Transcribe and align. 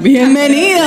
Bienvenidos. 0.00 0.80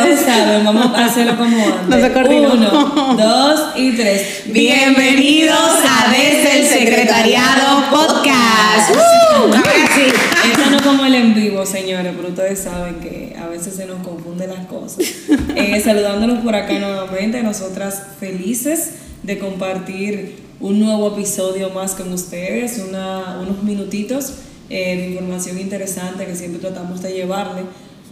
Ustedes 0.00 0.20
saben, 0.20 0.64
vamos 0.64 0.86
a 0.96 1.04
hacerlo 1.04 1.36
como 1.36 1.56
antes. 1.66 1.82
No 1.88 2.00
se 2.00 2.12
coordinó. 2.12 2.52
Uno, 2.54 3.16
dos 3.18 3.60
y 3.76 3.92
tres. 3.92 4.44
Bienvenidos 4.46 5.58
a 5.58 6.10
Desde 6.10 6.60
el 6.60 6.66
Secretariado 6.66 7.90
Podcast. 7.90 8.90
¡Uh! 8.90 9.52
Sí. 9.94 10.02
Esto 10.50 10.70
no 10.70 10.82
como 10.82 11.04
el 11.04 11.14
en 11.14 11.34
vivo, 11.34 11.66
señores, 11.66 12.12
pero 12.16 12.28
ustedes 12.28 12.60
saben 12.60 12.94
que 13.00 13.36
a 13.38 13.46
veces 13.48 13.74
se 13.76 13.84
nos 13.84 14.02
confunden 14.06 14.50
las 14.50 14.64
cosas. 14.66 15.04
Eh, 15.54 15.80
saludándonos 15.84 16.38
por 16.42 16.54
acá 16.54 16.78
nuevamente, 16.78 17.42
nosotras 17.42 18.02
felices 18.18 18.92
de 19.22 19.38
compartir 19.38 20.36
un 20.60 20.80
nuevo 20.80 21.08
episodio 21.14 21.68
más 21.70 21.92
con 21.94 22.10
ustedes, 22.12 22.78
una- 22.88 23.40
unos 23.42 23.62
minutitos 23.62 24.32
eh, 24.70 24.96
de 24.96 25.06
información 25.10 25.58
interesante 25.60 26.24
que 26.24 26.34
siempre 26.34 26.60
tratamos 26.60 27.02
de 27.02 27.12
llevarle 27.12 27.62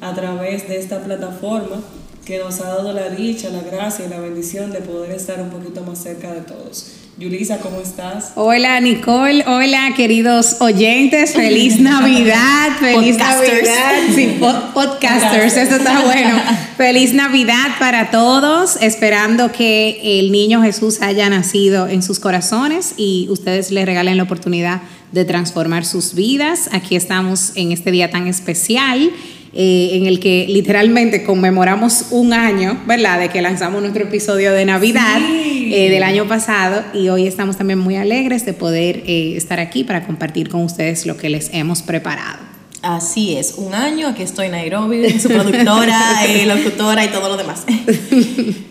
a 0.00 0.14
través 0.14 0.68
de 0.68 0.78
esta 0.78 1.00
plataforma 1.00 1.76
que 2.24 2.38
nos 2.38 2.60
ha 2.60 2.68
dado 2.68 2.92
la 2.92 3.08
dicha, 3.08 3.48
la 3.50 3.60
gracia 3.62 4.06
y 4.06 4.08
la 4.08 4.20
bendición 4.20 4.70
de 4.72 4.80
poder 4.80 5.10
estar 5.12 5.40
un 5.40 5.50
poquito 5.50 5.82
más 5.82 6.02
cerca 6.02 6.32
de 6.32 6.40
todos. 6.42 6.92
Yulisa, 7.18 7.58
¿cómo 7.58 7.80
estás? 7.80 8.32
Hola 8.36 8.80
Nicole, 8.80 9.44
hola 9.46 9.90
queridos 9.94 10.56
oyentes, 10.60 11.32
feliz 11.32 11.78
Navidad, 11.80 12.78
feliz 12.78 13.16
Podcasters. 13.16 13.68
Navidad, 13.68 14.14
sí, 14.14 14.36
po- 14.40 14.72
podcasters, 14.72 15.56
eso 15.56 15.76
está 15.76 16.00
bueno. 16.02 16.40
Feliz 16.78 17.12
Navidad 17.12 17.76
para 17.78 18.10
todos, 18.10 18.76
esperando 18.80 19.52
que 19.52 20.18
el 20.18 20.32
niño 20.32 20.62
Jesús 20.62 21.02
haya 21.02 21.28
nacido 21.28 21.88
en 21.88 22.02
sus 22.02 22.18
corazones 22.20 22.94
y 22.96 23.26
ustedes 23.28 23.70
le 23.70 23.84
regalen 23.84 24.16
la 24.16 24.22
oportunidad 24.22 24.80
de 25.12 25.26
transformar 25.26 25.84
sus 25.84 26.14
vidas. 26.14 26.70
Aquí 26.72 26.96
estamos 26.96 27.52
en 27.54 27.72
este 27.72 27.90
día 27.90 28.10
tan 28.10 28.28
especial. 28.28 29.10
Eh, 29.52 29.90
en 29.94 30.06
el 30.06 30.20
que 30.20 30.46
literalmente 30.48 31.24
conmemoramos 31.24 32.06
un 32.10 32.32
año, 32.32 32.80
¿verdad? 32.86 33.18
De 33.18 33.28
que 33.28 33.42
lanzamos 33.42 33.80
nuestro 33.82 34.04
episodio 34.04 34.52
de 34.52 34.64
Navidad 34.64 35.18
Sí. 35.18 35.72
eh, 35.74 35.90
del 35.90 36.02
año 36.02 36.26
pasado 36.26 36.82
y 36.94 37.08
hoy 37.10 37.26
estamos 37.26 37.56
también 37.56 37.78
muy 37.78 37.96
alegres 37.96 38.44
de 38.44 38.52
poder 38.52 39.02
eh, 39.06 39.34
estar 39.36 39.60
aquí 39.60 39.84
para 39.84 40.06
compartir 40.06 40.48
con 40.48 40.62
ustedes 40.62 41.06
lo 41.06 41.16
que 41.16 41.28
les 41.28 41.50
hemos 41.52 41.82
preparado. 41.82 42.38
Así 42.82 43.36
es, 43.36 43.54
un 43.58 43.74
año, 43.74 44.08
aquí 44.08 44.22
estoy 44.22 44.46
en 44.46 44.52
Nairobi, 44.52 45.10
su 45.20 45.28
productora, 45.28 46.24
eh, 46.26 46.46
locutora 46.46 47.04
y 47.04 47.08
todo 47.08 47.28
lo 47.28 47.36
demás. 47.36 47.64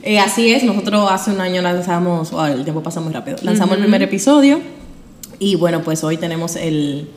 Eh, 0.01 0.17
así 0.17 0.49
es, 0.51 0.63
nosotros 0.63 1.07
hace 1.11 1.29
un 1.29 1.39
año 1.39 1.61
lanzamos, 1.61 2.31
wow, 2.31 2.45
el 2.45 2.63
tiempo 2.63 2.81
pasa 2.81 2.99
muy 2.99 3.13
rápido, 3.13 3.37
lanzamos 3.43 3.75
el 3.75 3.81
primer 3.81 4.01
episodio 4.01 4.59
y 5.37 5.53
bueno, 5.55 5.83
pues 5.83 6.03
hoy 6.03 6.17
tenemos 6.17 6.55
el, 6.55 7.07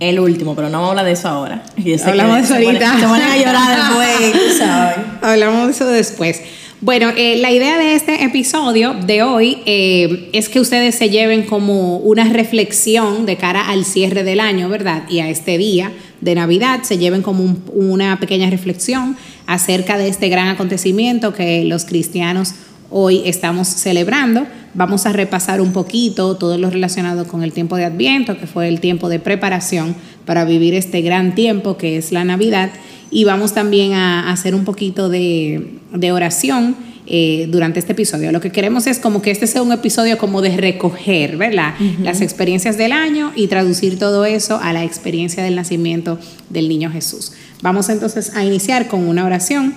el 0.00 0.20
último, 0.20 0.54
pero 0.54 0.68
no 0.68 0.78
vamos 0.78 0.88
a 0.88 0.90
hablar 0.90 1.04
de 1.06 1.12
eso 1.12 1.28
ahora. 1.28 1.62
Hablamos 2.10 2.36
de 2.36 2.42
eso 2.44 2.54
ahorita. 2.54 3.00
Se 3.00 3.06
van 3.06 3.22
a 3.22 3.36
llorar 3.36 3.78
después, 4.30 4.58
sabes. 4.58 4.96
Hablamos 5.22 5.66
de 5.66 5.72
eso 5.72 5.86
después. 5.86 6.40
Bueno, 6.80 7.10
eh, 7.16 7.36
la 7.38 7.50
idea 7.50 7.76
de 7.76 7.96
este 7.96 8.22
episodio 8.22 8.94
de 8.94 9.24
hoy 9.24 9.58
eh, 9.66 10.30
es 10.32 10.48
que 10.48 10.60
ustedes 10.60 10.94
se 10.94 11.10
lleven 11.10 11.42
como 11.42 11.96
una 11.96 12.22
reflexión 12.32 13.26
de 13.26 13.36
cara 13.36 13.68
al 13.68 13.84
cierre 13.84 14.22
del 14.22 14.38
año, 14.38 14.68
¿verdad? 14.68 15.02
Y 15.08 15.18
a 15.18 15.28
este 15.28 15.58
día 15.58 15.90
de 16.20 16.36
Navidad, 16.36 16.84
se 16.84 16.96
lleven 16.98 17.22
como 17.22 17.42
un- 17.42 17.64
una 17.74 18.20
pequeña 18.20 18.48
reflexión 18.48 19.16
acerca 19.46 19.98
de 19.98 20.06
este 20.08 20.28
gran 20.28 20.46
acontecimiento 20.48 21.32
que 21.34 21.64
los 21.64 21.84
cristianos 21.84 22.54
hoy 22.90 23.22
estamos 23.24 23.68
celebrando. 23.68 24.46
Vamos 24.74 25.06
a 25.06 25.12
repasar 25.12 25.60
un 25.60 25.72
poquito 25.72 26.36
todo 26.36 26.58
lo 26.58 26.70
relacionado 26.70 27.26
con 27.26 27.42
el 27.42 27.52
tiempo 27.52 27.76
de 27.76 27.84
Adviento, 27.84 28.38
que 28.38 28.46
fue 28.46 28.68
el 28.68 28.80
tiempo 28.80 29.08
de 29.08 29.18
preparación 29.18 29.94
para 30.24 30.44
vivir 30.44 30.74
este 30.74 31.00
gran 31.02 31.34
tiempo 31.34 31.76
que 31.76 31.96
es 31.96 32.12
la 32.12 32.24
Navidad. 32.24 32.70
Y 33.10 33.24
vamos 33.24 33.54
también 33.54 33.94
a 33.94 34.30
hacer 34.30 34.54
un 34.54 34.64
poquito 34.64 35.08
de, 35.08 35.78
de 35.92 36.12
oración 36.12 36.76
eh, 37.10 37.46
durante 37.48 37.78
este 37.78 37.92
episodio. 37.92 38.30
Lo 38.32 38.42
que 38.42 38.52
queremos 38.52 38.86
es 38.86 38.98
como 38.98 39.22
que 39.22 39.30
este 39.30 39.46
sea 39.46 39.62
un 39.62 39.72
episodio 39.72 40.18
como 40.18 40.42
de 40.42 40.54
recoger, 40.58 41.38
¿verdad? 41.38 41.72
Las 42.02 42.20
experiencias 42.20 42.76
del 42.76 42.92
año 42.92 43.32
y 43.34 43.46
traducir 43.46 43.98
todo 43.98 44.26
eso 44.26 44.60
a 44.62 44.74
la 44.74 44.84
experiencia 44.84 45.42
del 45.42 45.56
nacimiento 45.56 46.18
del 46.50 46.68
niño 46.68 46.90
Jesús. 46.90 47.32
Vamos 47.62 47.88
entonces 47.88 48.36
a 48.36 48.44
iniciar 48.44 48.88
con 48.88 49.08
una 49.08 49.24
oración 49.24 49.74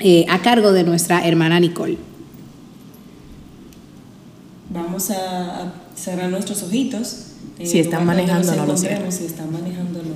eh, 0.00 0.26
a 0.28 0.42
cargo 0.42 0.72
de 0.72 0.84
nuestra 0.84 1.26
hermana 1.26 1.58
Nicole. 1.60 2.09
Vamos 4.70 5.10
a, 5.10 5.62
a 5.62 5.72
cerrar 5.96 6.30
nuestros 6.30 6.62
ojitos. 6.62 7.26
en 7.58 7.66
Si 7.66 7.80
están 7.80 8.06
manejando, 8.06 8.52
no 8.52 8.66
lo 8.66 8.72
encontremos, 8.72 9.14
Si 9.14 9.26
están 9.26 9.52
manejando, 9.52 10.02
no. 10.02 10.14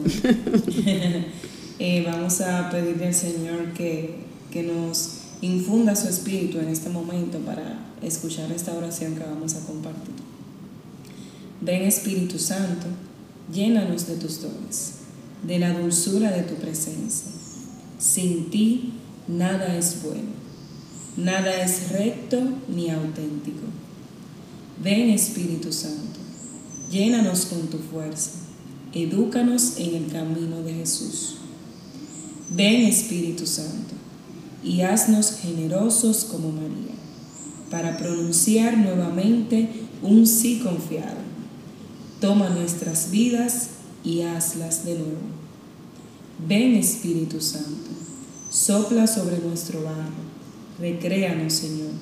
Eh, 1.81 2.05
vamos 2.07 2.41
a 2.41 2.71
pedirle 2.71 3.09
al 3.09 3.15
Señor 3.15 3.73
que, 3.75 4.15
que 4.53 4.63
nos 4.63 5.15
infunda 5.41 5.97
su 5.97 6.09
espíritu 6.09 6.61
en 6.61 6.69
este 6.69 6.89
momento 6.89 7.39
para 7.41 7.81
escuchar 8.01 8.53
esta 8.53 8.73
oración 8.73 9.17
que 9.17 9.25
vamos 9.25 9.57
a 9.57 9.61
compartir. 9.67 10.15
Ven 11.61 11.83
Espíritu 11.83 12.39
Santo, 12.39 12.87
llénanos 13.53 14.07
de 14.07 14.15
tus 14.17 14.41
dones, 14.41 14.93
de 15.43 15.59
la 15.59 15.77
dulzura 15.77 16.31
de 16.31 16.43
tu 16.43 16.55
presencia. 16.55 17.33
Sin 17.99 18.51
ti 18.51 18.93
nada 19.27 19.77
es 19.77 20.03
bueno, 20.03 20.31
nada 21.17 21.61
es 21.61 21.91
recto 21.91 22.41
ni 22.69 22.91
auténtico. 22.91 23.63
Ven 24.83 25.11
Espíritu 25.11 25.73
Santo, 25.73 26.19
llénanos 26.91 27.47
con 27.47 27.69
tu 27.69 27.79
fuerza, 27.79 28.31
edúcanos 28.93 29.75
en 29.79 29.95
el 29.95 30.13
camino 30.13 30.63
de 30.63 30.75
Jesús. 30.75 31.37
Ven 32.51 32.83
Espíritu 32.83 33.47
Santo, 33.47 33.95
y 34.65 34.81
haznos 34.81 35.39
generosos 35.41 36.25
como 36.25 36.51
María, 36.51 36.95
para 37.71 37.97
pronunciar 37.97 38.77
nuevamente 38.77 39.69
un 40.03 40.27
sí 40.27 40.61
confiado. 40.61 41.23
Toma 42.21 42.49
nuestras 42.49 43.11
vidas 43.11 43.69
y 44.03 44.23
hazlas 44.23 44.85
de 44.85 44.95
nuevo. 44.95 45.35
Ven 46.49 46.75
Espíritu 46.75 47.41
Santo, 47.41 47.91
sopla 48.51 49.07
sobre 49.07 49.39
nuestro 49.39 49.85
barro, 49.85 50.25
recréanos 50.81 51.53
Señor. 51.53 51.94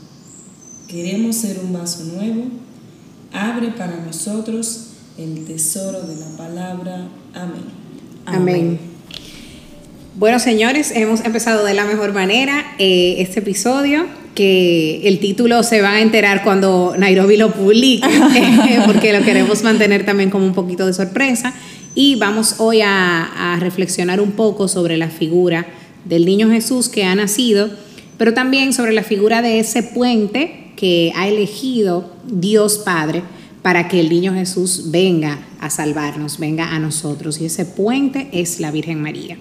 Queremos 0.92 1.36
ser 1.36 1.58
un 1.58 1.72
vaso 1.72 2.04
nuevo, 2.04 2.44
abre 3.32 3.68
para 3.68 3.96
nosotros 4.04 4.88
el 5.16 5.46
tesoro 5.46 6.02
de 6.02 6.16
la 6.16 6.36
palabra. 6.36 7.08
Amén. 7.32 7.62
Amén. 8.26 8.78
Bueno, 10.16 10.38
señores, 10.38 10.92
hemos 10.94 11.24
empezado 11.24 11.64
de 11.64 11.72
la 11.72 11.86
mejor 11.86 12.12
manera 12.12 12.74
eh, 12.78 13.14
este 13.20 13.40
episodio, 13.40 14.04
que 14.34 15.08
el 15.08 15.18
título 15.18 15.62
se 15.62 15.80
va 15.80 15.92
a 15.92 16.02
enterar 16.02 16.44
cuando 16.44 16.94
Nairobi 16.98 17.38
lo 17.38 17.54
publique, 17.54 18.06
eh, 18.36 18.80
porque 18.84 19.18
lo 19.18 19.24
queremos 19.24 19.62
mantener 19.62 20.04
también 20.04 20.28
como 20.28 20.44
un 20.44 20.52
poquito 20.52 20.84
de 20.84 20.92
sorpresa. 20.92 21.54
Y 21.94 22.16
vamos 22.16 22.56
hoy 22.58 22.82
a, 22.82 23.54
a 23.54 23.58
reflexionar 23.60 24.20
un 24.20 24.32
poco 24.32 24.68
sobre 24.68 24.98
la 24.98 25.08
figura 25.08 25.64
del 26.04 26.26
niño 26.26 26.50
Jesús 26.50 26.90
que 26.90 27.04
ha 27.04 27.14
nacido, 27.14 27.70
pero 28.18 28.34
también 28.34 28.74
sobre 28.74 28.92
la 28.92 29.02
figura 29.02 29.40
de 29.40 29.58
ese 29.58 29.82
puente 29.82 30.61
que 30.76 31.12
ha 31.14 31.28
elegido 31.28 32.10
Dios 32.26 32.78
Padre 32.78 33.22
para 33.62 33.88
que 33.88 34.00
el 34.00 34.08
niño 34.08 34.34
Jesús 34.34 34.90
venga 34.90 35.38
a 35.60 35.70
salvarnos, 35.70 36.38
venga 36.38 36.74
a 36.74 36.78
nosotros. 36.78 37.40
Y 37.40 37.46
ese 37.46 37.64
puente 37.64 38.28
es 38.32 38.58
la 38.58 38.70
Virgen 38.70 39.00
María. 39.00 39.38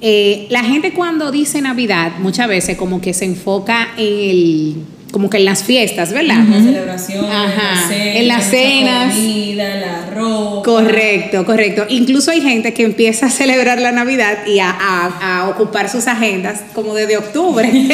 Eh, 0.00 0.46
la 0.50 0.62
gente 0.62 0.92
cuando 0.94 1.30
dice 1.30 1.60
Navidad, 1.60 2.18
muchas 2.20 2.48
veces 2.48 2.76
como 2.76 3.00
que 3.00 3.12
se 3.12 3.24
enfoca 3.24 3.88
en 3.96 4.30
el, 4.30 4.76
como 5.10 5.30
que 5.30 5.38
en 5.38 5.44
las 5.46 5.64
fiestas, 5.64 6.12
¿verdad? 6.12 6.36
La 6.46 6.62
celebración, 6.62 7.24
Ajá, 7.24 7.74
la 7.74 7.88
cena, 7.88 8.12
en 8.18 8.28
las 8.28 8.44
cenas. 8.50 9.14
comida, 9.14 9.74
la 9.76 10.10
ropa. 10.14 10.62
Correcto, 10.64 11.46
correcto. 11.46 11.86
Incluso 11.88 12.30
hay 12.30 12.40
gente 12.42 12.74
que 12.74 12.82
empieza 12.84 13.26
a 13.26 13.30
celebrar 13.30 13.80
la 13.80 13.90
Navidad 13.92 14.46
y 14.46 14.58
a, 14.58 14.68
a- 14.70 15.38
a 15.40 15.48
ocupar 15.48 15.88
sus 15.88 16.06
agendas 16.06 16.60
como 16.74 16.94
desde 16.94 17.16
octubre. 17.16 17.70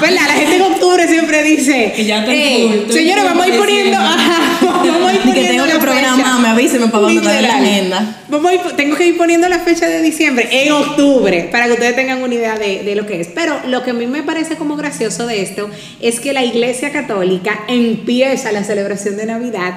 ¿Verdad? 0.00 0.20
La 0.26 0.34
gente 0.34 0.56
en 0.56 0.62
octubre 0.62 1.08
siempre 1.08 1.42
dice, 1.42 1.92
Que 1.96 2.04
ya 2.04 2.20
está 2.20 2.32
"Ey, 2.32 2.62
full, 2.68 2.76
estoy 2.80 2.96
señores, 3.00 3.24
vamos 3.24 3.44
a 3.44 3.48
ir 3.48 3.56
poniendo, 3.56 3.96
ajá, 3.98 4.40
vamos 4.88 5.10
a 5.10 5.14
ir 5.14 5.20
Y 5.24 5.32
que 5.32 5.44
tengo 5.44 5.64
que 5.66 5.78
programarme, 5.78 6.22
fecha". 6.24 6.50
avíseme 6.52 6.86
para 6.88 7.10
la 7.42 7.54
agenda. 7.56 8.22
Vamos 8.28 8.50
a 8.50 8.54
ir- 8.54 8.76
tengo 8.76 8.96
que 8.96 9.06
ir 9.06 9.16
poniendo 9.16 9.48
la 9.48 9.58
fecha 9.60 9.86
de 9.86 10.02
diciembre 10.02 10.48
en 10.50 10.72
octubre 10.72 11.48
para 11.52 11.66
que 11.66 11.72
ustedes 11.72 11.94
tengan 11.96 12.22
una 12.22 12.34
idea 12.34 12.58
de, 12.58 12.82
de 12.82 12.94
lo 12.94 13.06
que 13.06 13.20
es. 13.20 13.28
Pero 13.28 13.58
lo 13.68 13.82
que 13.84 13.90
a 13.90 13.94
mí 13.94 14.06
me 14.06 14.22
parece 14.22 14.56
como 14.56 14.76
gracioso 14.76 15.26
de 15.26 15.42
esto 15.42 15.68
es 16.00 16.20
que 16.20 16.32
la 16.32 16.44
Iglesia 16.44 16.92
Católica 16.92 17.60
empieza 17.68 18.52
la 18.52 18.64
celebración 18.64 19.16
de 19.16 19.26
Navidad 19.26 19.74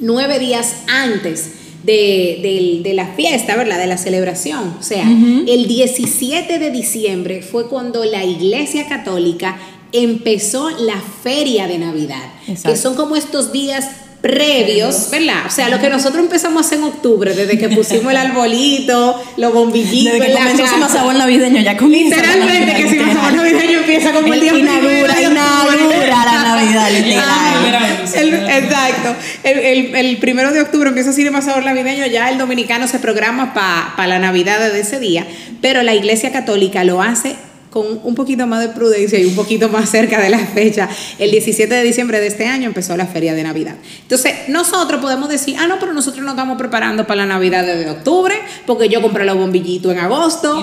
nueve 0.00 0.38
días 0.38 0.74
antes 0.86 1.50
de, 1.82 2.38
del- 2.42 2.82
de 2.82 2.94
la 2.94 3.06
fiesta, 3.14 3.56
¿verdad? 3.56 3.78
De 3.78 3.86
la 3.86 3.96
celebración. 3.98 4.76
O 4.78 4.82
sea, 4.82 5.04
el 5.04 5.66
17 5.66 6.58
de 6.58 6.70
diciembre 6.70 7.42
fue 7.42 7.68
cuando 7.68 8.04
la 8.04 8.24
Iglesia 8.24 8.86
Católica 8.88 9.56
empezó 9.92 10.68
la 10.70 11.00
feria 11.22 11.66
de 11.66 11.78
Navidad, 11.78 12.22
Exacto. 12.46 12.70
que 12.70 12.76
son 12.76 12.94
como 12.94 13.16
estos 13.16 13.52
días 13.52 13.88
previos, 14.20 15.10
¿verdad? 15.10 15.46
O 15.46 15.50
sea, 15.50 15.68
lo 15.68 15.78
que 15.78 15.88
nosotros 15.88 16.22
empezamos 16.22 16.62
a 16.62 16.66
hacer 16.66 16.78
en 16.78 16.84
octubre, 16.84 17.34
desde 17.34 17.56
que 17.56 17.68
pusimos 17.68 18.10
el 18.10 18.16
arbolito, 18.16 19.22
los 19.36 19.52
bombillitos. 19.52 20.14
Desde 20.14 20.26
que 20.26 20.32
comenzó 20.32 20.66
su 20.66 20.92
sabor 20.92 21.14
navideño, 21.14 21.60
ya 21.62 21.76
comienza. 21.76 22.16
Literalmente, 22.16 22.74
que 22.74 22.88
si 22.88 22.98
sabor 22.98 23.32
navideño 23.32 23.78
empieza 23.78 24.12
como 24.12 24.34
el, 24.34 24.40
día 24.40 24.56
inaugura, 24.56 25.22
inaugura 25.22 26.24
la 26.24 26.42
Navidad, 26.42 26.90
literal. 26.90 28.62
exacto. 28.64 29.14
El, 29.44 29.58
el, 29.58 29.94
el, 29.94 30.16
primero 30.18 30.52
de 30.52 30.62
octubre 30.62 30.88
empieza 30.88 31.12
Cinema 31.12 31.40
Sabor 31.40 31.64
Navideño, 31.64 32.06
ya 32.06 32.28
el 32.30 32.38
dominicano 32.38 32.88
se 32.88 32.98
programa 32.98 33.54
para 33.54 34.06
la 34.08 34.18
Navidad 34.18 34.58
de 34.72 34.80
ese 34.80 34.98
día, 34.98 35.26
pero 35.60 35.82
la 35.82 35.94
Iglesia 35.94 36.32
Católica 36.32 36.82
lo 36.84 37.02
hace 37.02 37.36
con 37.70 38.00
un 38.02 38.14
poquito 38.14 38.46
más 38.46 38.60
de 38.60 38.68
prudencia 38.68 39.18
y 39.18 39.24
un 39.24 39.34
poquito 39.34 39.68
más 39.68 39.90
cerca 39.90 40.20
de 40.20 40.30
la 40.30 40.38
fecha, 40.38 40.88
el 41.18 41.30
17 41.30 41.74
de 41.74 41.82
diciembre 41.82 42.20
de 42.20 42.28
este 42.28 42.46
año 42.46 42.66
empezó 42.66 42.96
la 42.96 43.06
feria 43.06 43.34
de 43.34 43.42
Navidad. 43.42 43.74
Entonces, 44.02 44.48
nosotros 44.48 45.00
podemos 45.00 45.28
decir, 45.28 45.56
ah, 45.58 45.66
no, 45.66 45.78
pero 45.78 45.92
nosotros 45.92 46.24
nos 46.24 46.32
estamos 46.32 46.56
preparando 46.56 47.06
para 47.06 47.22
la 47.22 47.26
Navidad 47.26 47.66
desde 47.66 47.90
octubre, 47.90 48.34
porque 48.66 48.88
yo 48.88 49.02
compré 49.02 49.24
los 49.24 49.36
bombillitos 49.36 49.92
en 49.92 49.98
agosto. 49.98 50.62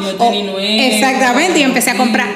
exactamente, 0.62 1.60
y 1.60 1.64
empecé 1.64 1.92
a 1.92 1.98
comprar. 1.98 2.30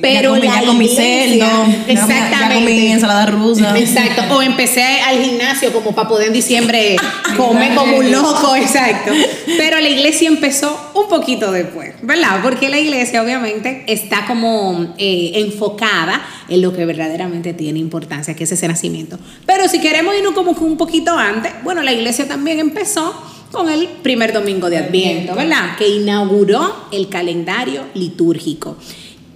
Pero 0.00 0.36
ya 0.36 0.64
con 0.64 0.78
mi 0.78 0.88
cerdo, 0.88 1.46
exactamente. 1.86 2.54
con 2.54 2.64
mi 2.64 2.86
ensalada 2.88 3.26
rusa. 3.26 3.78
Exacto, 3.78 4.22
o 4.34 4.42
empecé 4.42 5.00
al 5.00 5.22
gimnasio 5.22 5.72
como 5.72 5.94
para 5.94 6.08
poder 6.08 6.24
en 6.24 6.32
diciembre 6.32 6.96
comer 7.36 7.74
como 7.74 7.98
un 7.98 8.10
loco, 8.10 8.56
exacto. 8.56 9.12
Pero 9.58 9.80
la 9.80 9.88
iglesia 9.88 10.28
empezó 10.28 10.92
un 10.94 11.08
poquito 11.08 11.52
después, 11.52 11.94
¿verdad? 12.02 12.40
Porque 12.42 12.68
la 12.68 12.78
iglesia 12.78 13.22
obviamente 13.22 13.84
está 13.94 14.26
como 14.26 14.94
eh, 14.98 15.32
enfocada 15.36 16.22
en 16.48 16.60
lo 16.60 16.72
que 16.72 16.84
verdaderamente 16.84 17.54
tiene 17.54 17.78
importancia, 17.78 18.34
que 18.34 18.44
es 18.44 18.52
ese 18.52 18.68
nacimiento. 18.68 19.18
Pero 19.46 19.68
si 19.68 19.80
queremos 19.80 20.14
irnos 20.16 20.34
como 20.34 20.52
un 20.52 20.76
poquito 20.76 21.16
antes, 21.16 21.52
bueno, 21.62 21.82
la 21.82 21.92
iglesia 21.92 22.28
también 22.28 22.60
empezó 22.60 23.14
con 23.54 23.70
el 23.70 23.86
primer 24.02 24.32
domingo 24.32 24.68
de 24.68 24.78
Adviento, 24.78 25.34
¿verdad? 25.34 25.76
Que 25.78 25.88
inauguró 25.88 26.88
el 26.90 27.08
calendario 27.08 27.84
litúrgico. 27.94 28.76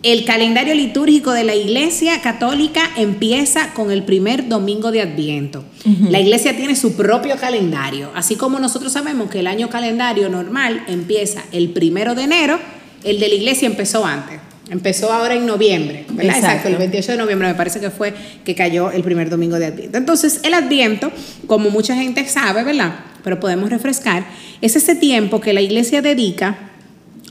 El 0.03 0.25
calendario 0.25 0.75
litúrgico 0.75 1.33
de 1.33 1.43
la 1.43 1.57
Iglesia 1.57 2.21
Católica 2.21 2.91
empieza 2.97 3.75
con 3.75 3.91
el 3.91 4.05
primer 4.05 4.49
domingo 4.49 4.93
de 4.93 5.03
Adviento. 5.03 5.65
La 6.09 6.21
Iglesia 6.21 6.57
tiene 6.57 6.77
su 6.77 6.95
propio 6.95 7.37
calendario, 7.37 8.11
así 8.15 8.37
como 8.37 8.61
nosotros 8.61 8.93
sabemos 8.93 9.29
que 9.29 9.41
el 9.41 9.49
año 9.49 9.69
calendario 9.71 10.29
normal 10.29 10.85
empieza 10.87 11.43
el 11.51 11.71
primero 11.71 12.15
de 12.15 12.23
enero, 12.23 12.61
el 13.03 13.19
de 13.19 13.29
la 13.29 13.35
Iglesia 13.35 13.67
empezó 13.67 14.05
antes. 14.05 14.39
Empezó 14.71 15.11
ahora 15.13 15.35
en 15.35 15.47
noviembre, 15.47 16.05
¿verdad? 16.11 16.37
Exacto. 16.37 16.69
el 16.69 16.77
28 16.77 17.13
de 17.13 17.19
noviembre 17.19 17.49
me 17.49 17.55
parece 17.55 17.81
que 17.81 17.91
fue 17.91 18.13
que 18.45 18.55
cayó 18.55 18.91
el 18.91 19.03
primer 19.03 19.31
domingo 19.31 19.59
de 19.59 19.67
Adviento. 19.67 19.97
Entonces, 19.97 20.41
el 20.43 20.53
Adviento, 20.53 21.11
como 21.47 21.71
mucha 21.71 21.95
gente 21.95 22.27
sabe, 22.29 22.65
¿verdad? 22.65 22.97
Pero 23.25 23.41
podemos 23.41 23.71
refrescar, 23.71 24.27
es 24.61 24.77
ese 24.77 24.95
tiempo 24.95 25.41
que 25.41 25.53
la 25.53 25.63
iglesia 25.63 26.03
dedica 26.03 26.69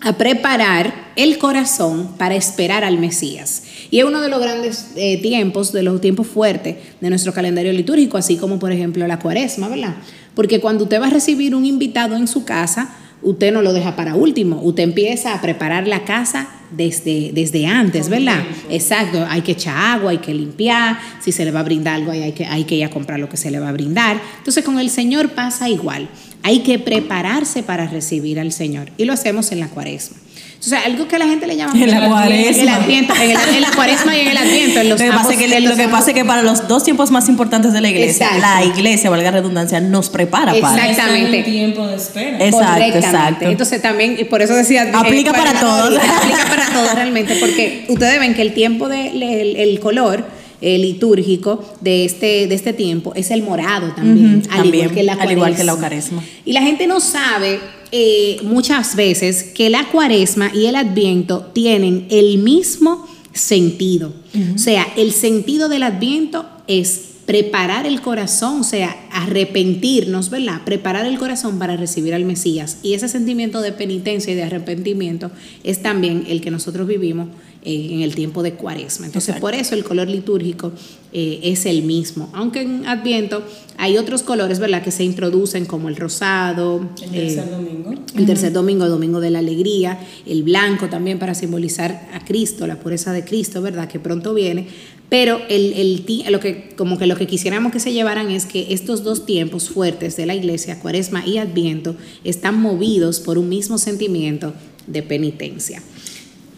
a 0.01 0.17
preparar 0.17 0.93
el 1.15 1.37
corazón 1.37 2.15
para 2.17 2.35
esperar 2.35 2.83
al 2.83 2.97
Mesías. 2.99 3.63
Y 3.89 3.99
es 3.99 4.05
uno 4.05 4.21
de 4.21 4.29
los 4.29 4.39
grandes 4.39 4.89
eh, 4.95 5.21
tiempos, 5.21 5.71
de 5.71 5.83
los 5.83 6.01
tiempos 6.01 6.27
fuertes 6.27 6.75
de 7.01 7.09
nuestro 7.09 7.33
calendario 7.33 7.73
litúrgico, 7.73 8.17
así 8.17 8.37
como 8.37 8.59
por 8.59 8.71
ejemplo 8.71 9.07
la 9.07 9.19
cuaresma, 9.19 9.67
¿verdad? 9.67 9.95
Porque 10.35 10.59
cuando 10.59 10.83
usted 10.83 11.01
va 11.01 11.07
a 11.07 11.11
recibir 11.11 11.55
un 11.55 11.65
invitado 11.65 12.15
en 12.15 12.27
su 12.27 12.45
casa, 12.45 12.95
usted 13.21 13.51
no 13.51 13.61
lo 13.61 13.73
deja 13.73 13.95
para 13.95 14.15
último, 14.15 14.61
usted 14.61 14.83
empieza 14.83 15.33
a 15.33 15.41
preparar 15.41 15.87
la 15.87 16.05
casa 16.05 16.47
desde, 16.71 17.31
desde 17.33 17.65
antes, 17.65 18.09
¿verdad? 18.09 18.43
Exacto, 18.69 19.25
hay 19.29 19.41
que 19.41 19.53
echar 19.53 19.77
agua, 19.77 20.11
hay 20.11 20.17
que 20.17 20.33
limpiar, 20.33 20.99
si 21.21 21.31
se 21.31 21.45
le 21.45 21.51
va 21.51 21.61
a 21.61 21.63
brindar 21.63 21.95
algo 21.95 22.11
hay 22.11 22.31
que, 22.31 22.45
hay 22.45 22.63
que 22.63 22.75
ir 22.75 22.85
a 22.85 22.89
comprar 22.89 23.19
lo 23.19 23.29
que 23.29 23.37
se 23.37 23.51
le 23.51 23.59
va 23.59 23.69
a 23.69 23.71
brindar. 23.71 24.21
Entonces 24.37 24.63
con 24.63 24.79
el 24.79 24.89
Señor 24.89 25.29
pasa 25.29 25.69
igual, 25.69 26.09
hay 26.43 26.59
que 26.59 26.79
prepararse 26.79 27.63
para 27.63 27.87
recibir 27.87 28.39
al 28.39 28.51
Señor 28.51 28.91
y 28.97 29.05
lo 29.05 29.13
hacemos 29.13 29.51
en 29.51 29.59
la 29.59 29.67
cuaresma. 29.69 30.17
O 30.59 30.69
sea, 30.69 30.81
algo 30.85 31.07
que 31.07 31.15
a 31.15 31.19
la 31.19 31.27
gente 31.27 31.45
le 31.45 31.55
llama 31.55 31.73
en 31.73 31.91
la 31.91 32.07
cuaresma. 32.07 32.35
En, 32.35 32.59
el 32.59 32.69
adviento, 32.69 33.13
en, 33.15 33.61
la 33.61 33.71
cuaresma 33.71 34.17
y 34.17 34.21
en 34.21 34.27
el 34.29 34.37
adviento. 34.37 34.79
En 34.79 34.89
los 34.89 34.99
lo 34.99 35.05
que, 35.05 35.11
pasa 35.11 35.35
que, 35.35 35.59
lo 35.61 35.75
que 35.75 35.87
pasa 35.87 36.11
es 36.11 36.15
que 36.15 36.25
para 36.25 36.41
los 36.41 36.67
dos 36.67 36.83
tiempos 36.83 37.11
más 37.11 37.29
importantes 37.29 37.73
de 37.73 37.81
la 37.81 37.89
iglesia, 37.89 38.29
la 38.39 38.65
iglesia, 38.65 39.09
valga 39.09 39.31
la 39.31 39.37
redundancia, 39.37 39.79
nos 39.79 40.09
prepara 40.09 40.53
para. 40.59 40.89
Exactamente. 40.89 41.37
un 41.37 41.43
tiempo 41.43 41.87
de 41.87 41.95
espera. 41.95 42.45
Exacto, 42.45 42.97
exacto. 42.97 43.45
Entonces 43.45 43.81
también, 43.81 44.17
y 44.19 44.23
por 44.23 44.41
eso 44.41 44.55
decía. 44.55 44.91
Aplica 44.93 45.31
para, 45.31 45.59
todos. 45.59 45.97
Aplica 45.97 46.45
para 46.49 46.65
todos 46.69 46.95
realmente, 46.95 47.35
porque 47.39 47.85
ustedes 47.89 48.19
ven 48.19 48.33
que 48.33 48.41
el 48.41 48.53
tiempo 48.53 48.89
del 48.89 49.19
de, 49.19 49.63
el 49.63 49.79
color 49.79 50.25
eh, 50.59 50.79
litúrgico 50.79 51.63
de 51.81 52.03
este, 52.03 52.47
de 52.47 52.55
este 52.55 52.73
tiempo 52.73 53.13
es 53.15 53.29
el 53.29 53.43
morado 53.43 53.93
también, 53.93 54.41
al, 54.49 54.65
igual 54.65 54.91
que 54.91 55.03
la 55.03 55.13
al 55.13 55.31
igual 55.31 55.55
que 55.55 55.63
la 55.63 55.75
cuaresma. 55.75 56.23
Y 56.45 56.53
la 56.53 56.63
gente 56.63 56.87
no 56.87 56.99
sabe 56.99 57.59
eh, 57.91 58.39
muchas 58.43 58.95
veces 58.95 59.43
que 59.43 59.69
la 59.69 59.89
cuaresma 59.89 60.51
y 60.53 60.65
el 60.65 60.75
adviento 60.75 61.51
tienen 61.53 62.07
el 62.09 62.37
mismo 62.39 63.07
sentido. 63.33 64.13
O 64.53 64.57
sea, 64.57 64.85
el 64.97 65.13
sentido 65.13 65.67
del 65.67 65.83
adviento 65.83 66.45
es 66.67 67.01
preparar 67.25 67.85
el 67.85 68.01
corazón, 68.01 68.61
o 68.61 68.63
sea, 68.63 68.95
arrepentirnos, 69.11 70.29
¿verdad? 70.29 70.61
Preparar 70.63 71.05
el 71.05 71.17
corazón 71.17 71.59
para 71.59 71.75
recibir 71.75 72.13
al 72.13 72.23
Mesías. 72.23 72.77
Y 72.83 72.93
ese 72.93 73.09
sentimiento 73.09 73.61
de 73.61 73.73
penitencia 73.73 74.31
y 74.31 74.35
de 74.35 74.43
arrepentimiento 74.43 75.29
es 75.63 75.81
también 75.81 76.25
el 76.29 76.39
que 76.39 76.51
nosotros 76.51 76.87
vivimos 76.87 77.27
eh, 77.63 77.89
en 77.91 78.01
el 78.01 78.15
tiempo 78.15 78.43
de 78.43 78.53
cuaresma. 78.53 79.05
Entonces, 79.07 79.35
por 79.37 79.53
eso 79.53 79.75
el 79.75 79.83
color 79.83 80.07
litúrgico 80.07 80.71
eh, 81.11 81.39
es 81.43 81.65
el 81.65 81.83
mismo. 81.83 82.29
Aunque 82.33 82.61
en 82.61 82.85
Adviento 82.85 83.43
hay 83.77 83.97
otros 83.97 84.23
colores, 84.23 84.59
¿verdad?, 84.59 84.83
que 84.83 84.91
se 84.91 85.03
introducen 85.03 85.65
como 85.65 85.89
el 85.89 85.95
rosado. 85.95 86.87
El 87.01 87.11
tercer 87.11 87.47
eh, 87.47 87.51
domingo. 87.51 87.93
El 88.15 88.25
tercer 88.25 88.53
domingo, 88.53 88.87
domingo 88.87 89.19
de 89.19 89.31
la 89.31 89.39
alegría. 89.39 89.99
El 90.25 90.43
blanco 90.43 90.87
también 90.87 91.19
para 91.19 91.33
simbolizar 91.33 92.09
a 92.13 92.23
Cristo, 92.23 92.67
la 92.67 92.79
pureza 92.79 93.11
de 93.13 93.25
Cristo, 93.25 93.61
¿verdad?, 93.61 93.87
que 93.87 93.99
pronto 93.99 94.33
viene. 94.33 94.67
Pero 95.09 95.39
el, 95.49 95.73
el, 95.73 96.31
lo 96.31 96.39
que, 96.39 96.73
como 96.75 96.97
que 96.97 97.07
lo 97.07 97.15
que 97.15 97.27
quisiéramos 97.27 97.71
que 97.71 97.79
se 97.79 97.93
llevaran 97.93 98.29
es 98.29 98.45
que 98.45 98.73
estos 98.73 99.03
dos 99.03 99.25
tiempos 99.25 99.69
fuertes 99.69 100.17
de 100.17 100.25
la 100.25 100.35
iglesia, 100.35 100.79
cuaresma 100.79 101.25
y 101.25 101.37
adviento, 101.37 101.95
están 102.23 102.59
movidos 102.59 103.19
por 103.21 103.37
un 103.37 103.47
mismo 103.47 103.77
sentimiento 103.77 104.53
de 104.85 105.03
penitencia. 105.03 105.81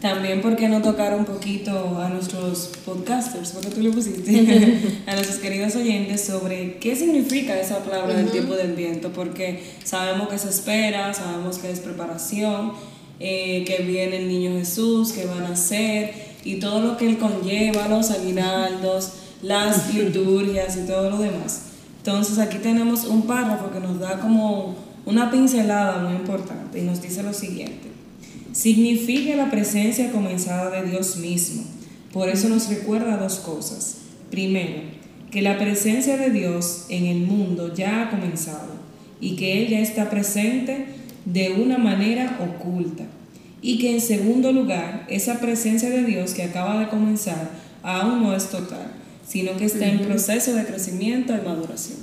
También 0.02 0.42
porque 0.42 0.70
no 0.70 0.82
tocar 0.82 1.14
un 1.14 1.26
poquito 1.26 1.98
a 2.00 2.08
nuestros 2.08 2.72
podcasters, 2.86 3.52
porque 3.52 3.70
tú 3.70 3.82
le 3.82 3.92
pusiste, 3.92 5.02
a 5.08 5.14
nuestros 5.14 5.40
queridos 5.40 5.76
oyentes 5.76 6.22
sobre 6.22 6.78
qué 6.78 6.96
significa 6.96 7.60
esa 7.60 7.80
palabra 7.80 8.14
del 8.14 8.32
tiempo 8.32 8.56
del 8.56 8.74
viento, 8.74 9.12
porque 9.12 9.62
sabemos 9.84 10.30
que 10.30 10.38
se 10.38 10.50
espera, 10.50 11.14
sabemos 11.14 11.58
que 11.58 11.70
es 11.70 11.82
preparación, 11.82 12.72
eh, 13.20 13.66
que 13.68 13.84
viene 13.84 14.18
el 14.18 14.30
niño 14.30 14.58
Jesús, 14.58 15.12
que 15.12 15.26
van 15.26 15.44
a 15.44 15.58
ser, 15.58 16.14
y 16.46 16.62
todo 16.62 16.80
lo 16.80 16.96
que 16.96 17.06
él 17.06 17.18
conlleva, 17.18 17.90
los 17.90 18.10
aguinaldos, 18.12 19.12
las 19.42 19.94
liturgias 19.94 20.78
y 20.78 20.88
todo 20.88 21.10
lo 21.10 21.18
demás. 21.18 21.64
Entonces 21.98 22.40
aquí 22.40 22.60
tenemos 22.60 23.04
un 23.04 23.24
párrafo 23.24 23.70
que 23.72 23.82
nos 23.82 24.00
da 24.00 24.22
como 24.22 24.76
una 25.06 25.30
pincelada 25.30 26.00
muy 26.04 26.16
importante 26.16 26.80
y 26.80 26.84
nos 26.84 27.02
dice 27.02 27.22
lo 27.22 27.34
siguiente 27.34 27.89
significa 28.60 29.38
la 29.38 29.50
presencia 29.50 30.12
comenzada 30.12 30.70
de 30.70 30.90
Dios 30.90 31.16
mismo. 31.16 31.64
Por 32.12 32.28
eso 32.28 32.50
nos 32.50 32.68
recuerda 32.68 33.16
dos 33.16 33.36
cosas. 33.36 34.00
Primero, 34.32 34.82
que 35.32 35.42
la 35.42 35.58
presencia 35.58 36.18
de 36.18 36.30
Dios 36.30 36.86
en 36.90 37.06
el 37.06 37.20
mundo 37.20 37.74
ya 37.74 38.02
ha 38.02 38.10
comenzado 38.10 38.74
y 39.22 39.38
que 39.38 39.62
Él 39.62 39.70
ya 39.70 39.80
está 39.80 40.10
presente 40.10 40.88
de 41.24 41.52
una 41.52 41.78
manera 41.78 42.38
oculta. 42.42 43.06
Y 43.62 43.80
que 43.80 43.94
en 43.94 44.02
segundo 44.02 44.52
lugar, 44.52 45.06
esa 45.10 45.40
presencia 45.40 45.90
de 45.90 46.04
Dios 46.04 46.34
que 46.34 46.44
acaba 46.44 46.82
de 46.82 46.90
comenzar 46.90 47.52
aún 47.82 48.24
no 48.24 48.36
es 48.36 48.50
total, 48.50 48.92
sino 49.26 49.56
que 49.56 49.66
está 49.66 49.88
en 49.88 50.00
proceso 50.00 50.54
de 50.54 50.66
crecimiento 50.66 51.34
y 51.34 51.48
maduración. 51.48 52.00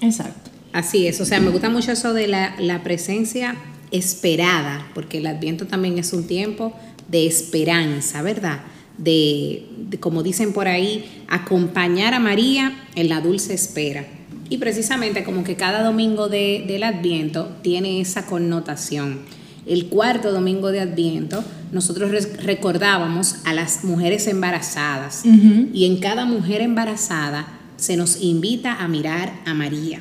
Exacto. 0.00 0.50
Así 0.72 1.06
es, 1.06 1.20
o 1.20 1.24
sea, 1.24 1.38
me 1.38 1.50
gusta 1.50 1.70
mucho 1.70 1.92
eso 1.92 2.14
de 2.14 2.26
la, 2.26 2.56
la 2.58 2.82
presencia 2.82 3.56
esperada, 3.90 4.86
porque 4.94 5.18
el 5.18 5.26
adviento 5.26 5.66
también 5.66 5.98
es 5.98 6.12
un 6.12 6.26
tiempo 6.26 6.72
de 7.08 7.26
esperanza, 7.26 8.22
¿verdad? 8.22 8.60
De, 8.98 9.66
como 10.00 10.22
dicen 10.22 10.52
por 10.52 10.68
ahí, 10.68 11.24
acompañar 11.28 12.14
a 12.14 12.20
María 12.20 12.86
en 12.94 13.08
la 13.08 13.20
dulce 13.20 13.54
espera. 13.54 14.06
Y 14.48 14.58
precisamente 14.58 15.24
como 15.24 15.44
que 15.44 15.56
cada 15.56 15.82
domingo 15.82 16.28
de, 16.28 16.64
del 16.66 16.82
adviento 16.82 17.56
tiene 17.62 18.00
esa 18.00 18.26
connotación. 18.26 19.20
El 19.66 19.86
cuarto 19.86 20.32
domingo 20.32 20.72
de 20.72 20.80
adviento 20.80 21.44
nosotros 21.70 22.10
recordábamos 22.42 23.36
a 23.44 23.54
las 23.54 23.84
mujeres 23.84 24.26
embarazadas 24.26 25.22
y 25.24 25.84
en 25.84 25.98
cada 25.98 26.24
mujer 26.24 26.62
embarazada 26.62 27.60
se 27.76 27.96
nos 27.96 28.20
invita 28.22 28.82
a 28.82 28.88
mirar 28.88 29.32
a 29.46 29.54
María 29.54 30.00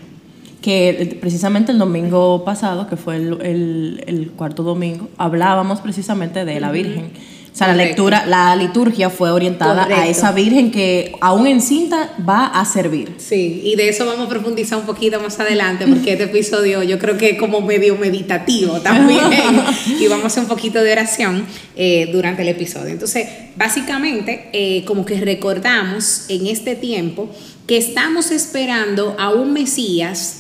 que 0.62 1.18
precisamente 1.22 1.72
el 1.72 1.80
domingo 1.80 2.44
pasado, 2.44 2.88
que 2.88 2.98
fue 2.98 3.16
el, 3.16 4.32
cuarto 4.36 4.63
domingo, 4.63 5.10
hablábamos 5.18 5.80
precisamente 5.80 6.46
de 6.46 6.60
la 6.60 6.72
Virgen. 6.72 7.12
O 7.51 7.56
sea, 7.56 7.68
la 7.68 7.74
Correcto. 7.74 8.04
lectura, 8.04 8.25
la 8.28 8.56
liturgia 8.56 9.10
fue 9.10 9.32
orientada 9.32 9.84
a 9.84 9.88
Correcto. 9.88 10.12
esa 10.12 10.32
virgen 10.32 10.72
que 10.72 11.13
aún 11.20 11.48
encinta 11.48 12.12
va 12.28 12.46
a 12.46 12.63
servir. 12.63 13.16
Sí, 13.18 13.62
y 13.66 13.75
de 13.75 13.89
eso 13.89 14.06
vamos 14.06 14.28
a 14.28 14.30
profundizar 14.30 14.78
un 14.78 14.86
poquito 14.86 15.20
más 15.20 15.39
adelante, 15.39 15.88
porque 15.88 16.13
este 16.13 16.25
episodio 16.25 16.84
yo 16.84 17.00
creo 17.00 17.18
que 17.18 17.32
es 17.32 17.39
como 17.39 17.60
medio 17.62 17.98
meditativo 17.98 18.80
también, 18.82 19.24
y 20.00 20.08
vamos 20.08 20.25
a 20.25 20.28
hacer 20.28 20.44
un 20.44 20.50
poquito 20.50 20.82
de 20.82 20.92
oración 20.92 21.44
eh, 21.75 22.10
durante 22.12 22.44
el 22.44 22.50
episodio. 22.50 22.92
Entonces, 22.92 23.28
básicamente, 23.56 24.50
eh, 24.54 24.86
como 24.86 25.04
que 25.04 25.20
recordamos 25.20 26.25
en 26.30 26.46
este 26.46 26.75
tiempo 26.75 27.30
que 27.66 27.78
estamos 27.78 28.30
esperando 28.32 29.16
a 29.18 29.32
un 29.32 29.54
Mesías 29.54 30.38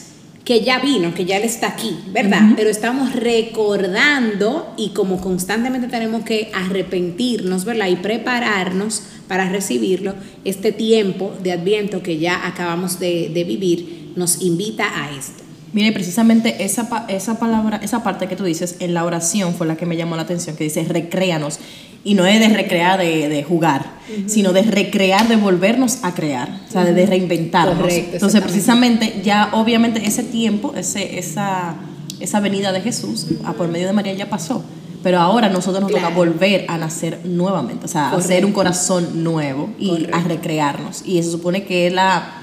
que 0.49 0.61
ya 0.61 0.79
vino, 0.79 1.13
que 1.13 1.25
ya 1.25 1.37
él 1.37 1.43
está 1.43 1.67
aquí, 1.67 1.95
¿verdad? 2.11 2.41
Pero 2.55 2.71
estamos 2.71 3.13
recordando 3.13 4.73
y 4.77 4.89
como 4.95 5.21
constantemente 5.21 5.87
tenemos 5.87 6.23
que 6.23 6.49
arrepentirnos, 6.55 7.65
¿verdad? 7.65 7.85
Y 7.85 7.97
prepararnos 7.97 9.03
para 9.27 9.47
recibirlo, 9.47 10.15
este 10.45 10.71
tiempo 10.71 11.35
de 11.43 11.51
adviento 11.51 12.01
que 12.01 12.17
ya 12.17 12.47
acabamos 12.47 12.99
de, 12.99 13.29
de 13.31 13.43
vivir 13.43 14.13
nos 14.15 14.41
invita 14.41 14.87
a 14.91 15.15
esto. 15.15 15.43
Mire, 15.71 15.91
precisamente 15.91 16.63
esa, 16.63 17.05
esa 17.09 17.37
palabra, 17.37 17.79
esa 17.83 18.01
parte 18.01 18.27
que 18.27 18.35
tú 18.35 18.43
dices 18.43 18.77
en 18.79 18.95
la 18.95 19.05
oración 19.05 19.53
fue 19.53 19.67
la 19.67 19.77
que 19.77 19.85
me 19.85 19.97
llamó 19.97 20.15
la 20.15 20.23
atención, 20.23 20.55
que 20.55 20.63
dice 20.63 20.83
recréanos. 20.83 21.59
Y 22.03 22.13
no 22.13 22.25
es 22.25 22.39
de 22.39 22.47
recrear, 22.49 22.97
de, 22.99 23.27
de 23.29 23.43
jugar, 23.43 23.85
sino 24.25 24.53
de 24.53 24.61
recrear, 24.63 25.27
de 25.27 25.35
volvernos 25.35 25.99
a 26.03 26.13
crear, 26.13 26.49
o 26.67 26.71
sea, 26.71 26.85
de, 26.85 26.93
de 26.93 27.05
reinventarnos. 27.05 27.77
Correcto, 27.77 28.09
Entonces, 28.13 28.41
precisamente, 28.41 29.21
ya 29.23 29.49
obviamente 29.51 30.05
ese 30.05 30.23
tiempo, 30.23 30.73
ese, 30.75 31.19
esa, 31.19 31.75
esa 32.19 32.39
venida 32.39 32.71
de 32.71 32.81
Jesús 32.81 33.27
a 33.43 33.53
por 33.53 33.67
medio 33.67 33.87
de 33.87 33.93
María 33.93 34.13
ya 34.13 34.29
pasó. 34.29 34.63
Pero 35.03 35.19
ahora 35.19 35.47
nosotros 35.49 35.81
nos 35.81 35.91
toca 35.91 36.01
Claro. 36.07 36.15
volver 36.15 36.65
a 36.67 36.77
nacer 36.77 37.19
nuevamente, 37.25 37.85
o 37.85 37.87
sea, 37.87 38.09
a 38.09 38.15
hacer 38.17 38.43
un 38.45 38.51
Correcto. 38.51 38.53
corazón 38.55 39.23
nuevo 39.23 39.69
y 39.79 39.89
Correcto. 39.89 40.17
a 40.17 40.19
recrearnos. 40.21 41.03
Y 41.05 41.19
eso 41.19 41.31
supone 41.31 41.63
que 41.63 41.87
es 41.87 41.93
la, 41.93 42.38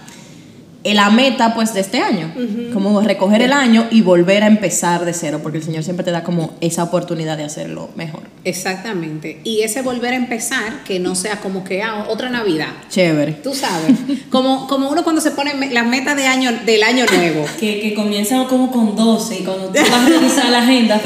la 0.94 1.10
meta 1.10 1.54
pues 1.54 1.74
de 1.74 1.80
este 1.80 2.00
año, 2.00 2.32
como 2.72 3.00
recoger 3.00 3.42
el 3.42 3.52
año 3.52 3.86
y 3.90 4.02
volver 4.02 4.42
a 4.42 4.46
empezar 4.46 5.04
de 5.04 5.12
cero, 5.12 5.40
porque 5.42 5.58
el 5.58 5.64
Señor 5.64 5.82
siempre 5.82 6.04
te 6.04 6.10
da 6.10 6.22
como 6.22 6.54
esa 6.60 6.84
oportunidad 6.84 7.36
de 7.36 7.44
hacerlo 7.44 7.90
mejor. 7.96 8.22
Exactamente. 8.44 9.40
Y 9.44 9.62
ese 9.62 9.82
volver 9.82 10.12
a 10.12 10.16
empezar, 10.16 10.84
que 10.84 10.98
no 11.00 11.14
sea 11.14 11.40
como 11.40 11.64
que 11.64 11.82
ah, 11.82 12.06
otra 12.08 12.30
Navidad. 12.30 12.68
Chévere. 12.88 13.32
Tú 13.32 13.54
sabes, 13.54 13.96
como, 14.30 14.66
como 14.68 14.90
uno 14.90 15.02
cuando 15.02 15.20
se 15.20 15.32
pone 15.32 15.54
las 15.72 15.86
metas 15.86 16.16
de 16.16 16.26
año, 16.26 16.52
del 16.64 16.82
año 16.82 17.04
nuevo. 17.06 17.44
Que, 17.58 17.80
que 17.80 17.94
comienzan 17.94 18.44
como 18.46 18.70
con 18.70 18.94
12 18.94 19.40
y 19.40 19.44
cuando 19.44 19.66
tú 19.66 19.80
vas 19.80 19.90
a 19.90 20.08
revisar 20.08 20.50
la 20.50 20.58
agenda, 20.58 21.00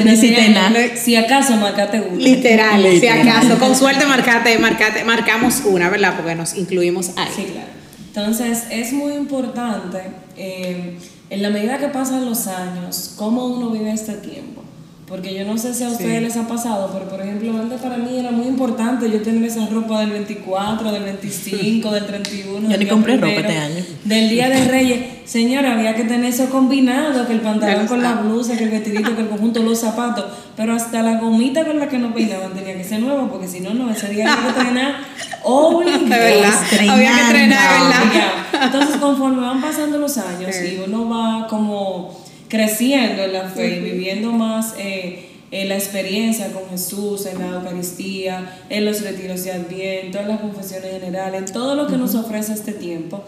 nada. 0.49 0.95
si 0.95 1.15
acaso 1.15 1.55
marcate 1.55 2.01
uno. 2.01 2.17
Literal, 2.17 2.81
si 2.83 2.89
Literal. 2.89 3.27
acaso, 3.27 3.57
con 3.57 3.75
suerte 3.75 4.05
marcate, 4.05 4.57
marcate, 4.59 5.03
marcamos 5.03 5.61
una, 5.65 5.89
¿verdad? 5.89 6.13
Porque 6.15 6.35
nos 6.35 6.55
incluimos 6.55 7.11
ahí. 7.15 7.29
Sí, 7.35 7.43
claro. 7.51 7.80
Entonces, 8.13 8.65
es 8.69 8.91
muy 8.91 9.13
importante, 9.13 10.11
eh, 10.35 10.97
en 11.29 11.41
la 11.41 11.49
medida 11.49 11.77
que 11.77 11.87
pasan 11.87 12.25
los 12.25 12.45
años, 12.47 13.13
cómo 13.15 13.45
uno 13.45 13.69
vive 13.69 13.93
este 13.93 14.15
tiempo. 14.15 14.63
Porque 15.11 15.33
yo 15.33 15.43
no 15.43 15.57
sé 15.57 15.73
si 15.73 15.83
a 15.83 15.89
ustedes 15.89 16.21
les 16.21 16.37
ha 16.37 16.47
pasado, 16.47 16.89
pero 16.93 17.09
por 17.09 17.19
ejemplo, 17.19 17.51
antes 17.59 17.81
para 17.81 17.97
mí 17.97 18.17
era 18.17 18.31
muy 18.31 18.47
importante 18.47 19.11
yo 19.11 19.21
tener 19.21 19.43
esa 19.43 19.65
ropa 19.65 19.99
del 19.99 20.11
24, 20.11 20.89
del 20.89 21.03
25, 21.03 21.91
del 21.91 22.05
31. 22.05 22.61
Yo 22.61 22.67
del 22.69 22.79
ni 22.79 22.85
compré 22.85 23.17
ropa 23.17 23.33
este 23.33 23.57
año. 23.57 23.83
Del 24.05 24.29
Día 24.29 24.47
de 24.47 24.69
Reyes. 24.69 24.99
Señora, 25.25 25.73
había 25.73 25.95
que 25.95 26.05
tener 26.05 26.27
eso 26.33 26.49
combinado, 26.49 27.27
que 27.27 27.33
el 27.33 27.41
pantalón 27.41 27.87
con 27.87 28.01
la 28.01 28.13
blusa, 28.13 28.55
que 28.55 28.63
el 28.63 28.69
vestidito, 28.69 29.13
que 29.13 29.23
el 29.23 29.27
conjunto, 29.27 29.61
los 29.61 29.79
zapatos. 29.79 30.27
Pero 30.55 30.73
hasta 30.75 31.01
la 31.01 31.19
gomita 31.19 31.65
con 31.65 31.77
la 31.77 31.89
que 31.89 31.97
nos 31.97 32.13
peinaban 32.13 32.53
tenía 32.53 32.77
que 32.77 32.83
ser 32.85 33.01
nueva, 33.01 33.29
porque 33.29 33.49
si 33.49 33.59
no, 33.59 33.73
no, 33.73 33.91
ese 33.91 34.07
día 34.07 34.31
había 34.31 34.53
que 34.53 34.59
entrenar 34.61 34.95
obligado. 35.43 36.93
Había 36.93 37.11
que 37.15 37.21
entrenar, 37.21 37.81
¿verdad? 37.81 38.63
Entonces, 38.63 38.95
conforme 38.95 39.41
van 39.41 39.61
pasando 39.61 39.97
los 39.97 40.17
años 40.17 40.55
Sí. 40.55 40.77
y 40.77 40.83
uno 40.87 41.09
va 41.09 41.47
como 41.47 42.20
creciendo 42.51 43.23
en 43.23 43.31
la 43.31 43.45
fe 43.45 43.77
y 43.77 43.79
viviendo 43.79 44.33
más 44.33 44.75
eh, 44.77 45.29
en 45.51 45.69
la 45.69 45.75
experiencia 45.75 46.51
con 46.51 46.69
Jesús, 46.69 47.25
en 47.25 47.39
la 47.39 47.57
Eucaristía, 47.57 48.59
en 48.69 48.83
los 48.83 49.01
retiros 49.01 49.45
de 49.45 49.53
Adviento, 49.53 50.19
en 50.19 50.27
las 50.27 50.41
confesiones 50.41 50.91
generales, 50.91 51.43
en 51.47 51.53
todo 51.53 51.75
lo 51.75 51.87
que 51.87 51.95
nos 51.95 52.13
ofrece 52.13 52.51
este 52.51 52.73
tiempo, 52.73 53.23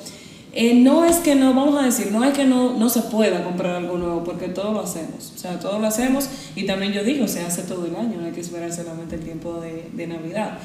eh, 0.51 0.73
no 0.75 1.05
es 1.05 1.17
que 1.17 1.35
no, 1.35 1.53
vamos 1.53 1.81
a 1.81 1.85
decir, 1.85 2.11
no 2.11 2.25
es 2.25 2.33
que 2.33 2.43
no, 2.43 2.77
no 2.77 2.89
se 2.89 3.01
pueda 3.03 3.45
comprar 3.45 3.77
algo 3.77 3.97
nuevo, 3.97 4.25
porque 4.25 4.49
todo 4.49 4.73
lo 4.73 4.81
hacemos. 4.81 5.31
O 5.33 5.39
sea, 5.39 5.57
todo 5.57 5.79
lo 5.79 5.87
hacemos 5.87 6.27
y 6.57 6.65
también 6.65 6.91
yo 6.91 7.05
digo, 7.05 7.25
se 7.29 7.39
hace 7.39 7.61
todo 7.61 7.85
el 7.85 7.95
año, 7.95 8.17
no 8.19 8.25
hay 8.25 8.33
que 8.33 8.41
esperar 8.41 8.73
solamente 8.73 9.15
el 9.15 9.21
tiempo 9.21 9.61
de, 9.61 9.89
de 9.93 10.05
Navidad. 10.05 10.59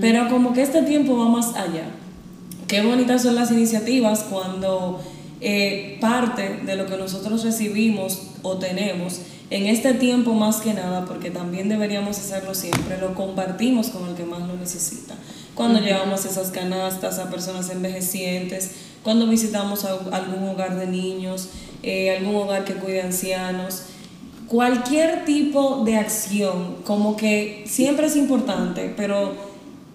Pero 0.00 0.28
como 0.28 0.52
que 0.52 0.62
este 0.62 0.82
tiempo 0.82 1.18
va 1.18 1.28
más 1.28 1.48
allá. 1.56 1.88
Qué 2.68 2.80
bonitas 2.80 3.22
son 3.22 3.34
las 3.34 3.50
iniciativas 3.50 4.24
cuando 4.30 5.00
eh, 5.44 5.98
parte 6.00 6.60
de 6.64 6.74
lo 6.76 6.86
que 6.86 6.96
nosotros 6.96 7.44
recibimos 7.44 8.22
o 8.42 8.56
tenemos 8.56 9.20
en 9.50 9.66
este 9.66 9.92
tiempo 9.94 10.32
más 10.34 10.56
que 10.56 10.72
nada, 10.74 11.04
porque 11.04 11.30
también 11.30 11.68
deberíamos 11.68 12.18
hacerlo 12.18 12.54
siempre, 12.54 12.98
lo 12.98 13.14
compartimos 13.14 13.88
con 13.88 14.08
el 14.08 14.14
que 14.16 14.24
más 14.24 14.40
lo 14.48 14.56
necesita. 14.56 15.14
Cuando 15.54 15.80
llevamos 15.80 16.24
esas 16.24 16.50
canastas 16.50 17.18
a 17.18 17.30
personas 17.30 17.68
envejecientes, 17.70 18.70
cuando 19.04 19.26
visitamos 19.28 19.84
a- 19.84 19.98
algún 20.16 20.48
hogar 20.48 20.76
de 20.78 20.86
niños, 20.86 21.50
eh, 21.82 22.16
algún 22.16 22.34
hogar 22.36 22.64
que 22.64 22.74
cuide 22.74 23.02
ancianos, 23.02 23.82
cualquier 24.48 25.24
tipo 25.24 25.82
de 25.84 25.96
acción, 25.96 26.76
como 26.84 27.16
que 27.16 27.64
siempre 27.66 28.06
es 28.06 28.16
importante, 28.16 28.92
pero 28.96 29.34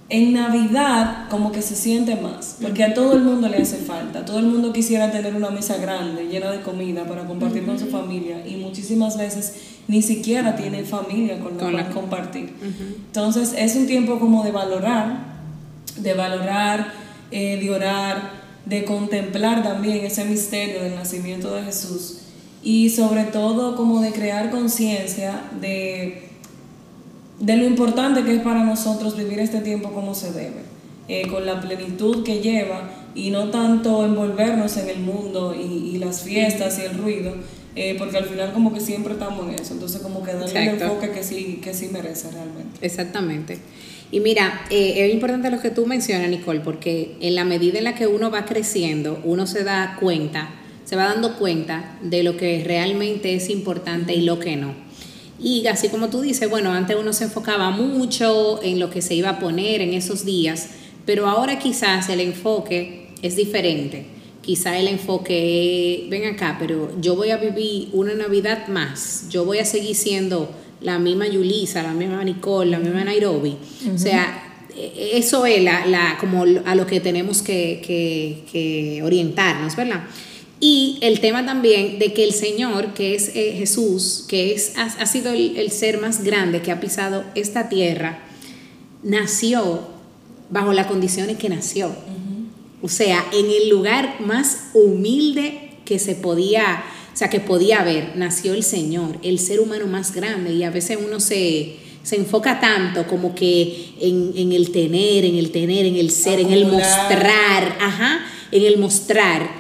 en 0.10 0.34
Navidad 0.34 1.30
como 1.30 1.52
que 1.52 1.62
se 1.62 1.76
siente 1.76 2.16
más, 2.16 2.58
porque 2.60 2.84
a 2.84 2.96
todo 2.96 3.14
el 3.14 3.22
mundo 3.22 3.48
le 3.48 3.58
hace 3.58 3.78
falta, 3.78 4.26
todo 4.26 4.40
el 4.40 4.48
mundo 4.48 4.74
quisiera 4.74 5.12
tener 5.12 5.36
una 5.36 5.52
mesa 5.52 5.78
grande, 5.78 6.28
llena 6.28 6.52
de 6.52 6.62
comida 6.62 7.06
para 7.06 7.26
compartir 7.26 7.64
con 7.64 7.78
su 7.78 7.88
familia 7.88 8.46
y 8.46 8.56
muchísimas 8.56 9.18
veces 9.18 9.54
ni 9.88 10.02
siquiera 10.02 10.56
tienen 10.56 10.86
familia 10.86 11.40
con 11.40 11.58
la 11.58 11.60
Con 11.60 11.72
cual 11.72 11.90
compartir. 11.90 12.54
Entonces 13.06 13.54
es 13.56 13.76
un 13.76 13.86
tiempo 13.86 14.20
como 14.20 14.44
de 14.44 14.52
valorar, 14.52 15.26
de 15.98 16.14
valorar, 16.16 16.92
eh, 17.30 17.60
de 17.62 17.70
orar, 17.70 18.32
de 18.66 18.86
contemplar 18.86 19.62
también 19.62 20.06
ese 20.06 20.26
misterio 20.26 20.82
del 20.82 20.96
nacimiento 20.96 21.54
de 21.54 21.64
Jesús 21.64 22.22
y 22.64 22.90
sobre 22.90 23.26
todo 23.26 23.76
como 23.76 24.02
de 24.02 24.12
crear 24.12 24.50
conciencia 24.50 25.44
de 25.62 26.29
de 27.40 27.58
lo 27.58 27.66
importante 27.66 28.24
que 28.24 28.36
es 28.36 28.42
para 28.42 28.64
nosotros 28.64 29.16
vivir 29.18 29.40
este 29.40 29.62
tiempo 29.62 29.92
como 29.92 30.14
se 30.14 30.32
debe, 30.32 30.62
eh, 31.08 31.28
con 31.28 31.46
la 31.46 31.62
plenitud 31.62 32.24
que 32.24 32.42
lleva 32.42 32.90
y 33.16 33.32
no 33.32 33.50
tanto 33.50 34.06
envolvernos 34.06 34.78
en 34.78 34.90
el 34.90 35.00
mundo 35.00 35.56
y, 35.56 35.96
y 35.96 35.98
las 35.98 36.24
fiestas 36.24 36.80
y 36.80 36.84
el 36.84 36.98
ruido, 36.98 37.34
eh, 37.76 37.96
porque 37.98 38.18
al 38.18 38.26
final 38.26 38.52
como 38.52 38.74
que 38.74 38.80
siempre 38.80 39.14
estamos 39.14 39.48
en 39.48 39.56
eso, 39.56 39.74
entonces 39.74 40.02
como 40.02 40.24
que 40.24 40.34
darle 40.34 40.64
el 40.64 40.82
enfoque 40.82 41.12
que 41.12 41.24
sí, 41.24 41.60
que 41.64 41.74
sí 41.74 41.90
merece 41.92 42.30
realmente. 42.32 42.78
Exactamente. 42.82 43.60
Y 44.12 44.20
mira, 44.22 44.66
eh, 44.72 45.06
es 45.06 45.14
importante 45.14 45.52
lo 45.52 45.62
que 45.62 45.70
tú 45.70 45.86
mencionas, 45.86 46.30
Nicole, 46.30 46.62
porque 46.62 47.16
en 47.22 47.36
la 47.36 47.46
medida 47.46 47.78
en 47.78 47.84
la 47.84 47.96
que 47.96 48.08
uno 48.08 48.32
va 48.32 48.46
creciendo, 48.46 49.22
uno 49.24 49.46
se 49.46 49.64
da 49.64 49.98
cuenta, 50.00 50.50
se 50.84 50.96
va 50.96 51.06
dando 51.06 51.38
cuenta 51.38 51.98
de 52.02 52.24
lo 52.24 52.36
que 52.36 52.64
realmente 52.66 53.36
es 53.36 53.50
importante 53.50 54.16
y 54.16 54.22
lo 54.22 54.40
que 54.40 54.56
no. 54.56 54.89
Y 55.42 55.68
así 55.68 55.90
como 55.90 56.10
tú 56.10 56.22
dices, 56.22 56.50
bueno, 56.50 56.72
antes 56.72 56.98
uno 57.00 57.14
se 57.14 57.24
enfocaba 57.26 57.70
mucho 57.72 58.62
en 58.64 58.80
lo 58.80 58.90
que 58.90 59.02
se 59.02 59.16
iba 59.16 59.30
a 59.30 59.40
poner 59.40 59.82
en 59.82 59.94
esos 59.94 60.26
días, 60.26 60.68
pero 61.06 61.28
ahora 61.28 61.60
quizás 61.60 62.10
el 62.10 62.20
enfoque 62.20 63.08
es 63.22 63.36
diferente. 63.36 64.06
Quizá 64.42 64.78
el 64.80 64.88
enfoque, 64.88 66.04
es, 66.04 66.10
ven 66.10 66.26
acá, 66.26 66.58
pero 66.60 66.92
yo 67.00 67.16
voy 67.16 67.30
a 67.32 67.38
vivir 67.38 67.90
una 67.94 68.14
Navidad 68.16 68.68
más, 68.68 69.26
yo 69.30 69.46
voy 69.46 69.60
a 69.60 69.66
seguir 69.66 69.96
siendo 69.96 70.50
la 70.82 70.98
misma 70.98 71.28
Yulisa, 71.28 71.84
la 71.84 71.94
misma 71.94 72.24
Nicole, 72.24 72.72
la 72.72 72.80
misma 72.80 73.04
Nairobi. 73.04 73.56
O 73.94 73.98
sea, 73.98 74.66
e- 74.76 75.12
eso 75.18 75.46
es 75.46 75.62
la, 75.62 75.86
la- 75.86 76.18
como 76.20 76.44
a 76.66 76.74
lo 76.76 76.86
que 76.88 77.00
tenemos 77.00 77.42
que, 77.42 77.82
que- 77.86 78.44
que 78.52 79.02
orientarnos, 79.04 79.76
¿verdad? 79.76 80.04
Y 80.60 80.98
el 81.02 81.22
tema 81.22 81.46
también 81.46 82.00
de 82.00 82.14
que 82.14 82.24
el 82.24 82.34
Señor, 82.34 82.94
que 82.94 83.16
es 83.16 83.30
eh, 83.36 83.56
Jesús, 83.58 84.26
que 84.28 84.54
es, 84.54 84.74
ha, 84.78 84.86
ha 84.86 85.06
sido 85.06 85.32
el, 85.32 85.58
el 85.58 85.72
ser 85.72 86.02
más 86.02 86.24
grande 86.24 86.62
que 86.62 86.72
ha 86.72 86.80
pisado 86.82 87.24
esta 87.36 87.70
tierra, 87.70 88.20
nació 89.04 89.88
bajo 90.50 90.74
las 90.74 90.88
condiciones 90.88 91.38
que 91.38 91.50
nació. 91.50 91.92
O 92.82 92.88
sea, 92.88 93.26
en 93.34 93.46
el 93.46 93.70
lugar 93.70 94.22
más 94.22 94.70
humilde 94.74 95.72
que 95.86 96.00
se 96.00 96.16
podía, 96.16 96.84
o 97.14 97.18
sea, 97.18 97.30
que 97.30 97.40
podía 97.40 97.82
haber, 97.82 98.16
nació 98.16 98.54
el 98.54 98.64
Señor, 98.64 99.18
el 99.22 99.40
ser 99.40 99.60
humano 99.60 99.86
más 99.88 100.14
grande. 100.14 100.54
Y 100.54 100.64
a 100.64 100.70
veces 100.70 100.98
uno 101.04 101.20
se, 101.20 101.76
se 102.04 102.16
enfoca 102.16 102.60
tanto 102.60 103.06
como 103.08 103.36
que 103.36 103.96
en, 104.00 104.32
en 104.36 104.54
el 104.54 104.72
tener, 104.72 105.26
en 105.26 105.36
el 105.36 105.52
tener, 105.52 105.86
en 105.86 105.98
el 105.98 106.10
ser, 106.10 106.40
en 106.40 106.52
el 106.52 106.68
mostrar, 106.68 107.78
ajá, 107.82 108.26
en 108.52 108.64
el 108.64 108.78
mostrar. 108.78 109.59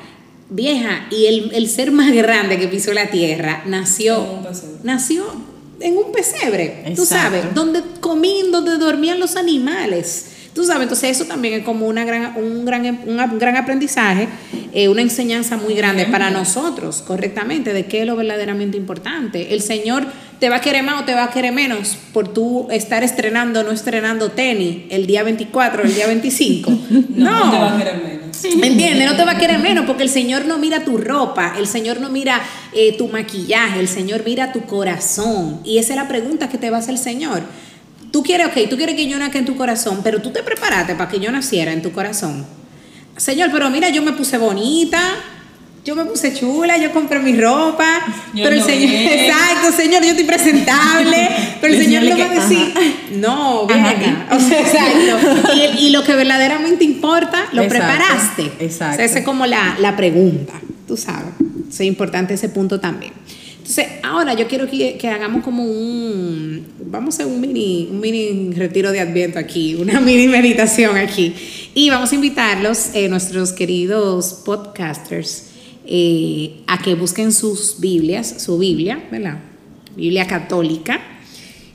Vieja, 0.50 1.08
y 1.12 1.28
el, 1.28 1.52
el 1.54 1.70
ser 1.70 1.92
más 1.92 2.12
grande 2.12 2.58
que 2.58 2.68
pisó 2.68 2.92
la 2.94 3.12
tierra 3.12 3.64
nació, 3.68 4.18
En 4.18 4.46
nació 4.84 5.26
en 5.80 5.98
un 5.98 6.12
pesebre, 6.12 6.84
tú 6.96 7.04
Exacto. 7.04 7.38
sabes, 7.38 7.54
donde 7.54 7.82
comían, 8.00 8.52
donde 8.52 8.78
dormían 8.78 9.20
los 9.20 9.36
animales. 9.36 10.26
Tú 10.54 10.66
sabes, 10.66 10.84
entonces 10.84 11.12
eso 11.12 11.26
también 11.26 11.54
es 11.54 11.64
como 11.64 11.88
una 11.88 12.04
gran, 12.04 12.36
un, 12.36 12.66
gran, 12.66 12.84
un 13.06 13.40
gran 13.40 13.56
aprendizaje, 13.56 14.28
eh, 14.74 14.90
una 14.90 15.02
enseñanza 15.02 15.56
muy 15.56 15.76
grande 15.76 16.06
para 16.08 16.32
nosotros, 16.32 17.04
correctamente, 17.06 17.72
de 17.72 17.86
qué 17.86 18.02
es 18.02 18.08
lo 18.08 18.16
verdaderamente 18.16 18.76
importante. 18.76 19.54
El 19.54 19.62
Señor 19.62 20.08
te 20.40 20.50
va 20.50 20.58
a 20.58 20.62
querer 20.62 20.84
más 20.84 21.02
o 21.02 21.06
te 21.06 21.14
va 21.14 21.26
a 21.26 21.30
querer 21.30 21.54
menos 21.54 21.98
por 22.12 22.34
tú 22.34 22.68
estar 22.72 23.04
estrenando 23.04 23.60
o 23.60 23.64
no 23.64 23.72
estrenando 23.72 24.32
tenis 24.32 24.86
el 24.90 25.06
día 25.06 25.24
24 25.24 25.84
el 25.84 25.94
día 25.94 26.08
25. 26.08 26.72
No, 26.72 26.78
no, 27.10 27.46
no 27.46 27.52
te 27.52 27.58
va 27.58 27.76
a 27.76 27.78
querer 27.78 28.04
menos. 28.04 28.19
¿Me 28.58 28.68
entiendes? 28.68 29.10
No 29.10 29.16
te 29.16 29.26
va 29.26 29.32
a 29.32 29.38
querer 29.38 29.60
menos 29.60 29.86
porque 29.86 30.04
el 30.04 30.10
Señor 30.10 30.46
no 30.46 30.58
mira 30.58 30.84
tu 30.84 30.98
ropa, 30.98 31.56
el 31.58 31.68
Señor 31.68 32.00
no 32.00 32.10
mira 32.10 32.42
eh, 32.74 32.98
tu 32.98 33.08
maquillaje, 33.08 33.80
el 33.80 33.88
Señor 33.88 34.24
mira 34.26 34.52
tu 34.52 34.62
corazón. 34.62 35.62
Y 35.64 35.78
esa 35.78 35.94
es 35.94 35.96
la 35.98 36.08
pregunta 36.08 36.50
que 36.50 36.58
te 36.58 36.70
va 36.70 36.78
a 36.78 36.80
hacer 36.80 36.96
el 36.96 37.00
Señor. 37.00 37.44
Tú 38.12 38.24
quieres, 38.24 38.48
ok, 38.48 38.70
tú 38.70 38.78
quieres 38.78 38.96
que 38.96 39.08
yo 39.08 39.18
nazca 39.18 39.40
en 39.40 39.46
tu 39.46 39.56
corazón, 39.56 40.02
pero 40.04 40.22
tú 40.22 40.32
te 40.32 40.42
preparaste 40.42 40.96
para 40.96 41.10
que 41.10 41.20
yo 41.20 41.32
naciera 41.32 41.72
en 41.72 41.82
tu 41.82 41.92
corazón. 41.92 42.46
Señor, 43.18 43.50
pero 43.52 43.70
mira, 43.70 43.90
yo 43.90 44.02
me 44.02 44.14
puse 44.14 44.38
bonita, 44.38 45.00
yo 45.90 45.96
me 45.96 46.06
puse 46.06 46.32
chula, 46.36 46.78
yo 46.78 46.92
compré 46.92 47.18
mi 47.20 47.36
ropa, 47.36 47.84
Yo 48.36 48.44
pero 48.44 48.56
el 48.58 48.62
Señor, 48.62 48.92
bien. 48.92 49.08
exacto, 49.12 49.76
Señor, 49.76 50.04
yo 50.04 50.10
estoy 50.12 50.26
presentable, 50.26 51.30
pero 51.60 51.74
el 51.74 51.80
El 51.80 51.86
Señor 51.86 52.04
Señor 52.04 52.20
no 52.20 52.26
va 52.26 52.32
a 52.32 52.48
decir, 52.48 52.74
no, 53.16 53.66
ven 53.66 53.80
Ajá, 53.80 53.90
acá. 53.90 54.28
O 54.36 54.40
sea, 54.40 54.60
exacto. 54.62 55.50
Y, 55.80 55.88
y 55.88 55.90
lo 55.90 56.04
que 56.04 56.14
verdaderamente 56.14 56.84
importa, 56.84 57.46
lo 57.54 57.64
Exacto, 57.64 57.88
preparaste. 57.88 58.44
exacto. 58.64 58.94
O 58.94 58.98
sea, 58.98 59.06
esa 59.06 59.20
es 59.20 59.26
como 59.26 59.48
la, 59.48 59.78
la 59.80 59.96
pregunta, 59.98 60.54
tú 60.88 60.96
sabes. 60.96 61.34
Es 61.72 61.82
importante 61.82 62.36
ese 62.36 62.50
punto 62.50 62.80
también. 62.80 63.14
Entonces, 63.58 63.88
ahora 64.04 64.36
yo 64.36 64.48
quiero 64.48 64.70
que, 64.70 64.96
que 65.00 65.08
hagamos 65.08 65.44
como 65.44 65.64
un, 65.64 66.68
vamos 66.86 67.16
a 67.16 67.24
hacer 67.24 67.34
un 67.34 67.42
mini, 67.42 67.88
un 67.92 68.00
mini 68.00 68.52
retiro 68.54 68.92
de 68.92 69.00
adviento 69.00 69.40
aquí, 69.40 69.74
una 69.74 70.00
mini 70.02 70.28
meditación 70.28 70.98
aquí. 70.98 71.34
Y 71.74 71.90
vamos 71.90 72.12
a 72.12 72.16
invitarlos, 72.16 72.90
eh, 72.94 73.10
nuestros 73.10 73.54
queridos 73.54 74.42
podcasters, 74.46 75.46
eh, 75.92 76.62
a 76.68 76.78
que 76.78 76.94
busquen 76.94 77.32
sus 77.34 77.80
Biblias, 77.80 78.36
su 78.38 78.60
Biblia, 78.60 79.04
¿verdad? 79.12 79.40
Biblia 79.96 80.28
católica. 80.28 81.02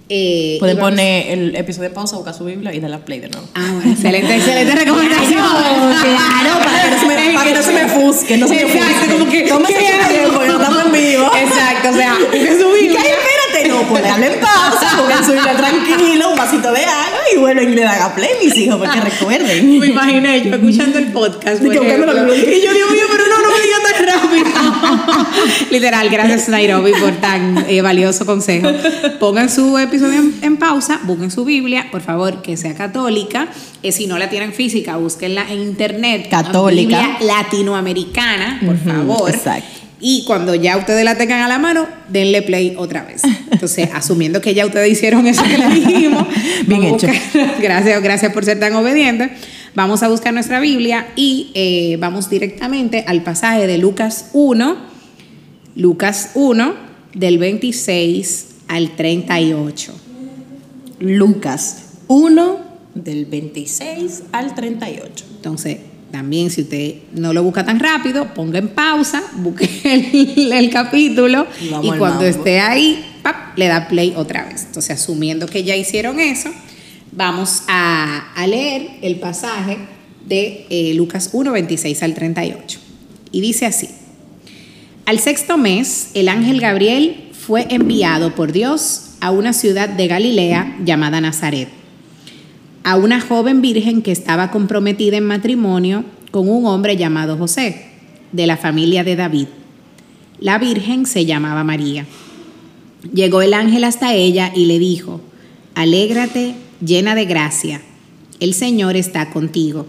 Eh, 0.09 0.57
Pueden 0.61 0.79
poner 0.79 1.31
el 1.31 1.57
episodio 1.57 1.89
en 1.89 1.95
pausa, 1.95 2.15
buscar 2.17 2.33
su 2.35 2.45
Biblia 2.45 2.73
y 2.73 2.79
darle 2.79 2.99
play 2.99 3.19
de 3.21 3.29
nuevo. 3.29 3.49
Ah, 3.55 3.73
bueno, 3.75 3.91
excelente, 3.91 4.37
excelente 4.37 4.75
recomendación. 4.85 5.41
Claro, 5.41 6.59
para 6.63 6.83
que 6.85 6.91
no 6.91 7.01
se 7.01 7.07
me, 7.07 7.35
para 7.35 7.45
que 7.49 7.55
no 7.55 7.63
se 7.63 7.73
me 7.73 7.89
fusque, 7.89 8.37
no 8.37 8.47
se 8.47 8.55
me 8.55 8.65
ofusque. 8.65 9.13
como 9.13 9.31
que, 9.31 9.43
Tómese 9.43 9.75
¿qué 9.75 10.03
su 10.03 10.09
tiempo, 10.13 10.39
que 10.41 10.47
estamos 10.47 10.85
en 10.87 10.93
vivo. 10.93 11.31
Exacto, 11.35 11.89
o 11.89 11.93
sea, 11.95 12.15
busque 12.21 12.59
su 12.61 12.71
Biblia. 12.71 13.01
ay, 13.03 13.11
espérate, 13.11 13.69
no, 13.69 13.89
pues 13.89 14.03
dale 14.03 14.27
en 14.27 14.41
pausa, 14.41 14.97
pongan 14.99 15.25
su 15.25 15.33
Biblia 15.33 15.57
tranquilo, 15.57 16.31
un 16.31 16.37
vasito 16.37 16.71
de 16.73 16.85
agua 16.85 17.21
y 17.35 17.39
vuelven 17.39 17.73
y 17.73 17.75
le 17.75 17.83
dan 17.83 18.03
a 18.03 18.15
play, 18.15 18.31
mis 18.43 18.55
hijos, 18.59 18.77
porque 18.77 19.01
recuerden. 19.01 19.79
Me 19.81 19.87
imaginé 19.87 20.43
yo 20.43 20.55
escuchando 20.55 20.99
el 20.99 21.13
podcast. 21.13 21.63
Y 21.63 21.67
por 21.67 21.77
ejemplo. 21.77 22.35
Y 22.35 22.61
yo, 22.61 22.73
Dios 22.75 22.91
mío, 22.91 23.05
pero 23.11 23.25
no, 23.27 23.41
no 23.43 23.49
me 23.57 23.63
digas 23.63 23.81
tan 23.83 24.07
rápido. 24.07 24.74
Literal, 25.71 26.09
gracias 26.11 26.49
Nairobi 26.49 26.93
por 26.93 27.13
tan 27.17 27.65
eh, 27.69 27.81
valioso 27.83 28.27
consejo. 28.27 28.69
Pongan 29.21 29.49
su 29.51 29.77
episodio 29.79 30.21
en, 30.21 30.35
en 30.43 30.57
pausa, 30.57 31.01
busquen 31.05 31.31
su 31.31 31.45
Biblia, 31.45 31.87
por 31.91 32.01
favor, 32.01 32.43
que 32.43 32.57
sea 32.57 32.75
católica. 32.75 33.49
Eh, 33.83 33.93
si 33.93 34.07
no 34.07 34.19
la 34.19 34.29
tienen 34.31 34.53
física, 34.53 34.97
búsquenla 34.97 35.47
en 35.51 35.61
internet. 35.63 36.29
Católica. 36.31 36.99
Biblia 36.99 37.17
latinoamericana, 37.21 38.61
por 38.65 38.75
Ujú, 38.75 38.89
favor. 38.91 39.31
exacto. 39.31 39.69
Y 40.01 40.25
cuando 40.27 40.55
ya 40.55 40.77
ustedes 40.77 41.03
la 41.05 41.17
tengan 41.17 41.41
a 41.41 41.49
la 41.49 41.59
mano, 41.59 41.87
denle 42.09 42.43
play 42.43 42.75
otra 42.77 43.05
vez. 43.05 43.23
Entonces, 43.51 43.89
asumiendo 43.95 44.41
que 44.43 44.53
ya 44.53 44.67
ustedes 44.67 44.91
hicieron 44.93 45.27
eso 45.27 45.43
que 45.45 45.57
le 45.57 45.69
dijimos, 45.69 46.27
Bien 46.67 46.83
hecho. 46.85 47.07
buscar- 47.07 47.55
gracias, 47.61 48.03
gracias 48.03 48.33
por 48.33 48.45
ser 48.45 48.61
tan 48.61 48.75
obedientes. 48.75 49.31
Vamos 49.75 50.05
a 50.05 50.09
buscar 50.09 50.33
nuestra 50.33 50.61
Biblia 50.61 51.09
y 51.17 51.51
eh, 51.55 51.97
vamos 51.99 52.31
directamente 52.31 53.05
al 53.09 53.25
pasaje 53.25 53.67
de 53.67 53.77
Lucas 53.77 54.31
1, 54.33 54.77
Lucas 55.75 56.31
1, 56.35 56.75
del 57.13 57.39
26 57.39 58.47
al 58.69 58.95
38. 58.95 59.93
Lucas 61.01 61.87
1, 62.07 62.59
del 62.95 63.27
26 63.27 64.23
al 64.31 64.55
38. 64.55 65.25
Entonces, 65.39 65.79
también 66.13 66.51
si 66.51 66.63
usted 66.63 66.95
no 67.13 67.33
lo 67.33 67.43
busca 67.43 67.65
tan 67.65 67.81
rápido, 67.81 68.33
ponga 68.33 68.61
en 68.61 68.69
pausa, 68.69 69.25
busque 69.39 69.69
el, 69.85 70.53
el 70.53 70.71
capítulo 70.71 71.49
Y 71.61 71.71
vamos 71.71 71.87
y 71.87 71.91
al 71.91 71.99
cuando 71.99 72.25
esté 72.25 72.61
ahí, 72.61 73.05
pap, 73.25 73.59
le 73.59 73.67
da 73.67 73.89
play 73.89 74.15
otra 74.17 74.45
vez. 74.45 74.67
Entonces, 74.67 75.03
asumiendo 75.03 75.49
que 75.49 75.65
ya 75.65 75.75
hicieron 75.75 76.21
eso, 76.21 76.51
vamos 77.17 77.63
a, 77.69 78.25
leer 78.47 78.99
el 79.03 79.17
pasaje 79.17 79.79
de 80.27 80.67
eh, 80.71 80.95
Lucas 80.95 81.31
1, 81.33 81.53
26 81.53 82.03
al 82.03 82.15
38. 82.15 82.79
Y 83.33 83.41
dice 83.41 83.67
así. 83.67 83.89
Al 85.07 85.19
sexto 85.19 85.59
mes, 85.59 86.11
el 86.15 86.29
ángel 86.29 86.61
Gabriel 86.61 87.31
fue 87.33 87.67
enviado 87.71 88.35
por 88.35 88.53
Dios 88.53 89.11
a 89.21 89.31
una 89.31 89.53
ciudad 89.53 89.89
de 89.89 90.07
Galilea 90.07 90.79
llamada 90.85 91.21
Nazaret, 91.21 91.69
a 92.85 92.97
una 92.97 93.21
joven 93.21 93.61
virgen 93.61 94.03
que 94.03 94.13
estaba 94.13 94.51
comprometida 94.51 95.17
en 95.17 95.25
matrimonio 95.25 96.05
con 96.31 96.49
un 96.49 96.67
hombre 96.67 96.97
llamado 96.97 97.37
José, 97.37 97.87
de 98.33 98.47
la 98.47 98.57
familia 98.57 99.05
de 99.05 99.17
David. 99.17 99.47
La 100.41 100.59
virgen 100.59 101.07
se 101.07 101.27
llamaba 101.27 101.65
María. 101.65 102.07
Llegó 103.13 103.43
el 103.43 103.55
ángel 103.55 103.85
hasta 103.85 104.15
ella 104.15 104.53
y 104.55 104.67
le 104.67 104.79
dijo, 104.79 105.21
Alégrate, 105.75 106.55
llena 106.81 107.15
de 107.15 107.25
gracia, 107.25 107.81
el 108.41 108.55
Señor 108.55 108.97
está 108.97 109.31
contigo. 109.31 109.87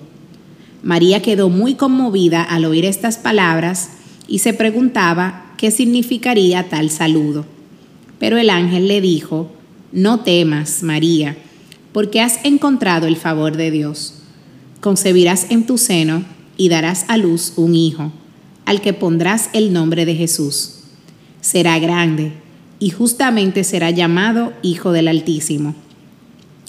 María 0.84 1.22
quedó 1.22 1.50
muy 1.50 1.76
conmovida 1.76 2.44
al 2.44 2.66
oír 2.66 2.86
estas 2.86 3.18
palabras 3.18 3.90
y 4.28 4.40
se 4.40 4.54
preguntaba 4.54 5.54
qué 5.58 5.72
significaría 5.72 6.70
tal 6.70 6.90
saludo. 6.90 7.46
Pero 8.20 8.38
el 8.38 8.50
ángel 8.50 8.88
le 8.88 9.02
dijo, 9.02 9.52
No 9.92 10.20
temas, 10.20 10.84
María, 10.84 11.38
porque 11.92 12.22
has 12.22 12.40
encontrado 12.44 13.08
el 13.08 13.18
favor 13.18 13.58
de 13.58 13.72
Dios. 13.72 14.16
Concebirás 14.80 15.48
en 15.50 15.66
tu 15.66 15.78
seno 15.78 16.24
y 16.58 16.70
darás 16.70 17.06
a 17.08 17.18
luz 17.18 17.54
un 17.56 17.76
hijo, 17.76 18.12
al 18.66 18.82
que 18.82 18.94
pondrás 18.94 19.50
el 19.54 19.74
nombre 19.74 20.06
de 20.06 20.16
Jesús. 20.16 20.82
Será 21.42 21.80
grande 21.80 22.34
y 22.80 22.90
justamente 22.92 23.64
será 23.64 23.90
llamado 23.90 24.54
Hijo 24.62 24.92
del 24.92 25.08
Altísimo. 25.08 25.76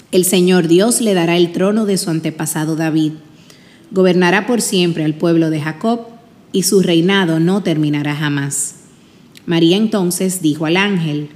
El 0.09 0.23
Señor 0.23 0.69
Dios 0.69 1.01
le 1.01 1.13
dará 1.13 1.35
el 1.35 1.51
trono 1.51 1.85
de 1.85 1.97
su 1.97 2.09
antepasado 2.09 2.77
David. 2.77 3.11
Gobernará 3.91 4.47
por 4.47 4.61
siempre 4.61 5.03
al 5.03 5.15
pueblo 5.15 5.49
de 5.49 5.59
Jacob 5.59 6.07
y 6.53 6.63
su 6.63 6.81
reinado 6.81 7.41
no 7.41 7.61
terminará 7.61 8.15
jamás. 8.15 8.75
María 9.45 9.75
entonces 9.75 10.41
dijo 10.41 10.65
al 10.65 10.77
ángel, 10.77 11.29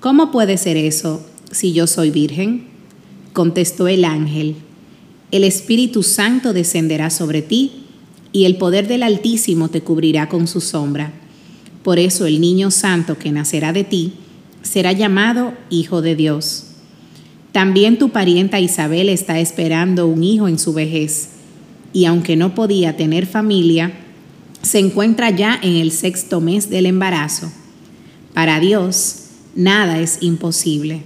¿Cómo 0.00 0.32
puede 0.32 0.56
ser 0.56 0.76
eso 0.76 1.24
si 1.52 1.72
yo 1.72 1.86
soy 1.86 2.10
virgen? 2.10 2.66
Contestó 3.32 3.86
el 3.86 4.04
ángel, 4.04 4.56
El 5.30 5.44
Espíritu 5.44 6.02
Santo 6.02 6.52
descenderá 6.52 7.10
sobre 7.10 7.42
ti 7.42 7.84
y 8.32 8.46
el 8.46 8.56
poder 8.56 8.88
del 8.88 9.04
Altísimo 9.04 9.68
te 9.68 9.82
cubrirá 9.82 10.28
con 10.28 10.48
su 10.48 10.60
sombra. 10.60 11.12
Por 11.84 12.00
eso 12.00 12.26
el 12.26 12.40
niño 12.40 12.72
santo 12.72 13.16
que 13.16 13.30
nacerá 13.30 13.72
de 13.72 13.84
ti 13.84 14.14
será 14.62 14.92
llamado 14.92 15.52
Hijo 15.70 16.02
de 16.02 16.16
Dios. 16.16 16.67
También 17.52 17.98
tu 17.98 18.10
parienta 18.10 18.60
Isabel 18.60 19.08
está 19.08 19.40
esperando 19.40 20.06
un 20.06 20.22
hijo 20.22 20.48
en 20.48 20.58
su 20.58 20.72
vejez, 20.72 21.30
y 21.92 22.04
aunque 22.04 22.36
no 22.36 22.54
podía 22.54 22.96
tener 22.96 23.26
familia, 23.26 23.92
se 24.62 24.78
encuentra 24.78 25.30
ya 25.30 25.58
en 25.62 25.76
el 25.76 25.90
sexto 25.90 26.40
mes 26.40 26.68
del 26.68 26.86
embarazo. 26.86 27.50
Para 28.34 28.60
Dios, 28.60 29.24
nada 29.54 29.98
es 29.98 30.18
imposible. 30.20 31.02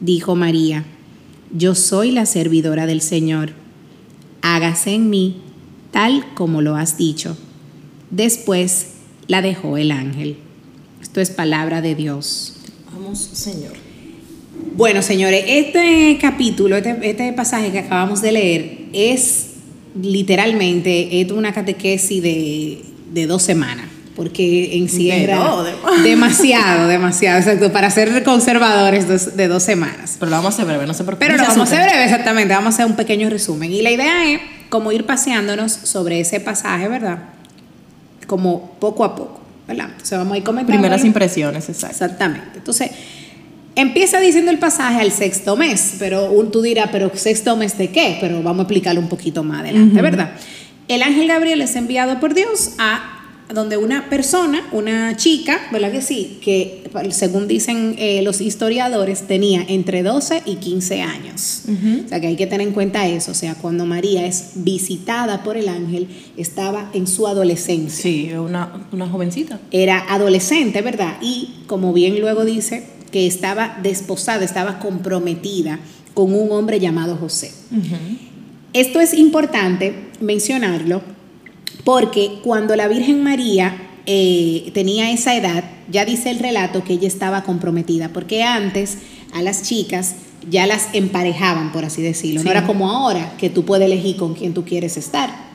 Dijo 0.00 0.36
María, 0.36 0.84
yo 1.52 1.74
soy 1.74 2.10
la 2.10 2.26
servidora 2.26 2.86
del 2.86 3.00
Señor. 3.00 3.52
Hágase 4.42 4.94
en 4.94 5.10
mí 5.10 5.40
tal 5.90 6.34
como 6.34 6.60
lo 6.60 6.76
has 6.76 6.98
dicho. 6.98 7.36
Después 8.10 8.88
la 9.28 9.40
dejó 9.40 9.78
el 9.78 9.90
ángel. 9.90 10.36
Esto 11.00 11.20
es 11.20 11.30
palabra 11.30 11.80
de 11.80 11.94
Dios. 11.94 12.56
Vamos, 12.92 13.18
Señor. 13.18 13.85
Bueno, 14.74 15.02
señores, 15.02 15.44
este 15.46 16.18
capítulo, 16.20 16.76
este, 16.76 16.96
este 17.02 17.32
pasaje 17.32 17.70
que 17.70 17.78
acabamos 17.80 18.20
de 18.22 18.32
leer 18.32 18.78
es 18.92 19.46
literalmente 20.00 21.20
es 21.20 21.30
una 21.32 21.52
catequesis 21.52 22.22
de, 22.22 22.82
de 23.12 23.26
dos 23.26 23.42
semanas, 23.42 23.86
porque 24.14 24.76
encierra 24.76 25.38
De 25.38 25.72
dos, 25.72 26.02
de- 26.02 26.08
demasiado, 26.08 26.88
demasiado, 26.88 27.38
exacto, 27.38 27.72
para 27.72 27.90
ser 27.90 28.22
conservadores 28.22 29.08
dos- 29.08 29.36
de 29.36 29.48
dos 29.48 29.62
semanas. 29.62 30.16
Pero 30.18 30.30
lo 30.30 30.36
vamos 30.36 30.52
a 30.52 30.56
hacer 30.56 30.66
breve, 30.66 30.86
no 30.86 30.94
sé 30.94 31.04
por 31.04 31.14
qué. 31.14 31.20
Pero 31.26 31.36
lo 31.38 31.42
vamos 31.44 31.58
a 31.58 31.62
hacer 31.62 31.88
breve, 31.88 32.04
exactamente, 32.04 32.52
vamos 32.54 32.74
a 32.74 32.76
hacer 32.76 32.86
un 32.86 32.96
pequeño 32.96 33.30
resumen. 33.30 33.72
Y 33.72 33.80
la 33.82 33.90
idea 33.90 34.30
es 34.30 34.40
como 34.68 34.92
ir 34.92 35.06
paseándonos 35.06 35.72
sobre 35.72 36.20
ese 36.20 36.40
pasaje, 36.40 36.88
¿verdad? 36.88 37.20
Como 38.26 38.72
poco 38.80 39.04
a 39.04 39.14
poco, 39.16 39.40
¿verdad? 39.68 39.86
Entonces 39.92 40.18
vamos 40.18 40.34
a 40.34 40.38
ir 40.38 40.44
comentando. 40.44 40.72
Primeras 40.78 41.04
impresiones, 41.04 41.68
exacto. 41.68 41.94
Exactamente. 42.04 42.48
Entonces, 42.58 42.90
Empieza 43.76 44.20
diciendo 44.20 44.50
el 44.50 44.58
pasaje 44.58 45.02
al 45.02 45.12
sexto 45.12 45.54
mes, 45.54 45.96
pero 45.98 46.30
tú 46.50 46.62
dirás, 46.62 46.88
pero 46.90 47.10
sexto 47.14 47.56
mes 47.56 47.76
de 47.76 47.90
qué? 47.90 48.16
Pero 48.20 48.42
vamos 48.42 48.60
a 48.60 48.62
explicarlo 48.62 49.02
un 49.02 49.08
poquito 49.08 49.44
más 49.44 49.60
adelante, 49.60 50.00
¿verdad? 50.00 50.32
El 50.88 51.02
ángel 51.02 51.28
Gabriel 51.28 51.60
es 51.60 51.76
enviado 51.76 52.18
por 52.18 52.32
Dios 52.32 52.70
a 52.78 53.12
donde 53.52 53.76
una 53.76 54.08
persona, 54.08 54.66
una 54.72 55.16
chica, 55.16 55.60
¿verdad 55.70 55.92
que 55.92 56.02
sí? 56.02 56.38
Que 56.42 56.90
según 57.10 57.46
dicen 57.46 57.94
eh, 57.98 58.22
los 58.22 58.40
historiadores, 58.40 59.26
tenía 59.26 59.64
entre 59.68 60.02
12 60.02 60.42
y 60.46 60.56
15 60.56 61.02
años. 61.02 61.62
O 62.04 62.08
sea 62.08 62.20
que 62.20 62.28
hay 62.28 62.36
que 62.36 62.46
tener 62.46 62.66
en 62.66 62.72
cuenta 62.72 63.06
eso. 63.06 63.32
O 63.32 63.34
sea, 63.34 63.54
cuando 63.54 63.84
María 63.86 64.26
es 64.26 64.52
visitada 64.56 65.42
por 65.44 65.56
el 65.56 65.68
ángel, 65.68 66.08
estaba 66.36 66.90
en 66.92 67.06
su 67.06 67.26
adolescencia. 67.26 68.02
Sí, 68.02 68.32
una, 68.32 68.88
una 68.90 69.06
jovencita. 69.06 69.60
Era 69.70 70.12
adolescente, 70.12 70.80
¿verdad? 70.82 71.18
Y 71.20 71.50
como 71.66 71.92
bien 71.92 72.18
luego 72.20 72.44
dice, 72.44 72.95
que 73.10 73.26
estaba 73.26 73.78
desposada, 73.82 74.44
estaba 74.44 74.78
comprometida 74.78 75.78
con 76.14 76.34
un 76.34 76.50
hombre 76.52 76.80
llamado 76.80 77.16
José. 77.16 77.52
Esto 78.72 79.00
es 79.00 79.14
importante 79.14 79.94
mencionarlo 80.20 81.02
porque 81.84 82.40
cuando 82.42 82.74
la 82.74 82.88
Virgen 82.88 83.22
María 83.22 83.76
eh, 84.06 84.70
tenía 84.74 85.10
esa 85.10 85.36
edad, 85.36 85.64
ya 85.90 86.04
dice 86.04 86.30
el 86.30 86.38
relato 86.38 86.84
que 86.84 86.94
ella 86.94 87.08
estaba 87.08 87.42
comprometida, 87.42 88.10
porque 88.12 88.42
antes 88.42 88.98
a 89.32 89.42
las 89.42 89.62
chicas 89.62 90.16
ya 90.48 90.66
las 90.66 90.88
emparejaban, 90.92 91.72
por 91.72 91.84
así 91.84 92.02
decirlo. 92.02 92.42
No 92.42 92.50
era 92.50 92.66
como 92.66 92.90
ahora, 92.90 93.34
que 93.38 93.50
tú 93.50 93.64
puedes 93.64 93.86
elegir 93.86 94.16
con 94.16 94.34
quién 94.34 94.54
tú 94.54 94.64
quieres 94.64 94.96
estar. 94.96 95.45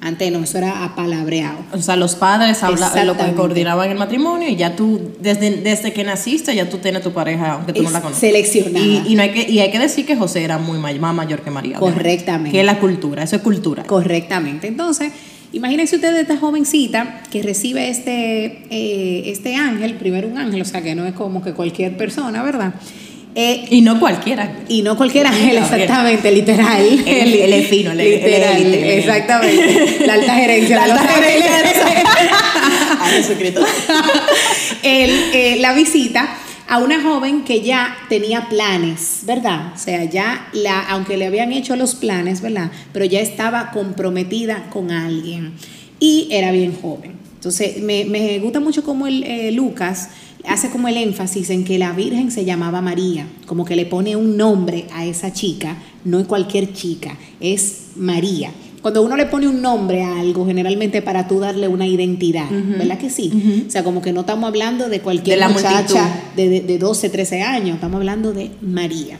Antes 0.00 0.30
no, 0.30 0.42
eso 0.44 0.58
era 0.58 0.84
apalabreado. 0.84 1.58
O 1.72 1.78
sea, 1.78 1.96
los 1.96 2.14
padres 2.14 2.62
habla, 2.62 3.04
lo 3.04 3.16
que 3.16 3.32
coordinaban 3.34 3.90
el 3.90 3.98
matrimonio 3.98 4.48
y 4.48 4.56
ya 4.56 4.76
tú, 4.76 5.12
desde, 5.20 5.56
desde 5.62 5.92
que 5.92 6.04
naciste, 6.04 6.54
ya 6.54 6.68
tú 6.68 6.78
tienes 6.78 7.02
tu 7.02 7.12
pareja, 7.12 7.54
aunque 7.54 7.72
tú 7.72 7.82
no 7.82 7.90
la 7.90 8.00
conoces. 8.00 8.20
Seleccionada. 8.20 8.84
Y, 8.84 9.14
no 9.16 9.22
hay 9.22 9.30
que, 9.30 9.50
y 9.50 9.58
hay 9.58 9.70
que 9.70 9.78
decir 9.78 10.06
que 10.06 10.16
José 10.16 10.44
era 10.44 10.58
muy 10.58 10.78
más 10.78 11.14
mayor 11.14 11.40
que 11.40 11.50
María. 11.50 11.78
Correctamente. 11.78 12.52
Que 12.52 12.60
es 12.60 12.66
la 12.66 12.78
cultura, 12.78 13.24
eso 13.24 13.36
es 13.36 13.42
cultura. 13.42 13.84
Correctamente. 13.84 14.68
Entonces, 14.68 15.12
Imagínense 15.50 15.96
ustedes 15.96 16.20
esta 16.20 16.36
jovencita 16.36 17.22
que 17.30 17.42
recibe 17.42 17.88
este, 17.88 18.66
eh, 18.68 19.30
este 19.30 19.56
ángel, 19.56 19.94
primero 19.94 20.28
un 20.28 20.36
ángel, 20.36 20.60
o 20.60 20.64
sea 20.64 20.82
que 20.82 20.94
no 20.94 21.06
es 21.06 21.14
como 21.14 21.42
que 21.42 21.54
cualquier 21.54 21.96
persona, 21.96 22.42
¿verdad? 22.42 22.74
Eh, 23.40 23.66
y 23.70 23.82
no 23.82 24.00
cualquiera. 24.00 24.52
Y 24.66 24.82
no 24.82 24.96
cualquier 24.96 25.28
ángel, 25.28 25.58
exactamente, 25.58 26.32
literal. 26.32 26.84
El, 26.84 27.34
el, 27.34 27.52
el 27.52 27.64
fino, 27.66 27.92
el, 27.92 27.98
literal, 27.98 28.74
exactamente. 28.74 30.04
La 30.04 30.14
alta 30.14 30.34
gerencia. 30.34 30.76
La 30.84 30.94
alta 30.94 31.06
gerencia. 31.06 32.02
A 33.00 33.06
Jesucristo. 33.10 33.64
Eh, 34.82 35.56
la 35.60 35.72
visita 35.72 36.28
a 36.66 36.78
una 36.78 37.00
joven 37.00 37.44
que 37.44 37.60
ya 37.60 37.96
tenía 38.08 38.48
planes, 38.48 39.20
¿verdad? 39.22 39.72
O 39.72 39.78
sea, 39.78 40.02
ya 40.02 40.48
la, 40.52 40.80
aunque 40.88 41.16
le 41.16 41.26
habían 41.26 41.52
hecho 41.52 41.76
los 41.76 41.94
planes, 41.94 42.40
¿verdad? 42.40 42.72
Pero 42.92 43.04
ya 43.04 43.20
estaba 43.20 43.70
comprometida 43.70 44.68
con 44.70 44.90
alguien 44.90 45.52
y 46.00 46.26
era 46.32 46.50
bien 46.50 46.76
joven. 46.76 47.12
Entonces, 47.34 47.80
me, 47.80 48.40
gusta 48.40 48.58
mucho 48.58 48.82
como 48.82 49.06
el, 49.06 49.22
eh, 49.22 49.52
Lucas 49.52 50.08
hace 50.48 50.70
como 50.70 50.88
el 50.88 50.96
énfasis 50.96 51.50
en 51.50 51.64
que 51.64 51.78
la 51.78 51.92
Virgen 51.92 52.30
se 52.30 52.44
llamaba 52.44 52.80
María, 52.80 53.26
como 53.46 53.64
que 53.64 53.76
le 53.76 53.86
pone 53.86 54.16
un 54.16 54.36
nombre 54.36 54.86
a 54.92 55.06
esa 55.06 55.32
chica, 55.32 55.76
no 56.04 56.18
es 56.18 56.26
cualquier 56.26 56.72
chica, 56.72 57.16
es 57.40 57.88
María 57.96 58.52
cuando 58.82 59.02
uno 59.02 59.16
le 59.16 59.26
pone 59.26 59.48
un 59.48 59.60
nombre 59.60 60.02
a 60.02 60.20
algo, 60.20 60.46
generalmente 60.46 61.02
para 61.02 61.26
tú 61.26 61.40
darle 61.40 61.68
una 61.68 61.86
identidad, 61.86 62.48
¿verdad 62.50 62.98
que 62.98 63.10
sí? 63.10 63.64
O 63.66 63.70
sea, 63.70 63.82
como 63.82 64.00
que 64.00 64.12
no 64.12 64.20
estamos 64.20 64.46
hablando 64.48 64.88
de 64.88 65.00
cualquier 65.00 65.46
muchacha 65.48 66.08
de, 66.36 66.60
de, 66.60 66.78
12, 66.78 67.10
13 67.10 67.42
años, 67.42 67.74
estamos 67.74 67.96
hablando 67.96 68.32
de 68.32 68.50
María. 68.60 69.18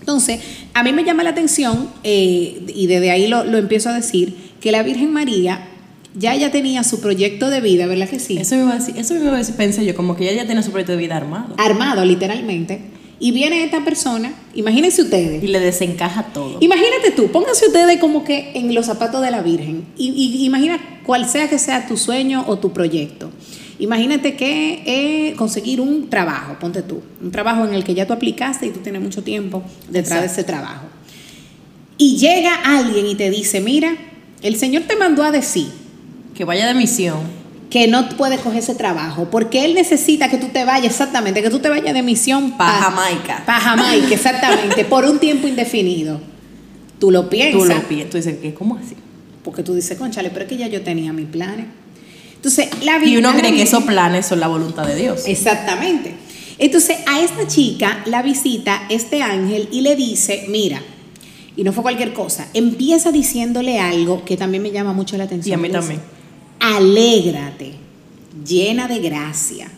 Entonces, 0.00 0.40
a 0.72 0.82
mí 0.82 0.92
me 0.92 1.04
llama 1.04 1.22
la 1.22 1.30
atención, 1.30 1.90
eh, 2.02 2.62
y 2.74 2.86
desde 2.86 3.10
ahí 3.10 3.28
lo, 3.28 3.42
empiezo 3.56 3.90
a 3.90 3.94
decir, 3.94 4.34
que 4.60 4.72
la 4.72 4.82
Virgen 4.82 5.12
María 5.12 5.68
ya 6.14 6.34
ella 6.34 6.50
tenía 6.50 6.84
su 6.84 7.00
proyecto 7.00 7.50
de 7.50 7.60
vida, 7.60 7.86
¿verdad 7.86 8.08
que 8.08 8.18
sí? 8.18 8.38
Eso 8.38 8.56
me 8.56 8.62
iba 8.62 8.72
a 8.72 8.78
decir, 8.78 8.94
eso 8.96 9.14
me 9.14 9.20
iba 9.20 9.34
a 9.34 9.38
decir, 9.38 9.54
pensé 9.54 9.84
yo, 9.84 9.94
como 9.94 10.16
que 10.16 10.24
ella 10.24 10.42
ya 10.42 10.46
tenía 10.46 10.62
su 10.62 10.70
proyecto 10.70 10.92
de 10.92 10.98
vida 10.98 11.16
armado. 11.16 11.54
Armado, 11.58 12.04
literalmente. 12.04 12.80
Y 13.20 13.32
viene 13.32 13.64
esta 13.64 13.84
persona, 13.84 14.32
imagínense 14.54 15.02
ustedes. 15.02 15.42
Y 15.42 15.48
le 15.48 15.58
desencaja 15.58 16.24
todo. 16.32 16.58
Imagínate 16.60 17.10
tú, 17.10 17.30
pónganse 17.30 17.66
ustedes 17.66 17.98
como 17.98 18.24
que 18.24 18.52
en 18.54 18.72
los 18.74 18.86
zapatos 18.86 19.22
de 19.22 19.30
la 19.30 19.42
Virgen. 19.42 19.86
Y, 19.96 20.44
imagina 20.44 20.78
cual 21.04 21.28
sea 21.28 21.48
que 21.48 21.58
sea 21.58 21.86
tu 21.86 21.96
sueño 21.96 22.44
o 22.46 22.58
tu 22.58 22.72
proyecto. 22.72 23.30
Imagínate 23.80 24.36
que 24.36 24.82
es 25.30 25.36
conseguir 25.36 25.80
un 25.80 26.10
trabajo, 26.10 26.56
ponte 26.60 26.82
tú, 26.82 27.00
un 27.20 27.30
trabajo 27.30 27.64
en 27.64 27.74
el 27.74 27.84
que 27.84 27.94
ya 27.94 28.06
tú 28.06 28.12
aplicaste 28.12 28.66
y 28.66 28.70
tú 28.70 28.80
tienes 28.80 29.00
mucho 29.00 29.22
tiempo 29.22 29.62
detrás 29.88 30.20
de 30.20 30.26
ese 30.26 30.44
trabajo. 30.44 30.86
Y 31.96 32.16
llega 32.16 32.54
alguien 32.54 33.06
y 33.06 33.14
te 33.14 33.30
dice, 33.30 33.60
mira, 33.60 33.96
el 34.42 34.56
Señor 34.56 34.84
te 34.84 34.96
mandó 34.96 35.22
a 35.22 35.32
decir 35.32 35.68
que 36.34 36.44
vaya 36.44 36.66
de 36.66 36.74
misión 36.74 37.38
que 37.70 37.86
no 37.86 38.08
puede 38.10 38.38
coger 38.38 38.60
ese 38.60 38.74
trabajo, 38.74 39.28
porque 39.30 39.64
él 39.64 39.74
necesita 39.74 40.30
que 40.30 40.38
tú 40.38 40.48
te 40.48 40.64
vayas, 40.64 40.92
exactamente, 40.92 41.42
que 41.42 41.50
tú 41.50 41.58
te 41.58 41.68
vayas 41.68 41.92
de 41.92 42.02
misión 42.02 42.56
para 42.56 42.78
Jamaica. 42.78 43.42
Para 43.44 43.60
Jamaica, 43.60 44.08
exactamente, 44.14 44.84
por 44.84 45.04
un 45.04 45.18
tiempo 45.18 45.46
indefinido. 45.46 46.20
Tú 46.98 47.10
lo 47.10 47.28
piensas. 47.28 47.60
Tú 47.60 47.66
lo 47.66 47.88
piensas, 47.88 48.10
tú 48.10 48.16
dices, 48.16 48.54
¿cómo 48.54 48.76
así? 48.76 48.96
Porque 49.44 49.62
tú 49.62 49.74
dices, 49.74 49.98
conchale, 49.98 50.30
pero 50.30 50.44
es 50.44 50.48
que 50.48 50.56
ya 50.56 50.66
yo 50.66 50.82
tenía 50.82 51.12
mis 51.12 51.26
planes. 51.26 51.66
Entonces, 52.34 52.68
la 52.82 53.04
Y 53.04 53.16
uno 53.16 53.32
cree 53.34 53.52
que 53.52 53.62
esos 53.62 53.84
planes 53.84 54.26
son 54.26 54.40
la 54.40 54.48
voluntad 54.48 54.86
de 54.86 54.94
Dios. 54.94 55.24
Exactamente. 55.26 56.14
Entonces, 56.58 56.98
a 57.06 57.20
esta 57.20 57.46
chica 57.46 58.02
la 58.06 58.22
visita 58.22 58.84
este 58.88 59.22
ángel 59.22 59.68
y 59.70 59.82
le 59.82 59.94
dice, 59.94 60.46
mira, 60.48 60.80
y 61.56 61.64
no 61.64 61.72
fue 61.72 61.82
cualquier 61.82 62.12
cosa, 62.12 62.48
empieza 62.54 63.12
diciéndole 63.12 63.78
algo 63.78 64.24
que 64.24 64.36
también 64.36 64.62
me 64.62 64.70
llama 64.70 64.92
mucho 64.92 65.16
la 65.16 65.24
atención. 65.24 65.50
Y 65.50 65.54
a 65.54 65.68
mí 65.68 65.72
también 65.72 66.00
alégrate, 66.60 67.72
llena 68.46 68.88
de 68.88 69.00
gracia. 69.00 69.70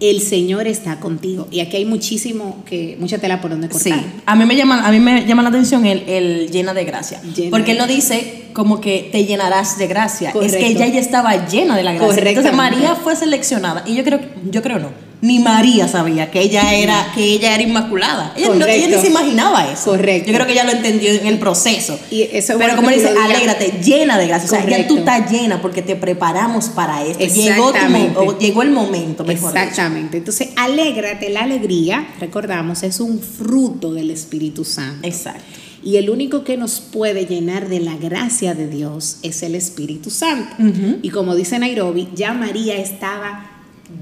El 0.00 0.20
Señor 0.20 0.66
está 0.66 0.98
contigo. 0.98 1.46
Y 1.52 1.60
aquí 1.60 1.76
hay 1.76 1.84
muchísimo, 1.84 2.64
que, 2.66 2.96
mucha 2.98 3.18
tela 3.18 3.40
por 3.40 3.52
donde 3.52 3.68
cortar. 3.68 3.92
Sí, 3.92 4.06
a 4.26 4.34
mí 4.34 4.44
me 4.44 4.56
llama, 4.56 4.84
a 4.84 4.90
mí 4.90 4.98
me 4.98 5.24
llama 5.24 5.44
la 5.44 5.50
atención 5.50 5.86
el, 5.86 6.50
llena 6.50 6.74
de 6.74 6.84
gracia. 6.84 7.20
porque 7.50 7.72
él 7.72 7.78
no 7.78 7.86
dice 7.86 8.46
como 8.52 8.80
que 8.80 9.08
te 9.12 9.24
llenarás 9.24 9.78
de 9.78 9.86
gracia. 9.86 10.32
Es 10.42 10.56
que 10.56 10.66
ella 10.66 10.88
ya 10.88 10.98
estaba 10.98 11.46
llena 11.46 11.76
de 11.76 11.84
la 11.84 11.92
gracia. 11.92 12.28
Entonces 12.28 12.52
María 12.52 12.96
fue 12.96 13.14
seleccionada. 13.14 13.84
Y 13.86 13.94
yo 13.94 14.02
creo, 14.02 14.20
yo 14.50 14.60
creo 14.60 14.80
no 14.80 15.11
ni 15.22 15.38
María 15.38 15.86
sabía 15.86 16.32
que 16.32 16.40
ella 16.40 16.74
era, 16.74 17.12
que 17.14 17.22
ella 17.22 17.54
era 17.54 17.62
inmaculada. 17.62 18.34
Ella, 18.36 18.54
no, 18.56 18.66
ella 18.66 18.88
ni 18.88 19.00
se 19.00 19.06
imaginaba 19.06 19.70
eso. 19.70 19.92
Correcto. 19.92 20.28
Yo 20.28 20.34
creo 20.34 20.46
que 20.48 20.52
ella 20.52 20.64
lo 20.64 20.72
entendió 20.72 21.12
en 21.12 21.28
el 21.28 21.38
proceso. 21.38 21.96
Y 22.10 22.22
eso 22.22 22.58
Pero 22.58 22.74
como 22.74 22.90
dice, 22.90 23.08
alégrate, 23.08 23.80
llena 23.84 24.18
de 24.18 24.26
gracia. 24.26 24.46
O 24.46 24.50
sea, 24.50 24.68
ya 24.68 24.84
tú 24.88 24.98
estás 24.98 25.30
llena 25.30 25.62
porque 25.62 25.80
te 25.80 25.94
preparamos 25.94 26.70
para 26.70 27.06
esto. 27.06 27.24
Llegó, 27.24 27.72
tu, 27.72 28.38
llegó 28.38 28.62
el 28.62 28.72
momento, 28.72 29.24
mejor 29.24 29.56
Exactamente. 29.56 30.18
Entonces, 30.18 30.48
alégrate, 30.56 31.30
la 31.30 31.42
alegría, 31.44 32.04
recordamos, 32.18 32.82
es 32.82 32.98
un 32.98 33.20
fruto 33.20 33.94
del 33.94 34.10
Espíritu 34.10 34.64
Santo. 34.64 35.06
Exacto. 35.06 35.44
Y 35.84 35.98
el 35.98 36.10
único 36.10 36.42
que 36.42 36.56
nos 36.56 36.80
puede 36.80 37.26
llenar 37.26 37.68
de 37.68 37.78
la 37.78 37.96
gracia 37.96 38.54
de 38.54 38.66
Dios 38.66 39.18
es 39.22 39.44
el 39.44 39.54
Espíritu 39.54 40.10
Santo. 40.10 40.56
Y 41.00 41.10
como 41.10 41.36
dice 41.36 41.60
Nairobi, 41.60 42.08
ya 42.12 42.32
María 42.32 42.76
estaba 42.76 43.51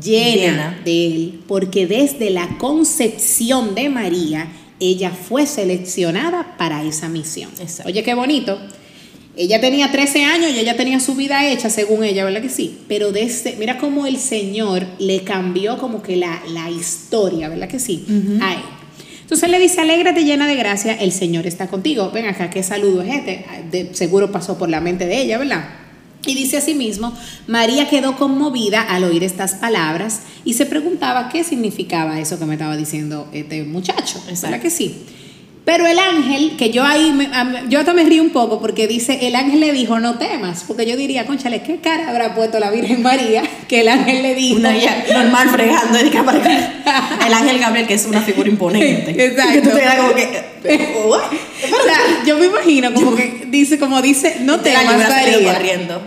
llena, 0.02 0.80
de 0.84 1.06
Él, 1.06 1.40
porque 1.46 1.86
desde 1.86 2.30
la 2.30 2.58
concepción 2.58 3.74
de 3.74 3.88
María, 3.88 4.48
ella 4.80 5.10
fue 5.10 5.46
seleccionada 5.46 6.56
para 6.56 6.82
esa 6.82 7.08
misión. 7.08 7.50
Oye, 7.84 8.02
qué 8.02 8.14
bonito. 8.14 8.58
Ella 9.36 9.60
tenía 9.60 9.90
13 9.90 10.24
años 10.24 10.50
y 10.50 10.58
ella 10.58 10.76
tenía 10.76 11.00
su 11.00 11.14
vida 11.14 11.46
hecha, 11.46 11.70
según 11.70 12.04
ella, 12.04 12.24
¿verdad 12.24 12.42
que 12.42 12.48
sí? 12.48 12.78
Pero 12.88 13.12
desde, 13.12 13.56
mira 13.56 13.78
cómo 13.78 14.06
el 14.06 14.18
Señor 14.18 14.86
le 14.98 15.22
cambió 15.22 15.78
como 15.78 16.02
que 16.02 16.16
la, 16.16 16.40
historia, 16.70 17.48
¿verdad 17.48 17.68
que 17.68 17.78
sí? 17.78 18.04
A 18.40 18.54
él. 18.54 18.60
Entonces 19.22 19.48
le 19.48 19.60
dice, 19.60 19.80
alégrate 19.80 20.24
llena 20.24 20.48
de 20.48 20.56
gracia, 20.56 20.94
el 20.94 21.12
Señor 21.12 21.46
está 21.46 21.68
contigo. 21.68 22.10
Ven 22.10 22.26
acá, 22.26 22.50
qué 22.50 22.64
saludo 22.64 23.02
es 23.02 23.14
este. 23.14 23.44
De, 23.70 23.94
seguro 23.94 24.32
pasó 24.32 24.58
por 24.58 24.68
la 24.68 24.80
mente 24.80 25.06
de 25.06 25.22
ella, 25.22 25.38
¿verdad? 25.38 25.68
Y 26.26 26.34
dice 26.34 26.58
asimismo, 26.58 27.14
María 27.46 27.88
quedó 27.88 28.16
conmovida 28.16 28.82
al 28.82 29.04
oír 29.04 29.24
estas 29.24 29.54
palabras 29.54 30.20
y 30.44 30.54
se 30.54 30.66
preguntaba 30.66 31.28
qué 31.30 31.44
significaba 31.44 32.20
eso 32.20 32.38
que 32.38 32.44
me 32.44 32.54
estaba 32.54 32.76
diciendo 32.76 33.28
este 33.32 33.64
muchacho. 33.64 34.22
¿Verdad 34.26 34.60
que 34.60 34.70
sí? 34.70 34.96
Pero 35.64 35.86
el 35.86 35.98
ángel, 35.98 36.56
que 36.56 36.70
yo 36.70 36.82
ahí, 36.82 37.12
me, 37.12 37.28
yo 37.68 37.78
hasta 37.80 37.92
me 37.92 38.04
río 38.04 38.22
un 38.22 38.30
poco 38.30 38.60
porque 38.60 38.86
dice, 38.88 39.26
el 39.26 39.36
ángel 39.36 39.60
le 39.60 39.72
dijo, 39.72 40.00
no 40.00 40.16
temas, 40.18 40.64
porque 40.66 40.86
yo 40.86 40.96
diría, 40.96 41.26
conchale, 41.26 41.62
¿qué 41.62 41.76
cara 41.76 42.08
habrá 42.08 42.34
puesto 42.34 42.58
la 42.58 42.70
Virgen 42.70 43.02
María 43.02 43.42
que 43.68 43.82
el 43.82 43.88
ángel 43.88 44.22
le 44.22 44.34
dijo? 44.34 44.56
Una 44.56 44.72
normal 45.12 45.48
fregando, 45.50 45.98
el 47.26 47.34
ángel 47.34 47.58
Gabriel, 47.58 47.86
que 47.86 47.94
es 47.94 48.06
una 48.06 48.22
figura 48.22 48.48
imponente. 48.48 49.10
Exacto. 49.26 49.70
Que 50.60 50.92
como 50.92 51.16
que, 51.18 51.38
o 51.64 51.82
sea, 51.84 52.22
yo 52.26 52.36
me 52.36 52.44
imagino 52.44 52.92
como 52.92 53.16
que 53.16 53.46
dice, 53.46 53.78
como 53.78 54.02
dice, 54.02 54.36
no 54.40 54.60
temas 54.60 55.08
María. 55.08 55.58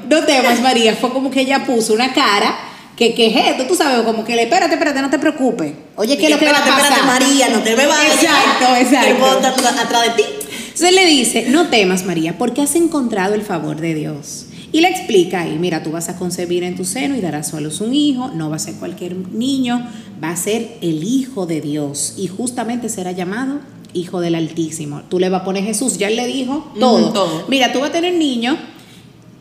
No 0.07 0.23
temas 0.25 0.61
María, 0.61 0.95
fue 0.95 1.09
como 1.09 1.31
que 1.31 1.41
ella 1.41 1.65
puso 1.65 1.91
una 1.93 2.13
cara 2.13 2.55
que 2.97 3.13
que 3.13 3.27
es 3.27 3.35
esto, 3.51 3.65
tú 3.65 3.75
sabes, 3.75 4.01
como 4.05 4.23
que 4.23 4.35
le 4.35 4.43
espérate, 4.43 4.73
espérate, 4.73 5.01
no 5.01 5.09
te 5.09 5.19
preocupes. 5.19 5.73
Oye, 5.95 6.17
¿qué 6.17 6.25
es 6.25 6.31
lo 6.31 6.37
que 6.39 6.45
va 6.45 6.51
a 6.51 6.55
Espérate, 6.59 6.81
pasar? 6.81 6.97
espérate, 6.99 7.25
María, 7.25 7.49
no 7.49 7.59
te 7.63 7.75
me 7.75 7.85
vayas. 7.87 8.23
Exacto, 8.23 8.75
exacto. 8.75 9.19
Puedo 9.19 9.33
estar 9.37 9.51
atrás- 9.53 9.79
atrás 9.85 10.01
de 10.15 10.23
ti. 10.23 10.29
Entonces 10.73 10.93
le 10.93 11.05
dice, 11.05 11.45
no 11.49 11.69
temas 11.69 12.03
María, 12.05 12.37
porque 12.37 12.61
has 12.61 12.75
encontrado 12.75 13.33
el 13.35 13.41
favor 13.43 13.79
de 13.79 13.93
Dios. 13.95 14.45
Y 14.71 14.81
le 14.81 14.87
explica 14.87 15.41
ahí, 15.41 15.57
mira, 15.59 15.83
tú 15.83 15.91
vas 15.91 16.09
a 16.09 16.15
concebir 16.17 16.63
en 16.63 16.75
tu 16.75 16.83
seno 16.83 17.15
y 17.15 17.21
darás 17.21 17.53
a 17.53 17.59
luz 17.61 17.79
un 17.79 17.93
hijo, 17.93 18.29
no 18.33 18.49
va 18.49 18.55
a 18.55 18.59
ser 18.59 18.73
cualquier 18.75 19.15
niño, 19.15 19.87
va 20.23 20.31
a 20.31 20.35
ser 20.35 20.77
el 20.81 21.03
Hijo 21.03 21.45
de 21.45 21.61
Dios 21.61 22.15
y 22.17 22.25
justamente 22.27 22.89
será 22.89 23.11
llamado 23.11 23.59
Hijo 23.93 24.19
del 24.19 24.33
Altísimo. 24.33 25.03
Tú 25.09 25.19
le 25.19 25.29
vas 25.29 25.41
a 25.41 25.45
poner 25.45 25.63
Jesús, 25.63 25.99
ya 25.99 26.07
él 26.07 26.15
le 26.15 26.25
dijo 26.25 26.71
todo. 26.79 27.45
Mira, 27.49 27.71
tú 27.71 27.81
vas 27.81 27.89
a 27.89 27.93
tener 27.93 28.15
niño 28.15 28.57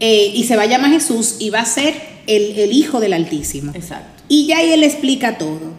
eh, 0.01 0.33
y 0.35 0.45
se 0.45 0.55
va 0.57 0.65
a 0.65 0.67
llamar 0.67 0.91
Jesús 0.91 1.37
y 1.38 1.49
va 1.49 1.61
a 1.61 1.65
ser 1.65 2.12
el, 2.26 2.58
el 2.58 2.72
Hijo 2.72 3.00
del 3.00 3.12
Altísimo. 3.12 3.72
Exacto. 3.74 4.22
Y 4.28 4.46
ya 4.46 4.58
ahí 4.58 4.72
él 4.72 4.85
explica 4.85 5.38
todo. 5.38 5.72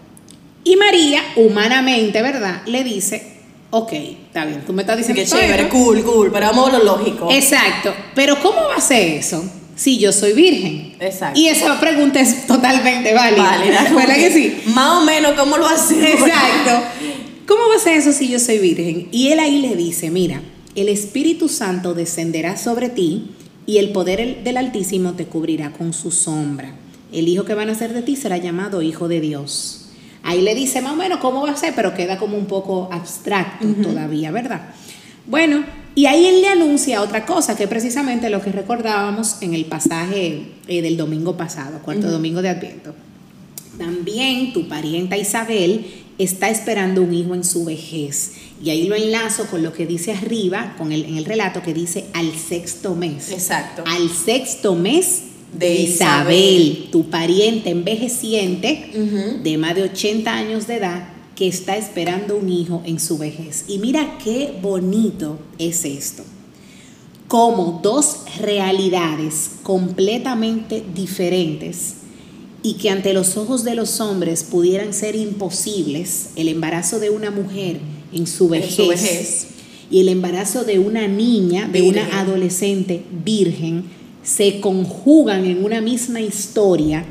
Y 0.63 0.75
María, 0.75 1.21
humanamente, 1.35 2.21
¿verdad? 2.21 2.61
Le 2.65 2.83
dice, 2.83 3.33
ok, 3.69 3.91
está 3.91 4.45
bien, 4.45 4.63
tú 4.65 4.71
me 4.71 4.83
estás 4.83 4.97
diciendo 4.97 5.21
Que 5.21 5.27
chévere, 5.27 5.67
cool, 5.67 6.03
cool, 6.03 6.31
pero 6.31 6.47
vamos 6.47 6.69
a 6.69 6.77
lo 6.77 6.83
lógico. 6.83 7.27
Exacto, 7.31 7.93
pero 8.13 8.39
¿cómo 8.41 8.57
va 8.69 8.75
a 8.77 8.81
ser 8.81 9.17
eso 9.17 9.43
si 9.75 9.97
yo 9.97 10.13
soy 10.13 10.33
virgen? 10.33 10.95
Exacto. 10.99 11.39
Y 11.39 11.47
esa 11.47 11.79
pregunta 11.79 12.19
es 12.19 12.45
totalmente 12.45 13.13
válida. 13.13 13.43
Válida, 13.43 13.91
¿Verdad 13.95 14.15
que 14.15 14.31
sí? 14.31 14.61
Más 14.67 15.01
o 15.01 15.05
menos, 15.05 15.33
¿cómo 15.33 15.57
lo 15.57 15.67
hacemos? 15.67 16.07
Exacto. 16.07 16.83
¿Cómo 17.47 17.67
va 17.69 17.75
a 17.75 17.79
ser 17.79 17.97
eso 17.97 18.13
si 18.13 18.29
yo 18.29 18.39
soy 18.39 18.59
virgen? 18.59 19.09
Y 19.11 19.29
él 19.29 19.39
ahí 19.39 19.59
le 19.59 19.75
dice, 19.75 20.11
mira, 20.11 20.41
el 20.75 20.87
Espíritu 20.87 21.49
Santo 21.49 21.93
descenderá 21.93 22.55
sobre 22.57 22.89
ti 22.89 23.31
y 23.65 23.77
el 23.77 23.91
poder 23.91 24.43
del 24.43 24.57
Altísimo 24.57 25.13
te 25.13 25.25
cubrirá 25.25 25.71
con 25.71 25.93
su 25.93 26.11
sombra. 26.11 26.73
El 27.11 27.27
hijo 27.27 27.45
que 27.45 27.53
van 27.53 27.69
a 27.69 27.73
nacer 27.73 27.93
de 27.93 28.01
ti 28.01 28.15
será 28.15 28.37
llamado 28.37 28.81
Hijo 28.81 29.07
de 29.07 29.21
Dios. 29.21 29.85
Ahí 30.23 30.41
le 30.41 30.55
dice 30.55 30.81
más 30.81 30.93
o 30.93 30.95
menos 30.95 31.19
cómo 31.19 31.41
va 31.41 31.51
a 31.51 31.55
ser, 31.55 31.73
pero 31.75 31.93
queda 31.93 32.17
como 32.17 32.37
un 32.37 32.45
poco 32.45 32.89
abstracto 32.91 33.67
todavía, 33.81 34.31
¿verdad? 34.31 34.73
Bueno, 35.25 35.63
y 35.95 36.05
ahí 36.05 36.25
él 36.25 36.41
le 36.41 36.47
anuncia 36.47 37.01
otra 37.01 37.25
cosa, 37.25 37.55
que 37.55 37.67
precisamente 37.67 38.29
lo 38.29 38.41
que 38.41 38.51
recordábamos 38.51 39.41
en 39.41 39.53
el 39.53 39.65
pasaje 39.65 40.47
eh, 40.67 40.81
del 40.81 40.97
domingo 40.97 41.37
pasado, 41.37 41.79
cuarto 41.79 42.09
domingo 42.09 42.41
de 42.41 42.49
Adviento. 42.49 42.95
También 43.77 44.53
tu 44.53 44.67
parienta 44.67 45.17
Isabel 45.17 45.85
está 46.17 46.49
esperando 46.49 47.01
un 47.01 47.13
hijo 47.13 47.35
en 47.35 47.43
su 47.43 47.65
vejez. 47.65 48.33
Y 48.63 48.69
ahí 48.69 48.87
lo 48.87 48.95
enlazo 48.95 49.47
con 49.47 49.63
lo 49.63 49.73
que 49.73 49.85
dice 49.85 50.13
arriba, 50.13 50.75
con 50.77 50.91
el, 50.91 51.05
en 51.05 51.17
el 51.17 51.25
relato 51.25 51.61
que 51.61 51.73
dice 51.73 52.05
al 52.13 52.33
sexto 52.33 52.95
mes. 52.95 53.31
Exacto. 53.31 53.83
Al 53.85 54.09
sexto 54.09 54.75
mes 54.75 55.23
de, 55.53 55.67
De 55.67 55.75
Isabel, 55.75 56.61
Isabel. 56.61 56.89
tu 56.91 57.09
pariente 57.09 57.69
envejeciente 57.69 59.39
de 59.43 59.57
más 59.57 59.75
de 59.75 59.83
80 59.83 60.33
años 60.33 60.67
de 60.67 60.75
edad 60.77 61.09
que 61.35 61.47
está 61.47 61.77
esperando 61.77 62.37
un 62.37 62.49
hijo 62.49 62.81
en 62.85 62.99
su 62.99 63.17
vejez. 63.17 63.65
Y 63.67 63.79
mira 63.79 64.17
qué 64.23 64.53
bonito 64.61 65.39
es 65.57 65.83
esto. 65.85 66.23
Como 67.27 67.79
dos 67.81 68.17
realidades 68.39 69.51
completamente 69.63 70.83
diferentes 70.93 71.95
y 72.63 72.75
que 72.75 72.89
ante 72.89 73.13
los 73.13 73.35
ojos 73.37 73.63
de 73.65 73.75
los 73.75 73.99
hombres 73.99 74.43
pudieran 74.43 74.93
ser 74.93 75.15
imposibles, 75.15 76.29
el 76.37 76.47
embarazo 76.47 76.99
de 76.99 77.09
una 77.09 77.29
mujer 77.29 77.77
en 78.13 78.25
su 78.25 78.45
En 78.45 78.51
vejez, 78.51 78.75
su 78.75 78.87
vejez. 78.87 79.47
y 79.91 79.99
el 79.99 80.07
embarazo 80.09 80.63
de 80.63 80.79
una 80.79 81.07
niña, 81.07 81.67
de 81.67 81.81
Virgen. 81.81 82.05
una 82.05 82.19
adolescente 82.21 83.03
virgen, 83.23 83.83
se 84.23 84.61
conjugan 84.61 85.45
en 85.45 85.65
una 85.65 85.81
misma 85.81 86.21
historia 86.21 87.03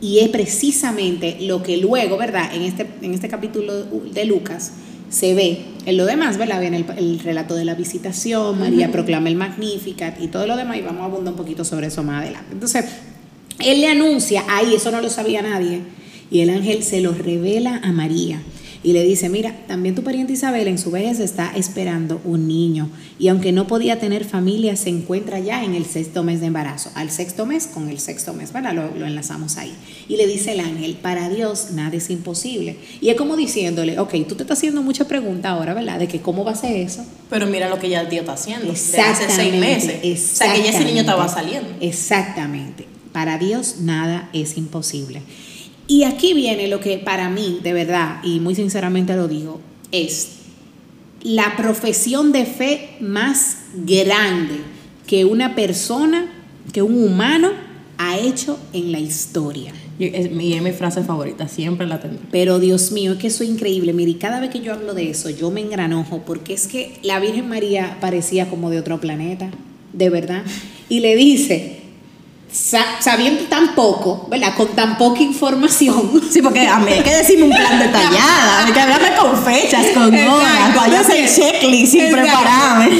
y 0.00 0.18
es 0.18 0.28
precisamente 0.28 1.38
lo 1.40 1.62
que 1.62 1.78
luego, 1.78 2.18
¿verdad? 2.18 2.54
En 2.54 2.62
este, 2.62 2.86
en 3.00 3.14
este 3.14 3.28
capítulo 3.28 3.84
de 4.12 4.24
Lucas 4.26 4.72
se 5.08 5.32
ve, 5.34 5.62
en 5.86 5.96
lo 5.96 6.04
demás, 6.04 6.36
¿verdad? 6.36 6.60
Viene 6.60 6.76
el, 6.76 6.84
el 6.98 7.18
relato 7.20 7.54
de 7.54 7.64
la 7.64 7.74
visitación, 7.74 8.58
María 8.60 8.92
proclama 8.92 9.30
el 9.30 9.36
Magnificat 9.36 10.20
y 10.20 10.28
todo 10.28 10.46
lo 10.46 10.54
demás 10.54 10.76
y 10.76 10.82
vamos 10.82 11.00
a 11.00 11.04
abundar 11.06 11.32
un 11.32 11.38
poquito 11.38 11.64
sobre 11.64 11.86
eso 11.86 12.02
más 12.02 12.22
adelante. 12.22 12.52
Entonces, 12.52 12.84
él 13.60 13.80
le 13.80 13.88
anuncia, 13.88 14.44
ahí 14.48 14.74
eso 14.74 14.90
no 14.90 15.00
lo 15.00 15.10
sabía 15.10 15.42
nadie, 15.42 15.80
y 16.30 16.40
el 16.40 16.50
ángel 16.50 16.82
se 16.82 17.00
lo 17.00 17.12
revela 17.12 17.80
a 17.82 17.92
María 17.92 18.42
y 18.82 18.92
le 18.92 19.02
dice, 19.02 19.28
mira, 19.28 19.56
también 19.66 19.94
tu 19.94 20.04
pariente 20.04 20.32
Isabel 20.32 20.68
en 20.68 20.78
su 20.78 20.90
vejez 20.90 21.18
está 21.18 21.52
esperando 21.56 22.20
un 22.24 22.46
niño 22.46 22.88
y 23.18 23.28
aunque 23.28 23.50
no 23.50 23.66
podía 23.66 23.98
tener 23.98 24.24
familia, 24.24 24.76
se 24.76 24.88
encuentra 24.88 25.40
ya 25.40 25.64
en 25.64 25.74
el 25.74 25.84
sexto 25.84 26.22
mes 26.22 26.40
de 26.40 26.46
embarazo. 26.46 26.90
Al 26.94 27.10
sexto 27.10 27.44
mes 27.44 27.66
con 27.66 27.88
el 27.88 27.98
sexto 27.98 28.32
mes, 28.34 28.52
¿verdad? 28.52 28.74
Lo, 28.74 28.94
lo 28.94 29.06
enlazamos 29.06 29.56
ahí. 29.56 29.74
Y 30.08 30.16
le 30.16 30.28
dice 30.28 30.52
el 30.52 30.60
ángel, 30.60 30.94
para 30.94 31.28
Dios 31.28 31.72
nada 31.72 31.96
es 31.96 32.08
imposible. 32.10 32.76
Y 33.00 33.08
es 33.08 33.16
como 33.16 33.36
diciéndole, 33.36 33.98
ok, 33.98 34.14
tú 34.28 34.36
te 34.36 34.44
estás 34.44 34.58
haciendo 34.58 34.82
mucha 34.82 35.08
pregunta 35.08 35.50
ahora, 35.50 35.74
¿verdad? 35.74 35.98
De 35.98 36.06
que 36.06 36.20
cómo 36.20 36.44
va 36.44 36.52
a 36.52 36.56
ser 36.56 36.76
eso. 36.76 37.04
Pero 37.28 37.48
mira 37.48 37.68
lo 37.68 37.80
que 37.80 37.88
ya 37.88 38.00
el 38.00 38.08
tío 38.08 38.20
está 38.20 38.34
haciendo. 38.34 38.70
Desde 38.70 39.00
hace 39.00 39.24
seis 39.24 39.52
Exactamente, 39.52 39.86
meses. 39.86 40.32
O 40.32 40.36
sea, 40.36 40.54
que 40.54 40.62
ya 40.62 40.70
ese 40.70 40.84
niño 40.84 41.00
estaba 41.00 41.28
saliendo. 41.28 41.68
Exactamente. 41.80 42.97
Para 43.12 43.38
Dios 43.38 43.76
nada 43.80 44.28
es 44.32 44.56
imposible. 44.56 45.22
Y 45.86 46.04
aquí 46.04 46.34
viene 46.34 46.68
lo 46.68 46.80
que 46.80 46.98
para 46.98 47.30
mí, 47.30 47.60
de 47.62 47.72
verdad, 47.72 48.20
y 48.22 48.40
muy 48.40 48.54
sinceramente 48.54 49.16
lo 49.16 49.26
digo, 49.26 49.60
es 49.90 50.32
la 51.22 51.56
profesión 51.56 52.30
de 52.30 52.44
fe 52.44 52.90
más 53.00 53.58
grande 53.74 54.60
que 55.06 55.24
una 55.24 55.54
persona, 55.54 56.30
que 56.72 56.82
un 56.82 57.02
humano 57.02 57.50
ha 57.96 58.18
hecho 58.18 58.58
en 58.72 58.92
la 58.92 59.00
historia. 59.00 59.72
Y 59.98 60.04
es, 60.04 60.30
y 60.30 60.52
es 60.52 60.62
mi 60.62 60.70
frase 60.72 61.02
favorita, 61.02 61.48
siempre 61.48 61.86
la 61.86 62.00
tendré. 62.00 62.20
Pero 62.30 62.60
Dios 62.60 62.92
mío, 62.92 63.12
es 63.12 63.18
que 63.18 63.26
eso 63.28 63.42
es 63.42 63.50
increíble. 63.50 63.92
Mire, 63.92 64.12
y 64.12 64.14
cada 64.14 64.38
vez 64.38 64.50
que 64.50 64.60
yo 64.60 64.72
hablo 64.74 64.94
de 64.94 65.10
eso, 65.10 65.30
yo 65.30 65.50
me 65.50 65.60
engranojo 65.60 66.22
porque 66.24 66.52
es 66.52 66.68
que 66.68 66.98
la 67.02 67.18
Virgen 67.18 67.48
María 67.48 67.96
parecía 68.00 68.48
como 68.48 68.70
de 68.70 68.78
otro 68.78 69.00
planeta, 69.00 69.50
de 69.92 70.10
verdad. 70.10 70.44
Y 70.88 71.00
le 71.00 71.16
dice, 71.16 71.77
sabiendo 73.00 73.44
tan 73.44 73.74
poco, 73.74 74.26
¿verdad? 74.30 74.54
Con 74.56 74.68
tan 74.68 74.98
poca 74.98 75.22
información. 75.22 76.22
Sí, 76.30 76.42
porque 76.42 76.66
a 76.66 76.78
mí 76.78 76.92
hay 76.92 77.02
que 77.02 77.14
decirme 77.14 77.44
un 77.44 77.50
plan 77.50 77.78
detallado, 77.78 78.66
hay 78.66 78.72
que 78.72 78.80
hablarme 78.80 79.16
con 79.16 79.42
fechas, 79.42 79.86
con 79.94 80.14
horas, 80.14 80.90
yo 80.90 80.98
hacer 80.98 81.28
checklist 81.28 81.92
sin 81.92 82.10
prepararme. 82.10 82.90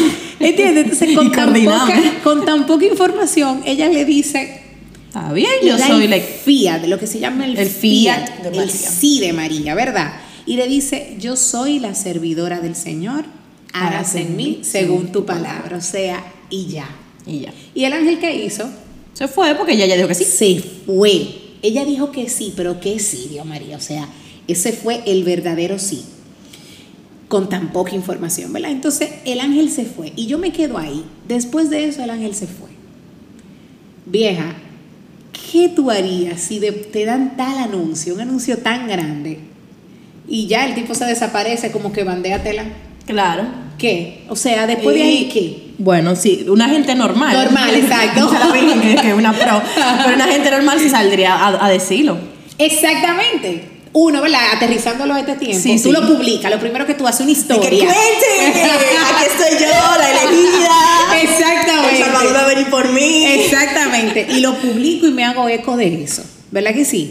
¿Entiendes? 0.41 0.85
Entonces, 0.85 1.15
con 1.15 1.33
tan, 1.33 1.53
poca, 1.53 1.95
con 2.23 2.45
tan 2.45 2.67
poca 2.67 2.85
información, 2.87 3.63
ella 3.67 3.89
le 3.89 4.05
dice, 4.05 4.63
Está 5.09 5.33
bien, 5.33 5.51
yo 5.63 5.77
soy 5.79 6.05
el 6.05 6.11
la... 6.11 6.21
fiat, 6.21 6.85
lo 6.85 6.99
que 6.99 7.07
se 7.07 7.19
llama 7.19 7.45
el, 7.45 7.59
El 7.59 7.69
fiat 7.69 8.41
de 8.43 8.59
el 8.59 8.71
sí 8.71 9.21
de 9.21 9.33
María, 9.33 9.75
¿verdad? 9.75 10.13
Y 10.47 10.57
le 10.57 10.67
dice, 10.67 11.17
yo 11.19 11.37
soy 11.37 11.79
la 11.79 11.95
servidora 11.95 12.61
del 12.61 12.75
Señor, 12.77 13.25
hágase 13.73 14.23
en 14.23 14.37
mí 14.37 14.61
según 14.63 15.13
tu 15.13 15.27
palabra, 15.27 15.77
o 15.77 15.81
sea, 15.81 16.25
y 16.49 16.67
ya. 16.69 16.89
Y 17.27 17.41
ya. 17.41 17.53
¿Y 17.75 17.85
el 17.85 17.93
ángel 17.93 18.19
qué 18.19 18.35
hizo? 18.45 18.71
Se 19.19 19.27
fue 19.27 19.53
porque 19.57 19.73
ella 19.73 19.87
ya 19.87 19.97
dijo 19.97 20.07
que 20.07 20.15
sí. 20.15 20.25
Se 20.25 20.61
fue. 20.87 21.27
Ella 21.61 21.85
dijo 21.85 22.13
que 22.13 22.29
sí, 22.29 22.53
pero 22.57 22.79
que 22.79 23.01
sí, 23.01 23.27
Dios 23.31 23.45
María, 23.45 23.77
o 23.77 23.81
sea, 23.81 24.09
ese 24.47 24.73
fue 24.73 25.03
el 25.07 25.25
verdadero 25.25 25.81
sí, 25.81 26.05
con 27.27 27.49
tan 27.49 27.73
poca 27.73 27.97
información, 27.97 28.53
¿verdad? 28.53 28.71
Entonces 28.71 29.11
el 29.25 29.41
ángel 29.41 29.69
se 29.73 29.85
fue 29.85 30.13
y 30.15 30.27
yo 30.29 30.39
me 30.39 30.53
quedo 30.53 30.79
ahí. 30.79 31.05
Después 31.27 31.69
de 31.69 31.87
eso 31.87 32.05
el 32.05 32.11
ángel 32.11 32.33
se 32.37 32.47
fue. 32.47 32.69
Vieja, 34.07 34.55
¿qué 35.51 35.69
tú 35.69 35.91
harías 35.91 36.41
si 36.41 36.61
de- 36.61 36.71
te 36.71 37.05
dan 37.05 37.37
tal 37.37 37.59
anuncio, 37.59 38.15
un 38.15 38.21
anuncio 38.21 38.59
tan 38.59 38.87
grande, 38.87 39.41
y 40.29 40.47
ya 40.47 40.65
el 40.65 40.77
tipo 40.77 40.95
se 40.95 41.07
desaparece 41.07 41.73
como 41.73 41.93
que 41.93 42.05
bandéatela? 42.05 42.67
Claro. 43.05 43.49
¿Qué? 43.79 44.25
O 44.29 44.37
sea, 44.37 44.67
después 44.67 44.95
de 44.95 45.03
ahí, 45.03 45.31
¿qué? 45.33 45.69
Bueno, 45.79 46.17
sí, 46.17 46.45
una 46.49 46.69
gente 46.69 46.95
normal. 46.95 47.33
Normal, 47.33 47.75
exacto. 47.75 48.29
Se 48.31 49.01
que, 49.01 49.09
es 49.09 49.15
una 49.15 49.33
pro. 49.33 49.63
Pero 50.05 50.15
una 50.15 50.27
gente 50.27 50.51
normal 50.51 50.81
sí 50.81 50.91
saldría 50.91 51.35
a, 51.35 51.65
a 51.67 51.71
decirlo. 51.71 52.19
Exactamente. 52.59 53.79
Uno, 53.93 54.21
¿verdad? 54.21 54.41
Aterrizándolo 54.57 55.15
a 55.15 55.21
este 55.21 55.35
tiempo. 55.37 55.59
Sí, 55.61 55.77
tú 55.77 55.89
sí. 55.89 55.93
lo 55.93 56.07
publicas. 56.07 56.51
Lo 56.51 56.59
primero 56.59 56.85
que 56.87 56.95
tú 56.95 57.07
haces 57.07 57.21
una 57.23 57.31
Y 57.31 57.35
que 57.35 57.41
historia. 57.41 57.85
cuente, 57.85 58.61
aquí 58.61 59.25
estoy 59.27 59.67
yo, 59.67 59.99
la 59.99 60.11
elegida. 60.11 61.23
Exactamente. 61.23 61.97
El 61.97 62.05
Salvador 62.05 62.35
va 62.37 62.41
a 62.41 62.49
venir 62.49 62.67
por 62.71 62.89
mí. 62.93 63.25
Exactamente. 63.25 64.27
Y 64.31 64.41
lo 64.41 64.55
publico 64.57 65.07
y 65.07 65.11
me 65.13 65.25
hago 65.25 65.49
eco 65.49 65.77
de 65.77 66.03
eso. 66.03 66.23
¿Verdad 66.51 66.75
que 66.75 66.85
sí? 66.85 67.09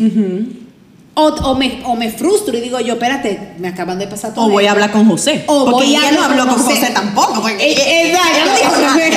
O, 1.20 1.30
o 1.30 1.56
me, 1.56 1.82
o 1.84 1.96
me 1.96 2.12
frustro 2.12 2.56
y 2.56 2.62
digo 2.62 2.80
yo, 2.80 2.94
espérate, 2.94 3.40
me 3.58 3.70
acaban 3.70 3.98
de 3.98 4.06
pasar 4.08 4.36
todo 4.36 4.46
O 4.46 4.50
voy 4.50 4.68
a 4.68 4.72
hablar 4.72 4.92
con 4.92 5.08
José. 5.10 5.44
O 5.48 5.66
porque 5.66 5.88
voy 5.88 5.96
a 5.96 6.00
ella 6.00 6.12
no 6.12 6.24
habló 6.24 6.46
con 6.46 6.60
José. 6.60 6.80
José, 6.80 6.92
tampoco. 6.94 7.42
Porque 7.42 7.56
Eh, 7.72 8.12
exacto. 8.12 8.46
no 8.46 8.56
dijo 8.56 8.82
nada. 8.82 9.08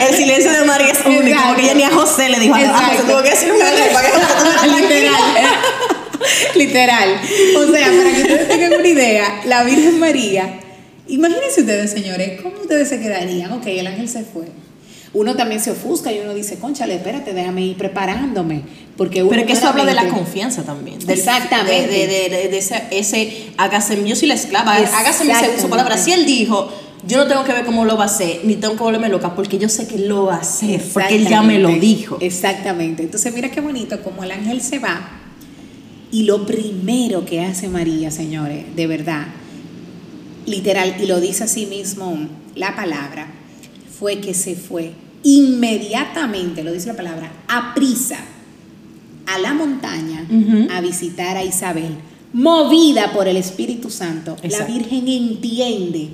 El 0.08 0.14
silencio 0.14 0.52
de 0.52 0.64
María 0.64 0.92
es 0.92 1.00
único. 1.04 1.26
Exacto. 1.26 1.48
Porque 1.48 1.62
ella 1.64 1.74
ni 1.74 1.82
a 1.82 1.90
José 1.90 2.28
le 2.28 2.38
dijo 2.38 2.54
a 2.54 2.58
José. 2.60 3.02
Tuvo 3.08 3.22
que 3.22 3.30
decir 3.30 3.50
un 3.52 3.58
Literal. 4.78 5.14
Literal. 6.54 7.20
O 7.56 7.72
sea, 7.72 7.86
para 7.88 8.10
que 8.14 8.20
ustedes 8.22 8.48
tengan 8.48 8.72
una 8.74 8.88
idea, 8.88 9.40
la 9.46 9.64
Virgen 9.64 9.98
María, 9.98 10.60
imagínense 11.08 11.62
ustedes, 11.62 11.90
señores, 11.90 12.40
¿cómo 12.40 12.54
ustedes 12.60 12.88
se 12.88 13.00
quedarían? 13.00 13.52
Ok, 13.52 13.66
el 13.66 13.86
ángel 13.88 14.08
se 14.08 14.22
fue. 14.22 14.44
Uno 15.14 15.34
también 15.36 15.60
se 15.60 15.70
ofusca 15.70 16.12
y 16.12 16.18
uno 16.20 16.34
dice, 16.34 16.58
conchale, 16.58 16.94
espérate, 16.96 17.32
déjame 17.32 17.62
ir 17.64 17.76
preparándome. 17.76 18.62
Porque 18.96 19.22
uno 19.22 19.30
Pero 19.30 19.46
que 19.46 19.52
eso 19.54 19.68
habla 19.68 19.84
de 19.86 19.94
la 19.94 20.08
confianza 20.08 20.64
también. 20.64 20.98
del- 20.98 21.18
Exactamente. 21.18 21.88
De, 21.90 22.06
de, 22.06 22.28
de- 22.28 22.48
de 22.48 22.58
ese, 22.58 22.82
ese, 22.90 23.46
hágase, 23.56 24.06
yo 24.06 24.14
soy 24.16 24.28
la 24.28 24.34
esclava, 24.34 24.72
hágase 24.74 25.24
mi 25.24 25.32
según 25.34 25.60
su 25.60 25.68
palabra. 25.70 25.96
Si 25.96 26.12
él 26.12 26.26
dijo, 26.26 26.70
yo 27.06 27.16
no 27.16 27.26
tengo 27.26 27.42
que 27.44 27.52
ver 27.52 27.64
cómo 27.64 27.84
lo 27.86 27.96
va 27.96 28.02
a 28.04 28.06
hacer, 28.06 28.40
ni 28.44 28.56
tengo 28.56 28.74
que 28.76 28.82
volverme 28.82 29.08
loca, 29.08 29.34
porque 29.34 29.56
yo 29.56 29.68
sé 29.70 29.86
que 29.88 29.98
lo 29.98 30.24
va 30.26 30.34
a 30.34 30.40
hacer, 30.40 30.82
porque 30.92 31.14
él 31.16 31.26
ya 31.26 31.40
me 31.42 31.58
lo 31.58 31.70
dijo. 31.70 32.18
Exactamente. 32.20 33.02
Entonces, 33.02 33.32
mira 33.32 33.50
qué 33.50 33.60
bonito 33.62 34.02
como 34.02 34.24
el 34.24 34.30
ángel 34.32 34.60
se 34.60 34.78
va 34.78 35.08
y 36.10 36.24
lo 36.24 36.44
primero 36.44 37.24
que 37.24 37.40
hace 37.40 37.68
María, 37.68 38.10
señores, 38.10 38.64
de 38.76 38.86
verdad, 38.86 39.26
literal, 40.46 40.96
y 41.02 41.06
lo 41.06 41.20
dice 41.20 41.44
así 41.44 41.66
mismo 41.66 42.16
la 42.54 42.74
palabra, 42.74 43.28
fue 43.98 44.20
que 44.20 44.34
se 44.34 44.54
fue 44.54 44.92
inmediatamente, 45.22 46.62
lo 46.62 46.72
dice 46.72 46.88
la 46.88 46.96
palabra, 46.96 47.32
a 47.48 47.74
prisa 47.74 48.18
a 49.26 49.38
la 49.38 49.52
montaña 49.52 50.26
a 50.70 50.80
visitar 50.80 51.36
a 51.36 51.44
Isabel, 51.44 51.96
movida 52.32 53.12
por 53.12 53.28
el 53.28 53.36
Espíritu 53.36 53.90
Santo. 53.90 54.36
Exacto. 54.42 54.72
La 54.72 54.78
Virgen 54.78 55.08
entiende 55.08 56.10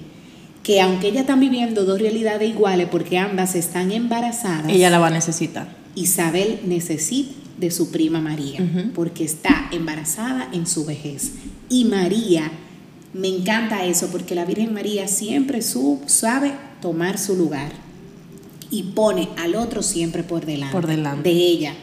que 0.62 0.80
aunque 0.80 1.08
ella 1.08 1.20
están 1.20 1.38
viviendo 1.40 1.84
dos 1.84 2.00
realidades 2.00 2.48
iguales 2.48 2.88
porque 2.90 3.18
ambas 3.18 3.54
están 3.54 3.92
embarazadas, 3.92 4.68
Ella 4.68 4.90
la 4.90 4.98
va 4.98 5.08
a 5.08 5.10
necesitar. 5.10 5.68
Isabel 5.94 6.60
necesita 6.64 7.44
de 7.58 7.70
su 7.70 7.90
prima 7.92 8.20
María, 8.20 8.58
porque 8.94 9.22
está 9.24 9.68
embarazada 9.70 10.48
en 10.52 10.66
su 10.66 10.84
vejez. 10.84 11.32
Y 11.68 11.84
María, 11.84 12.50
me 13.14 13.28
encanta 13.28 13.84
eso, 13.84 14.08
porque 14.10 14.34
la 14.34 14.44
Virgen 14.44 14.74
María 14.74 15.08
siempre 15.08 15.62
su- 15.62 16.00
sabe 16.06 16.52
tomar 16.82 17.16
su 17.18 17.34
lugar 17.36 17.72
y 18.70 18.82
pone 18.82 19.28
al 19.38 19.54
otro 19.54 19.82
siempre 19.82 20.22
por 20.22 20.44
delante, 20.44 20.72
Por 20.72 20.86
delante. 20.86 21.28
de 21.28 21.34
ella. 21.36 21.74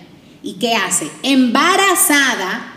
¿Y 0.44 0.54
qué 0.56 0.76
hace? 0.76 1.08
Embarazada 1.24 2.71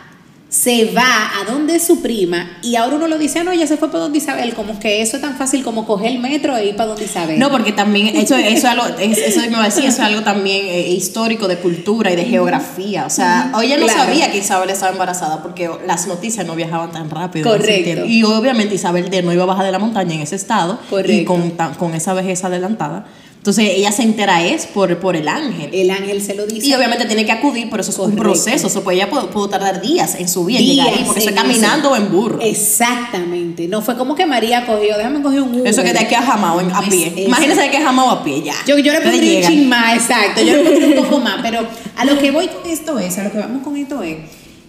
se 0.54 0.92
va 0.92 1.32
a 1.40 1.50
donde 1.50 1.80
su 1.80 2.00
prima 2.00 2.58
y 2.62 2.76
ahora 2.76 2.94
uno 2.94 3.08
lo 3.08 3.18
dice, 3.18 3.40
"Ah, 3.40 3.44
no, 3.44 3.50
ella 3.50 3.66
se 3.66 3.76
fue 3.76 3.88
para 3.88 4.04
donde 4.04 4.18
Isabel, 4.18 4.54
como 4.54 4.78
que 4.78 5.02
eso 5.02 5.16
es 5.16 5.22
tan 5.22 5.36
fácil 5.36 5.64
como 5.64 5.84
coger 5.84 6.12
el 6.12 6.20
metro 6.20 6.56
e 6.56 6.66
ir 6.66 6.76
para 6.76 6.90
donde 6.90 7.06
Isabel. 7.06 7.40
No, 7.40 7.50
porque 7.50 7.72
también 7.72 8.06
eso, 8.08 8.36
eso 8.36 8.46
es 8.46 8.64
algo, 8.64 8.84
es- 9.00 9.18
eso 9.18 9.40
me 9.40 9.48
va 9.56 9.62
a 9.62 9.64
decir, 9.64 9.84
eso 9.84 10.00
es 10.00 10.06
algo 10.08 10.22
también 10.22 10.64
eh, 10.66 10.90
histórico 10.92 11.48
de 11.48 11.56
cultura 11.58 12.12
y 12.12 12.16
de 12.16 12.24
geografía. 12.24 13.04
O 13.04 13.10
sea, 13.10 13.50
ella 13.62 13.78
no 13.78 13.86
claro. 13.86 14.04
sabía 14.04 14.30
que 14.30 14.38
Isabel 14.38 14.70
estaba 14.70 14.92
embarazada 14.92 15.42
porque 15.42 15.68
las 15.88 16.06
noticias 16.06 16.46
no 16.46 16.54
viajaban 16.54 16.92
tan 16.92 17.10
rápido. 17.10 17.50
Correcto. 17.50 18.04
Y 18.06 18.22
obviamente 18.22 18.76
Isabel 18.76 19.10
de 19.10 19.22
no 19.22 19.32
iba 19.32 19.42
a 19.42 19.46
bajar 19.46 19.64
de 19.66 19.72
la 19.72 19.80
montaña 19.80 20.14
en 20.14 20.20
ese 20.20 20.36
estado 20.36 20.78
y 20.86 20.90
Correcto. 20.90 21.32
con, 21.32 21.50
tan- 21.56 21.74
con 21.74 21.94
esa 21.94 22.14
vejez 22.14 22.44
adelantada. 22.44 23.06
Entonces 23.44 23.72
ella 23.76 23.92
se 23.92 24.02
entera 24.04 24.42
es 24.42 24.64
por, 24.64 24.98
por 25.00 25.16
el 25.16 25.28
ángel. 25.28 25.68
el 25.74 25.90
ángel 25.90 26.22
se 26.22 26.34
lo 26.34 26.46
dice. 26.46 26.66
Y 26.66 26.72
obviamente 26.72 27.04
tiene 27.04 27.26
que 27.26 27.32
acudir, 27.32 27.68
pero 27.68 27.82
eso 27.82 27.90
es 27.90 27.98
un 27.98 28.16
proceso. 28.16 28.68
Eso, 28.68 28.82
pues 28.82 28.96
ella 28.96 29.10
pudo, 29.10 29.28
pudo 29.28 29.50
tardar 29.50 29.82
días 29.82 30.14
en 30.14 30.30
subir, 30.30 30.56
en 30.56 30.62
días 30.64 30.86
llegar 30.86 30.98
ahí, 30.98 31.04
porque 31.04 31.20
está 31.20 31.34
caminando 31.34 31.90
o 31.90 31.96
en 31.96 32.10
burro. 32.10 32.38
Exactamente. 32.40 33.68
No 33.68 33.82
fue 33.82 33.98
como 33.98 34.14
que 34.14 34.24
María 34.24 34.64
cogió, 34.64 34.96
déjame 34.96 35.20
coger 35.20 35.42
un 35.42 35.54
Uber. 35.56 35.66
Eso 35.66 35.82
que 35.82 35.92
de 35.92 35.98
aquí 35.98 36.14
a 36.14 36.22
Jamao 36.22 36.58
a 36.58 36.82
pie. 36.88 37.12
es- 37.16 37.26
Imagínense 37.26 37.60
de 37.60 37.68
aquí 37.68 37.76
a 37.76 37.82
Jamao 37.82 38.10
a 38.10 38.24
pie 38.24 38.42
ya. 38.42 38.54
Yo, 38.66 38.78
yo 38.78 38.92
le 38.92 39.00
pondría 39.02 39.20
un 39.20 39.28
llegan. 39.36 39.50
chin 39.52 39.68
más, 39.68 39.94
exacto. 39.96 40.42
Yo 40.42 40.56
le 40.56 40.62
pondría 40.64 40.86
un 40.88 41.04
poco 41.04 41.20
más. 41.20 41.36
Pero 41.42 41.66
a 41.96 42.04
lo 42.06 42.18
que 42.18 42.30
voy 42.30 42.48
con 42.48 42.70
esto 42.70 42.98
es, 42.98 43.18
a 43.18 43.24
lo 43.24 43.30
que 43.32 43.38
vamos 43.38 43.62
con 43.62 43.76
esto 43.76 44.02
es, 44.02 44.16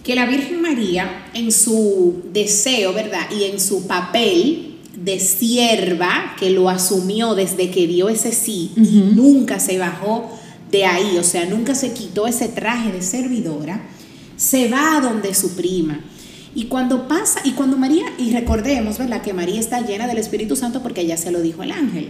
que 0.04 0.16
la 0.16 0.26
Virgen 0.26 0.62
María, 0.62 1.28
en 1.34 1.50
su 1.52 2.24
deseo, 2.34 2.92
¿verdad? 2.94 3.22
Y 3.32 3.46
en 3.46 3.60
su 3.60 3.88
papel 3.88 4.75
de 5.06 5.20
sierva, 5.20 6.36
que 6.40 6.50
lo 6.50 6.68
asumió 6.68 7.36
desde 7.36 7.70
que 7.70 7.86
dio 7.86 8.10
ese 8.10 8.32
sí, 8.32 8.72
y 8.76 9.12
nunca 9.16 9.60
se 9.60 9.78
bajó 9.78 10.32
de 10.72 10.86
ahí, 10.86 11.18
o 11.20 11.24
sea, 11.24 11.46
nunca 11.46 11.76
se 11.76 11.94
quitó 11.94 12.26
ese 12.26 12.48
traje 12.48 12.92
de 12.92 13.04
servidora, 13.04 13.84
se 14.36 14.68
va 14.68 14.98
a 14.98 15.02
donde 15.02 15.36
su 15.36 15.56
prima. 15.56 16.00
Y 16.56 16.66
cuando 16.66 17.08
pasa, 17.08 17.40
y 17.44 17.52
cuando 17.52 17.78
María, 17.78 18.06
y 18.18 18.32
recordemos, 18.32 18.98
¿verdad? 18.98 19.22
Que 19.22 19.34
María 19.34 19.60
está 19.60 19.82
llena 19.82 20.08
del 20.08 20.18
Espíritu 20.18 20.56
Santo 20.56 20.82
porque 20.82 21.06
ya 21.06 21.18
se 21.18 21.30
lo 21.30 21.42
dijo 21.42 21.62
el 21.62 21.72
ángel. 21.72 22.10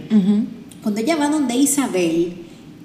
Cuando 0.82 1.00
ella 1.00 1.16
va 1.16 1.28
donde 1.28 1.54
Isabel, 1.54 2.32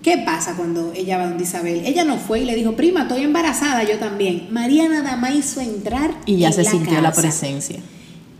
¿qué 0.03 0.17
pasa 0.17 0.57
cuando 0.57 0.91
ella 0.93 1.19
va 1.19 1.27
donde 1.27 1.43
Isabel? 1.43 1.83
Ella 1.85 2.03
no 2.03 2.17
fue 2.17 2.41
y 2.41 2.45
le 2.45 2.55
dijo, 2.55 2.75
prima, 2.75 3.03
estoy 3.03 3.21
embarazada, 3.21 3.83
yo 3.83 3.97
también. 3.97 4.47
María 4.51 4.89
nada 4.89 5.15
más 5.15 5.35
hizo 5.35 5.61
entrar 5.61 6.15
Y 6.25 6.37
ya 6.37 6.47
en 6.47 6.53
se 6.53 6.65
sintió 6.65 6.99
la 6.99 7.13
presencia. 7.13 7.79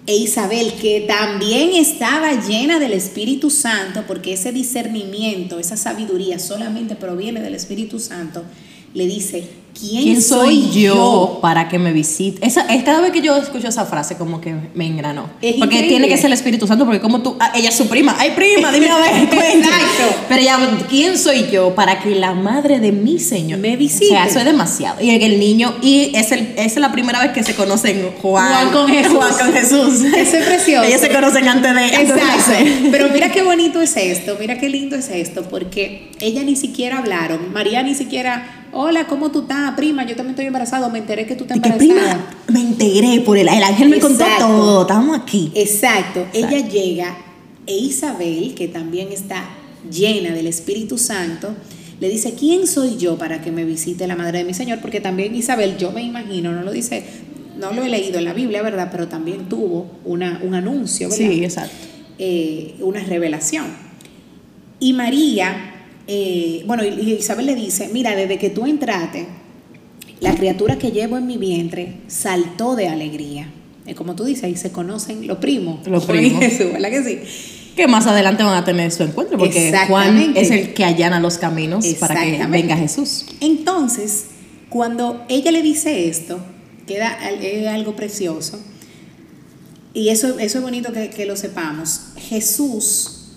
E 0.07 0.15
Isabel, 0.15 0.73
que 0.81 1.01
también 1.01 1.73
estaba 1.73 2.33
llena 2.47 2.79
del 2.79 2.93
Espíritu 2.93 3.51
Santo, 3.51 4.03
porque 4.07 4.33
ese 4.33 4.51
discernimiento, 4.51 5.59
esa 5.59 5.77
sabiduría 5.77 6.39
solamente 6.39 6.95
proviene 6.95 7.39
del 7.39 7.53
Espíritu 7.53 7.99
Santo, 7.99 8.43
le 8.95 9.05
dice, 9.05 9.47
¿quién, 9.79 10.03
¿Quién 10.03 10.21
soy 10.21 10.69
yo 10.71 11.39
para 11.41 11.69
que 11.69 11.79
me 11.79 11.93
visite? 11.93 12.45
Esa, 12.45 12.61
es 12.73 12.83
cada 12.83 13.01
vez 13.01 13.11
que 13.11 13.21
yo 13.21 13.35
escucho 13.37 13.67
esa 13.67 13.85
frase, 13.85 14.17
como 14.17 14.41
que 14.41 14.55
me 14.73 14.85
engranó. 14.85 15.29
Es 15.41 15.55
porque 15.55 15.75
increíble. 15.75 15.87
tiene 15.89 16.07
que 16.07 16.17
ser 16.17 16.27
el 16.27 16.33
Espíritu 16.33 16.67
Santo, 16.67 16.85
porque 16.85 16.99
como 16.99 17.21
tú, 17.21 17.35
ah, 17.39 17.51
ella 17.55 17.69
es 17.69 17.75
su 17.75 17.87
prima. 17.87 18.15
¡Ay, 18.17 18.31
prima! 18.35 18.71
Dime 18.71 18.89
a 18.89 18.97
ver. 18.97 19.23
Exacto. 19.31 20.15
Pero 20.27 20.41
ella, 20.41 20.57
¿quién 20.89 21.17
soy 21.17 21.49
yo 21.51 21.75
para 21.75 21.99
que 21.99 22.15
la 22.15 22.33
madre 22.33 22.79
de 22.79 22.91
mi 22.91 23.19
Señor 23.19 23.59
Me 23.59 23.75
visite. 23.75 24.05
O 24.05 24.09
sea, 24.09 24.25
eso 24.25 24.39
es 24.39 24.45
demasiado. 24.45 25.01
Y 25.01 25.09
el 25.09 25.39
niño, 25.39 25.75
y 25.81 26.11
es, 26.15 26.31
el, 26.31 26.53
es 26.57 26.75
la 26.77 26.91
primera 26.91 27.19
vez 27.19 27.31
que 27.31 27.43
se 27.43 27.55
conocen 27.55 28.11
Juan, 28.21 28.53
Juan 28.53 28.69
con 28.71 28.87
Jesús. 28.87 29.13
Juan 29.13 29.33
con 29.37 29.53
Jesús. 29.53 30.01
Eso 30.15 30.37
es 30.37 30.45
precioso. 30.45 30.87
Ellos 30.87 31.01
se 31.01 31.09
conocen 31.09 31.47
antes 31.47 31.73
de. 31.73 31.81
antes 31.81 32.07
de 32.07 32.21
Exacto. 32.21 32.89
Pero 32.91 33.09
mira 33.09 33.31
qué 33.31 33.43
bonito 33.43 33.81
es 33.81 33.95
esto, 33.97 34.37
mira 34.39 34.57
qué 34.57 34.69
lindo 34.69 34.95
es 34.95 35.09
esto, 35.09 35.43
porque 35.43 36.09
ella 36.19 36.43
ni 36.43 36.55
siquiera 36.55 36.99
hablaron, 36.99 37.51
María 37.53 37.83
ni 37.83 37.95
siquiera, 37.95 38.60
hola, 38.73 39.07
¿cómo 39.07 39.31
tú 39.31 39.41
estás, 39.41 39.71
prima? 39.75 40.03
Yo 40.03 40.15
también 40.15 40.31
estoy 40.31 40.45
embarazada, 40.45 40.89
me 40.89 40.99
enteré 40.99 41.25
que 41.25 41.35
tú 41.35 41.43
estás 41.43 41.57
embarazada. 41.57 41.77
prima, 41.77 42.25
me 42.47 42.59
integré 42.59 43.21
por 43.21 43.37
el, 43.37 43.47
el 43.47 43.63
ángel 43.63 43.89
me 43.89 43.99
contó 43.99 44.25
todo, 44.39 44.81
estamos 44.81 45.19
aquí. 45.19 45.51
Exacto. 45.55 46.21
Exacto. 46.21 46.55
Ella 46.55 46.67
llega 46.67 47.17
e 47.67 47.77
Isabel, 47.77 48.53
que 48.55 48.67
también 48.67 49.11
está 49.11 49.43
llena 49.89 50.31
del 50.31 50.47
Espíritu 50.47 50.97
Santo, 50.97 51.55
le 51.99 52.09
dice, 52.09 52.33
¿quién 52.33 52.67
soy 52.67 52.97
yo 52.97 53.17
para 53.17 53.41
que 53.41 53.51
me 53.51 53.63
visite 53.63 54.07
la 54.07 54.15
madre 54.15 54.39
de 54.39 54.43
mi 54.45 54.53
Señor? 54.53 54.79
Porque 54.81 55.01
también 55.01 55.35
Isabel, 55.35 55.77
yo 55.77 55.91
me 55.91 56.01
imagino, 56.01 56.51
no 56.51 56.63
lo 56.63 56.71
dice, 56.71 57.03
no 57.59 57.71
lo 57.73 57.83
he 57.83 57.89
leído 57.89 58.17
en 58.17 58.25
la 58.25 58.33
Biblia, 58.33 58.63
¿verdad? 58.63 58.89
Pero 58.91 59.07
también 59.07 59.47
tuvo 59.47 59.91
una, 60.03 60.41
un 60.43 60.55
anuncio, 60.55 61.09
¿verdad? 61.09 61.25
Sí, 61.25 61.43
exacto. 61.43 61.75
eh, 62.17 62.75
una 62.79 63.01
revelación. 63.01 63.67
Y 64.79 64.93
María, 64.93 65.70
eh, 66.13 66.63
bueno, 66.65 66.83
y- 66.83 67.13
Isabel 67.13 67.45
le 67.45 67.55
dice, 67.55 67.89
mira, 67.93 68.15
desde 68.15 68.37
que 68.37 68.49
tú 68.49 68.65
entraste, 68.65 69.27
la 70.19 70.35
criatura 70.35 70.77
que 70.77 70.91
llevo 70.91 71.17
en 71.17 71.25
mi 71.25 71.37
vientre 71.37 71.93
saltó 72.07 72.75
de 72.75 72.89
alegría. 72.89 73.49
Eh, 73.85 73.95
como 73.95 74.13
tú 74.15 74.25
dices, 74.25 74.43
ahí 74.43 74.55
se 74.57 74.71
conocen 74.71 75.25
los 75.25 75.37
primos. 75.37 75.87
Los 75.87 76.05
primos. 76.05 76.39
Jesús, 76.43 76.73
¿verdad 76.73 76.89
que 76.89 77.03
sí? 77.03 77.19
Que 77.75 77.87
más 77.87 78.05
adelante 78.07 78.43
van 78.43 78.55
a 78.55 78.65
tener 78.65 78.91
su 78.91 79.03
encuentro, 79.03 79.37
porque 79.37 79.73
Juan 79.87 80.33
es 80.35 80.51
el 80.51 80.73
que 80.73 80.83
allana 80.83 81.19
los 81.21 81.37
caminos 81.37 81.85
para 81.99 82.21
que 82.21 82.45
venga 82.47 82.75
Jesús. 82.75 83.25
Entonces, 83.39 84.25
cuando 84.69 85.23
ella 85.29 85.51
le 85.51 85.61
dice 85.61 86.09
esto, 86.09 86.39
queda 86.85 87.09
al- 87.09 87.43
es 87.43 87.67
algo 87.69 87.95
precioso, 87.95 88.59
y 89.93 90.09
eso, 90.09 90.37
eso 90.39 90.57
es 90.57 90.63
bonito 90.63 90.91
que, 90.93 91.09
que 91.09 91.25
lo 91.25 91.35
sepamos, 91.37 92.01
Jesús, 92.17 93.29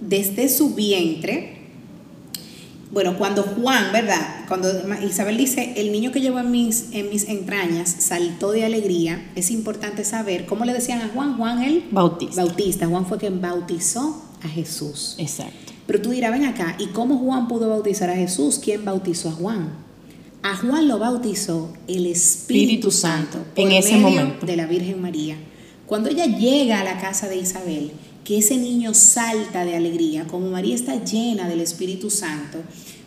desde 0.00 0.48
su 0.50 0.74
vientre, 0.74 1.53
bueno, 2.94 3.18
cuando 3.18 3.42
Juan, 3.42 3.92
¿verdad? 3.92 4.44
Cuando 4.46 4.68
Isabel 5.04 5.36
dice, 5.36 5.74
el 5.76 5.90
niño 5.90 6.12
que 6.12 6.20
llevo 6.20 6.38
en 6.38 6.52
mis, 6.52 6.92
en 6.92 7.10
mis 7.10 7.28
entrañas 7.28 7.92
saltó 7.98 8.52
de 8.52 8.64
alegría, 8.64 9.32
es 9.34 9.50
importante 9.50 10.04
saber 10.04 10.46
cómo 10.46 10.64
le 10.64 10.72
decían 10.72 11.00
a 11.02 11.08
Juan, 11.08 11.36
Juan 11.36 11.60
el 11.64 11.84
Bautista. 11.90 12.44
bautista, 12.44 12.86
Juan 12.86 13.04
fue 13.04 13.18
quien 13.18 13.40
bautizó 13.40 14.22
a 14.44 14.48
Jesús. 14.48 15.16
Exacto. 15.18 15.72
Pero 15.88 16.00
tú 16.02 16.10
dirás, 16.10 16.30
ven 16.30 16.44
acá, 16.44 16.76
¿y 16.78 16.86
cómo 16.86 17.18
Juan 17.18 17.48
pudo 17.48 17.68
bautizar 17.68 18.10
a 18.10 18.14
Jesús? 18.14 18.60
¿Quién 18.62 18.84
bautizó 18.84 19.28
a 19.28 19.32
Juan? 19.32 19.70
A 20.44 20.56
Juan 20.56 20.86
lo 20.86 21.00
bautizó 21.00 21.72
el 21.88 22.06
Espíritu 22.06 22.90
Espíritu 22.90 22.90
Santo, 22.92 23.44
en 23.56 23.72
ese 23.72 23.96
momento. 23.96 24.46
de 24.46 24.56
la 24.56 24.66
Virgen 24.66 25.02
María. 25.02 25.36
Cuando 25.86 26.10
ella 26.10 26.26
llega 26.26 26.80
a 26.80 26.84
la 26.84 27.00
casa 27.00 27.28
de 27.28 27.38
Isabel, 27.38 27.90
que 28.24 28.38
ese 28.38 28.56
niño 28.56 28.94
salta 28.94 29.64
de 29.64 29.76
alegría, 29.76 30.26
como 30.26 30.48
María 30.50 30.74
está 30.74 31.04
llena 31.04 31.48
del 31.48 31.60
Espíritu 31.60 32.10
Santo, 32.10 32.58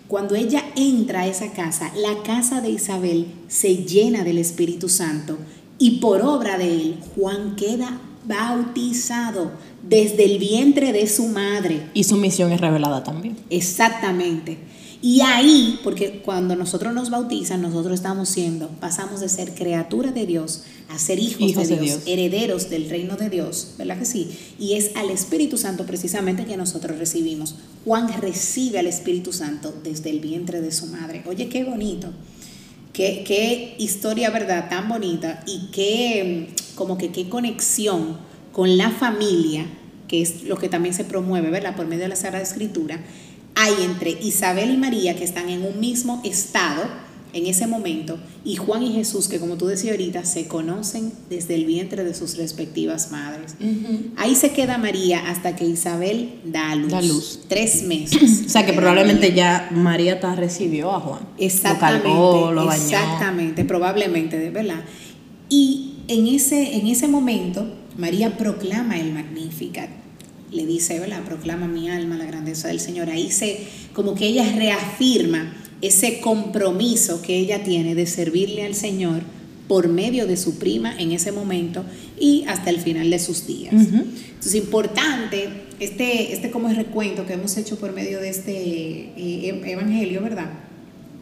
cuando 0.08 0.36
ella 0.36 0.64
entra 0.76 1.22
a 1.22 1.28
esa 1.28 1.52
casa, 1.52 1.92
la 1.96 2.24
casa 2.24 2.62
de 2.62 2.70
Isabel 2.70 3.28
se 3.48 3.76
llena 3.78 4.24
del 4.24 4.38
Espíritu 4.38 4.88
Santo 4.88 5.38
y 5.78 6.00
por 6.00 6.22
obra 6.22 6.58
de 6.58 6.74
él, 6.74 7.00
Juan 7.16 7.56
queda 7.56 8.00
bautizado 8.26 9.52
desde 9.84 10.26
el 10.26 10.40
vientre 10.40 10.92
de 10.92 11.08
su 11.08 11.28
madre. 11.28 11.90
Y 11.94 12.04
su 12.04 12.16
misión 12.18 12.52
es 12.52 12.62
revelada 12.62 13.04
también. 13.04 13.38
Exactamente. 13.50 14.58
Y 15.02 15.22
ahí, 15.22 15.80
porque 15.84 16.22
cuando 16.26 16.56
nosotros 16.56 16.94
nos 16.94 17.10
bautizan, 17.12 17.62
nosotros 17.62 17.94
estamos 17.94 18.30
siendo, 18.30 18.68
pasamos 18.70 19.22
de 19.22 19.30
ser 19.30 19.54
criatura 19.54 20.12
de 20.12 20.26
Dios 20.26 20.64
a 20.90 20.98
ser 20.98 21.20
hijos, 21.20 21.42
Hijos 21.42 21.68
de, 21.68 21.76
de 21.76 21.82
Dios, 21.82 22.06
Dios. 22.06 22.18
herederos 22.18 22.70
del 22.70 22.90
reino 22.90 23.16
de 23.16 23.30
Dios, 23.30 23.74
¿verdad 23.78 24.00
que 24.00 24.06
sí? 24.06 24.30
Y 24.58 24.74
es 24.74 24.96
al 24.96 25.10
Espíritu 25.12 25.58
Santo 25.58 25.86
precisamente 25.86 26.46
que 26.46 26.58
nosotros 26.58 26.98
recibimos. 26.98 27.56
Juan 27.86 28.10
recibe 28.22 28.80
al 28.80 28.88
Espíritu 28.88 29.34
Santo 29.34 29.74
desde 29.84 30.10
el 30.10 30.20
vientre 30.20 30.62
de 30.62 30.72
su 30.72 30.88
madre. 30.88 31.24
Oye, 31.28 31.48
qué 31.50 31.64
bonito. 31.64 32.10
Qué, 32.92 33.24
qué 33.28 33.76
historia, 33.78 34.32
¿verdad? 34.32 34.70
Tan 34.70 34.90
bonita 34.90 35.44
y 35.46 35.68
qué, 35.72 36.50
como 36.74 36.98
que 36.98 37.12
qué 37.12 37.30
conexión 37.30 38.18
con 38.52 38.76
la 38.78 38.90
familia, 38.90 39.68
que 40.08 40.24
es 40.24 40.44
lo 40.44 40.58
que 40.58 40.68
también 40.70 40.96
se 40.96 41.04
promueve, 41.04 41.52
¿verdad? 41.52 41.76
Por 41.76 41.86
medio 41.86 42.04
de 42.04 42.10
la 42.10 42.16
Sagrada 42.16 42.44
Escritura, 42.44 43.00
hay 43.60 43.74
entre 43.84 44.12
Isabel 44.12 44.70
y 44.70 44.78
María 44.78 45.16
que 45.16 45.24
están 45.24 45.50
en 45.50 45.64
un 45.64 45.80
mismo 45.80 46.22
estado 46.24 46.84
en 47.34 47.48
ese 47.48 47.66
momento 47.66 48.20
y 48.46 48.56
Juan 48.56 48.84
y 48.84 48.94
Jesús 48.94 49.28
que 49.28 49.40
como 49.40 49.58
tú 49.58 49.66
decías 49.66 49.94
ahorita 49.94 50.26
se 50.26 50.48
conocen 50.48 51.12
desde 51.30 51.56
el 51.56 51.66
vientre 51.66 52.04
de 52.04 52.14
sus 52.14 52.38
respectivas 52.38 53.12
madres. 53.12 53.56
Ahí 54.16 54.36
se 54.36 54.52
queda 54.52 54.78
María 54.78 55.28
hasta 55.28 55.56
que 55.56 55.66
Isabel 55.66 56.36
da 56.46 56.76
luz. 56.76 56.92
Da 56.92 57.02
luz. 57.02 57.40
Tres 57.48 57.84
meses. 57.84 58.44
O 58.48 58.50
sea 58.50 58.66
que 58.66 58.74
probablemente 58.74 59.34
ya 59.34 59.70
María 59.72 60.20
ta 60.20 60.36
recibió 60.36 60.92
a 60.92 61.00
Juan. 61.00 61.20
Exactamente. 61.38 62.08
Lo 62.08 62.16
cargó, 62.16 62.52
lo 62.54 62.66
bañó. 62.66 62.82
Exactamente, 62.82 63.66
probablemente, 63.66 64.40
de 64.40 64.50
verdad. 64.52 64.84
Y 65.50 65.96
en 66.08 66.28
ese, 66.28 66.76
en 66.76 66.88
ese 66.88 67.08
momento, 67.08 67.68
María 67.98 68.38
proclama 68.38 68.98
el 68.98 69.12
Magnificat. 69.14 69.90
Le 70.52 70.66
dice, 70.66 71.00
¿verdad? 71.00 71.24
Proclama 71.24 71.68
mi 71.68 71.90
alma 71.90 72.18
la 72.18 72.26
grandeza 72.26 72.70
del 72.70 72.80
Señor. 72.80 73.10
Ahí 73.10 73.32
se, 73.32 73.60
como 73.94 74.16
que 74.16 74.28
ella 74.28 74.50
reafirma 74.56 75.54
ese 75.82 76.20
compromiso 76.20 77.22
que 77.22 77.38
ella 77.38 77.64
tiene 77.64 77.96
de 77.96 78.08
servirle 78.08 78.66
al 78.66 78.74
Señor 78.74 79.22
por 79.68 79.90
medio 79.90 80.26
de 80.28 80.38
su 80.38 80.58
prima 80.58 80.96
en 80.98 81.12
ese 81.12 81.32
momento 81.32 81.84
y 82.20 82.46
hasta 82.48 82.70
el 82.70 82.80
final 82.80 83.10
de 83.10 83.20
sus 83.20 83.46
días. 83.46 83.74
Entonces, 83.74 84.56
importante 84.56 85.50
este, 85.80 86.34
este 86.34 86.50
como 86.50 86.70
recuento 86.70 87.26
que 87.26 87.34
hemos 87.34 87.58
hecho 87.58 87.78
por 87.78 87.94
medio 87.94 88.20
de 88.20 88.30
este 88.30 88.52
eh, 88.54 89.62
evangelio, 89.66 90.22
¿verdad? 90.22 90.50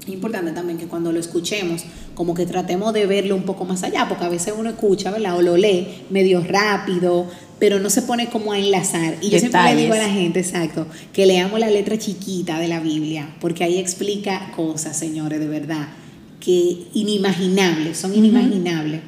Importante 0.07 0.51
también 0.51 0.77
que 0.77 0.85
cuando 0.85 1.11
lo 1.11 1.19
escuchemos, 1.19 1.83
como 2.13 2.35
que 2.35 2.45
tratemos 2.45 2.93
de 2.93 3.07
verlo 3.07 3.35
un 3.35 3.43
poco 3.43 3.65
más 3.65 3.83
allá, 3.83 4.07
porque 4.07 4.25
a 4.25 4.29
veces 4.29 4.53
uno 4.57 4.69
escucha, 4.69 5.09
¿verdad? 5.09 5.37
O 5.37 5.41
lo 5.41 5.57
lee 5.57 5.87
medio 6.09 6.41
rápido, 6.41 7.27
pero 7.59 7.79
no 7.79 7.89
se 7.89 8.03
pone 8.03 8.29
como 8.29 8.51
a 8.51 8.59
enlazar. 8.59 9.15
Y 9.21 9.29
yo 9.29 9.39
siempre 9.39 9.63
le 9.63 9.81
digo 9.81 9.93
a 9.93 9.97
la 9.97 10.09
gente, 10.09 10.39
exacto, 10.39 10.87
que 11.11 11.25
leamos 11.25 11.59
la 11.59 11.69
letra 11.69 11.97
chiquita 11.97 12.59
de 12.59 12.67
la 12.67 12.79
Biblia, 12.79 13.35
porque 13.39 13.63
ahí 13.63 13.77
explica 13.77 14.51
cosas, 14.55 14.97
señores, 14.97 15.39
de 15.39 15.47
verdad, 15.47 15.87
que 16.39 16.83
inimaginables, 16.93 17.97
son 17.97 18.13
inimaginables. 18.13 19.01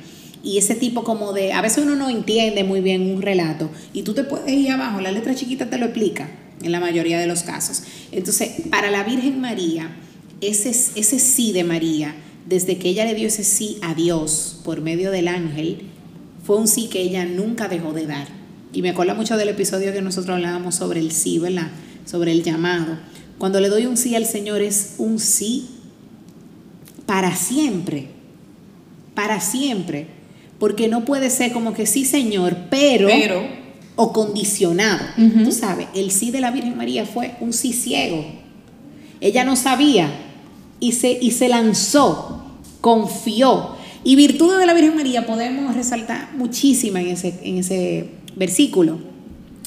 Y 0.44 0.58
ese 0.58 0.76
tipo 0.76 1.04
como 1.04 1.34
de, 1.34 1.54
a 1.54 1.62
veces 1.62 1.84
uno 1.84 1.96
no 1.96 2.10
entiende 2.10 2.64
muy 2.64 2.82
bien 2.82 3.02
un 3.02 3.22
relato 3.22 3.70
y 3.94 4.04
tú 4.04 4.14
te 4.14 4.24
puedes 4.24 4.50
ir 4.50 4.72
abajo, 4.72 5.02
la 5.02 5.12
letra 5.12 5.36
chiquita 5.36 5.70
te 5.70 5.78
lo 5.78 5.86
explica 5.86 6.30
en 6.62 6.72
la 6.72 6.80
mayoría 6.80 7.20
de 7.20 7.28
los 7.28 7.44
casos. 7.44 7.84
Entonces, 8.12 8.52
para 8.70 8.90
la 8.90 9.04
Virgen 9.04 9.42
María, 9.42 9.90
ese, 10.42 10.70
ese 10.70 11.20
sí 11.20 11.52
de 11.52 11.64
María, 11.64 12.16
desde 12.46 12.78
que 12.78 12.90
ella 12.90 13.06
le 13.06 13.16
dio 13.16 13.28
ese 13.28 13.44
sí 13.44 13.78
a 13.82 13.94
Dios 13.94 14.60
por 14.64 14.82
medio 14.82 15.12
del 15.12 15.28
ángel, 15.28 15.82
fue 16.46 16.58
un 16.58 16.68
sí 16.68 16.88
que 16.88 17.02
ella 17.02 17.26
nunca 17.26 17.68
dejó 17.68 17.94
de 17.94 18.08
dar. 18.08 18.28
Y 18.72 18.82
me 18.82 18.90
acuerdo 18.90 19.16
mucho 19.16 19.38
del 19.38 19.50
episodio 19.50 19.92
que 19.92 20.02
nosotros 20.02 20.36
hablábamos 20.36 20.76
sobre 20.76 21.00
el 21.00 21.12
sí, 21.12 21.40
¿verdad? 21.40 21.70
Sobre 22.06 22.32
el 22.32 22.44
llamado. 22.44 22.98
Cuando 23.38 23.60
le 23.60 23.70
doy 23.70 23.86
un 23.86 23.98
sí 23.98 24.16
al 24.16 24.26
Señor 24.26 24.62
es 24.62 24.96
un 24.98 25.20
sí 25.20 25.68
para 27.06 27.36
siempre. 27.36 28.08
Para 29.14 29.42
siempre. 29.42 30.08
Porque 30.60 30.88
no 30.88 31.06
puede 31.06 31.30
ser 31.30 31.52
como 31.52 31.74
que 31.74 31.86
sí, 31.86 32.06
Señor, 32.06 32.56
pero, 32.70 33.08
Pero. 33.08 33.42
o 33.96 34.14
condicionado. 34.14 35.06
Tú 35.44 35.52
sabes, 35.52 35.88
el 35.94 36.12
sí 36.12 36.32
de 36.32 36.42
la 36.42 36.52
Virgen 36.52 36.78
María 36.78 37.06
fue 37.06 37.36
un 37.40 37.54
sí 37.54 37.74
ciego. 37.74 38.26
Ella 39.22 39.44
no 39.44 39.56
sabía 39.56 40.12
y 40.80 40.92
se, 40.94 41.12
y 41.22 41.32
se 41.32 41.50
lanzó, 41.50 42.44
confió. 42.82 43.76
Y 44.04 44.16
virtudes 44.16 44.60
de 44.60 44.66
la 44.66 44.74
Virgen 44.74 44.96
María 44.96 45.26
podemos 45.26 45.76
resaltar 45.76 46.30
muchísimas 46.38 47.02
en 47.04 47.10
ese, 47.10 47.40
en 47.44 47.58
ese 47.58 48.10
versículo. 48.36 49.00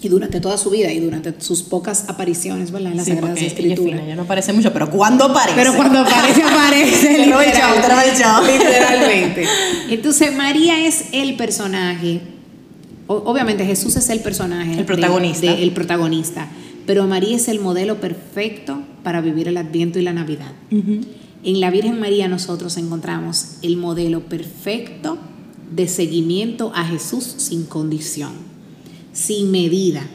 Y 0.02 0.08
durante 0.08 0.40
toda 0.40 0.56
su 0.56 0.70
vida 0.70 0.90
y 0.90 0.98
durante 0.98 1.38
sus 1.42 1.62
pocas 1.62 2.08
apariciones, 2.08 2.70
¿verdad? 2.70 2.92
En 2.92 2.96
las 2.96 3.04
Sí, 3.04 3.12
Sagradas 3.12 3.38
porque 3.38 3.44
ella 3.44 3.52
es 3.52 3.58
Escrituras. 3.76 4.16
no 4.16 4.22
aparece 4.22 4.52
mucho, 4.54 4.72
pero 4.72 4.88
cuando 4.88 5.26
aparece. 5.26 5.54
Pero 5.56 5.74
cuando 5.76 5.98
aparece, 5.98 6.42
aparece. 6.42 7.18
Literal. 7.26 8.46
Literalmente. 8.46 9.44
Entonces, 9.90 10.34
María 10.34 10.86
es 10.86 11.04
el 11.12 11.36
personaje. 11.36 12.20
Obviamente, 13.08 13.66
Jesús 13.66 13.96
es 13.96 14.08
el 14.08 14.20
personaje. 14.20 14.70
El 14.70 14.76
de- 14.78 14.84
protagonista. 14.84 15.46
de- 15.54 15.62
el 15.62 15.72
protagonista. 15.72 16.48
Pero 16.86 17.06
María 17.06 17.36
es 17.36 17.48
el 17.48 17.60
modelo 17.60 18.00
perfecto 18.00 18.80
para 19.02 19.20
vivir 19.20 19.48
el 19.48 19.56
Adviento 19.56 19.98
y 19.98 20.02
la 20.02 20.12
Navidad. 20.12 20.52
En 20.70 21.60
la 21.60 21.70
Virgen 21.70 21.98
María 21.98 22.28
nosotros 22.28 22.76
encontramos 22.76 23.56
el 23.62 23.76
modelo 23.76 24.20
perfecto 24.20 25.18
de 25.70 25.88
seguimiento 25.88 26.72
a 26.74 26.84
Jesús 26.84 27.24
sin 27.38 27.64
condición, 27.64 28.32
sin 29.12 29.50
medida 29.50 30.06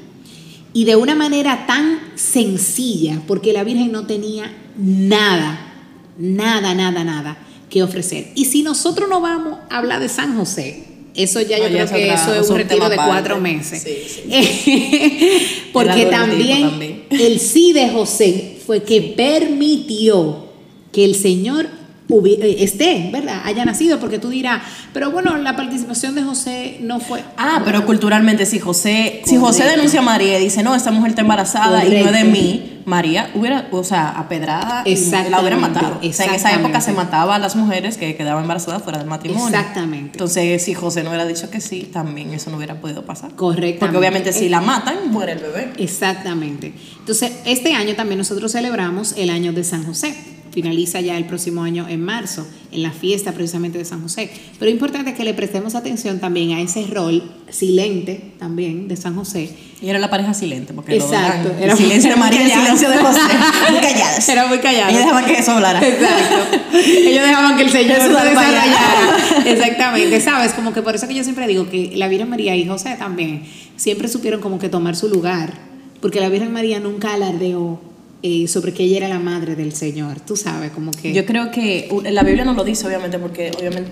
y 0.76 0.84
de 0.84 0.98
una 0.98 1.16
manera 1.16 1.66
tan 1.66 2.00
sencilla, 2.16 3.22
porque 3.28 3.54
la 3.54 3.64
Virgen 3.64 3.94
no 3.94 4.06
tenía 4.06 4.54
nada, 4.78 5.74
nada, 6.18 6.76
nada, 6.76 7.04
nada 7.06 7.38
que 7.70 7.82
ofrecer. 7.82 8.34
Y 8.36 8.44
si 8.44 8.62
nosotros 8.62 9.08
no 9.10 9.22
vamos 9.22 9.58
a 9.70 9.78
hablar 9.78 10.02
de 10.02 10.10
San 10.10 10.36
José, 10.36 10.84
eso 11.16 11.40
ya 11.40 11.58
yo 11.60 11.64
Ah, 11.66 11.70
creo 11.70 11.90
que 11.90 12.14
eso 12.14 12.36
es 12.36 12.50
un 12.50 12.58
retiro 12.58 12.90
de 12.90 12.98
cuatro 12.98 13.40
meses. 13.40 13.84
Sí, 13.84 14.28
porque 15.74 16.08
también. 16.08 17.06
el 17.10 17.40
sí 17.40 17.72
de 17.72 17.90
José 17.92 18.55
fue 18.66 18.84
que 18.84 19.14
permitió 19.16 20.46
que 20.92 21.06
el 21.06 21.16
Señor 21.16 21.70
esté, 22.08 23.10
¿verdad? 23.12 23.42
Haya 23.46 23.66
nacido, 23.66 24.00
porque 24.00 24.20
tú 24.20 24.30
dirás, 24.30 24.62
pero 24.94 25.12
bueno, 25.12 25.38
la 25.38 25.56
participación 25.56 26.16
de 26.16 26.24
José 26.24 26.78
no 26.82 27.00
fue... 27.00 27.24
Ah, 27.38 27.62
pero 27.66 27.86
culturalmente, 27.86 28.46
si 28.46 28.60
José, 28.60 29.22
si 29.26 29.38
José 29.38 29.60
Correcto. 29.60 29.78
denuncia 29.78 30.00
a 30.00 30.04
María 30.04 30.40
y 30.40 30.44
dice, 30.44 30.62
no, 30.64 30.76
esta 30.76 30.92
mujer 30.92 31.10
está 31.10 31.22
embarazada 31.22 31.84
y 31.86 31.90
no 31.90 31.96
es 31.96 32.04
de 32.06 32.10
Correcto. 32.12 32.32
mí, 32.32 32.72
María 32.86 33.32
hubiera, 33.34 33.68
o 33.72 33.84
sea, 33.84 34.10
apedrada 34.10 34.84
la 35.30 35.42
hubiera 35.42 35.58
matado. 35.58 36.00
O 36.04 36.14
sea, 36.14 36.28
en 36.28 36.36
esa 36.36 36.54
época 36.54 36.80
se 36.82 36.94
mataba 36.94 37.36
a 37.36 37.40
las 37.40 37.56
mujeres 37.56 37.98
que 37.98 38.16
quedaban 38.16 38.44
embarazadas 38.44 38.84
fuera 38.84 39.00
del 39.00 39.08
matrimonio. 39.08 39.48
Exactamente. 39.48 40.12
Entonces, 40.12 40.64
si 40.64 40.76
José 40.76 41.04
no 41.04 41.10
hubiera 41.10 41.26
dicho 41.26 41.50
que 41.50 41.60
sí, 41.60 41.90
también 41.92 42.32
eso 42.34 42.52
no 42.52 42.58
hubiera 42.58 42.80
podido 42.80 43.04
pasar. 43.04 43.34
Correctamente. 43.36 43.80
Porque 43.80 43.98
obviamente 43.98 44.34
si 44.34 44.50
la 44.50 44.62
matan, 44.62 45.12
muere 45.12 45.32
el 45.32 45.40
bebé. 45.40 45.74
Exactamente. 45.78 46.74
Entonces, 47.00 47.32
este 47.46 47.74
año 47.74 47.96
también 47.96 48.20
nosotros 48.20 48.52
celebramos 48.52 49.16
el 49.18 49.32
año 49.32 49.52
de 49.52 49.64
San 49.64 49.84
José. 49.84 50.35
Finaliza 50.56 51.02
ya 51.02 51.18
el 51.18 51.26
próximo 51.26 51.64
año 51.64 51.86
en 51.90 52.02
marzo, 52.02 52.48
en 52.72 52.82
la 52.82 52.92
fiesta 52.92 53.34
precisamente 53.34 53.78
de 53.78 53.84
San 53.84 54.02
José. 54.02 54.32
Pero 54.58 54.70
es 54.70 54.74
importante 54.74 55.14
que 55.14 55.26
le 55.26 55.34
prestemos 55.34 55.76
atención 55.76 56.20
también 56.22 56.54
a 56.54 56.62
ese 56.62 56.88
rol 56.88 57.30
silente 57.50 58.32
también 58.40 58.88
de 58.88 58.96
San 58.96 59.18
José. 59.18 59.50
Y 59.82 59.90
era 59.90 60.00
la 60.00 60.10
pareja 60.10 60.34
silente, 60.34 60.74
porque 60.74 60.96
Exacto. 60.96 61.52
era 61.60 61.74
el 61.74 61.78
silencio 61.78 62.10
de 62.12 62.16
María 62.16 62.40
y 62.40 62.46
el 62.46 62.52
silencio 62.52 62.90
de 62.90 62.98
José. 63.00 63.20
Muy 63.70 63.82
calladas. 63.82 64.30
Era 64.30 64.48
muy 64.48 64.60
callado. 64.60 64.90
Ellos 64.92 65.02
dejaban 65.02 65.26
que 65.26 65.34
eso 65.34 65.52
hablara. 65.52 65.86
Exacto. 65.86 66.58
Ellos 66.74 67.24
dejaban 67.26 67.58
que 67.58 67.64
el 67.64 67.70
Señor 67.70 67.98
se 67.98 68.08
desarrollara. 68.08 69.18
Exactamente, 69.46 70.22
¿sabes? 70.22 70.54
Como 70.54 70.72
que 70.72 70.82
por 70.82 70.96
eso 70.96 71.06
que 71.06 71.16
yo 71.16 71.24
siempre 71.26 71.48
digo 71.48 71.70
que 71.70 71.92
la 71.98 72.08
Virgen 72.08 72.30
María 72.30 72.56
y 72.56 72.66
José 72.66 72.96
también 72.98 73.44
siempre 73.76 74.08
supieron 74.08 74.40
como 74.40 74.58
que 74.58 74.70
tomar 74.70 74.96
su 74.96 75.10
lugar, 75.10 75.54
porque 76.00 76.22
la 76.22 76.30
Virgen 76.30 76.54
María 76.54 76.80
nunca 76.80 77.14
alardeó 77.14 77.82
eh, 78.28 78.48
sobre 78.48 78.74
que 78.74 78.84
ella 78.84 78.98
era 78.98 79.08
la 79.08 79.20
madre 79.20 79.56
del 79.56 79.72
Señor, 79.74 80.20
tú 80.20 80.36
sabes, 80.36 80.72
como 80.72 80.90
que... 80.92 81.14
Yo 81.14 81.26
creo 81.26 81.52
que 81.52 81.88
uh, 81.92 82.02
la 82.12 82.24
Biblia 82.24 82.44
no 82.44 82.54
lo 82.54 82.64
dice, 82.64 82.88
obviamente, 82.88 83.20
porque 83.20 83.52
obviamente, 83.60 83.92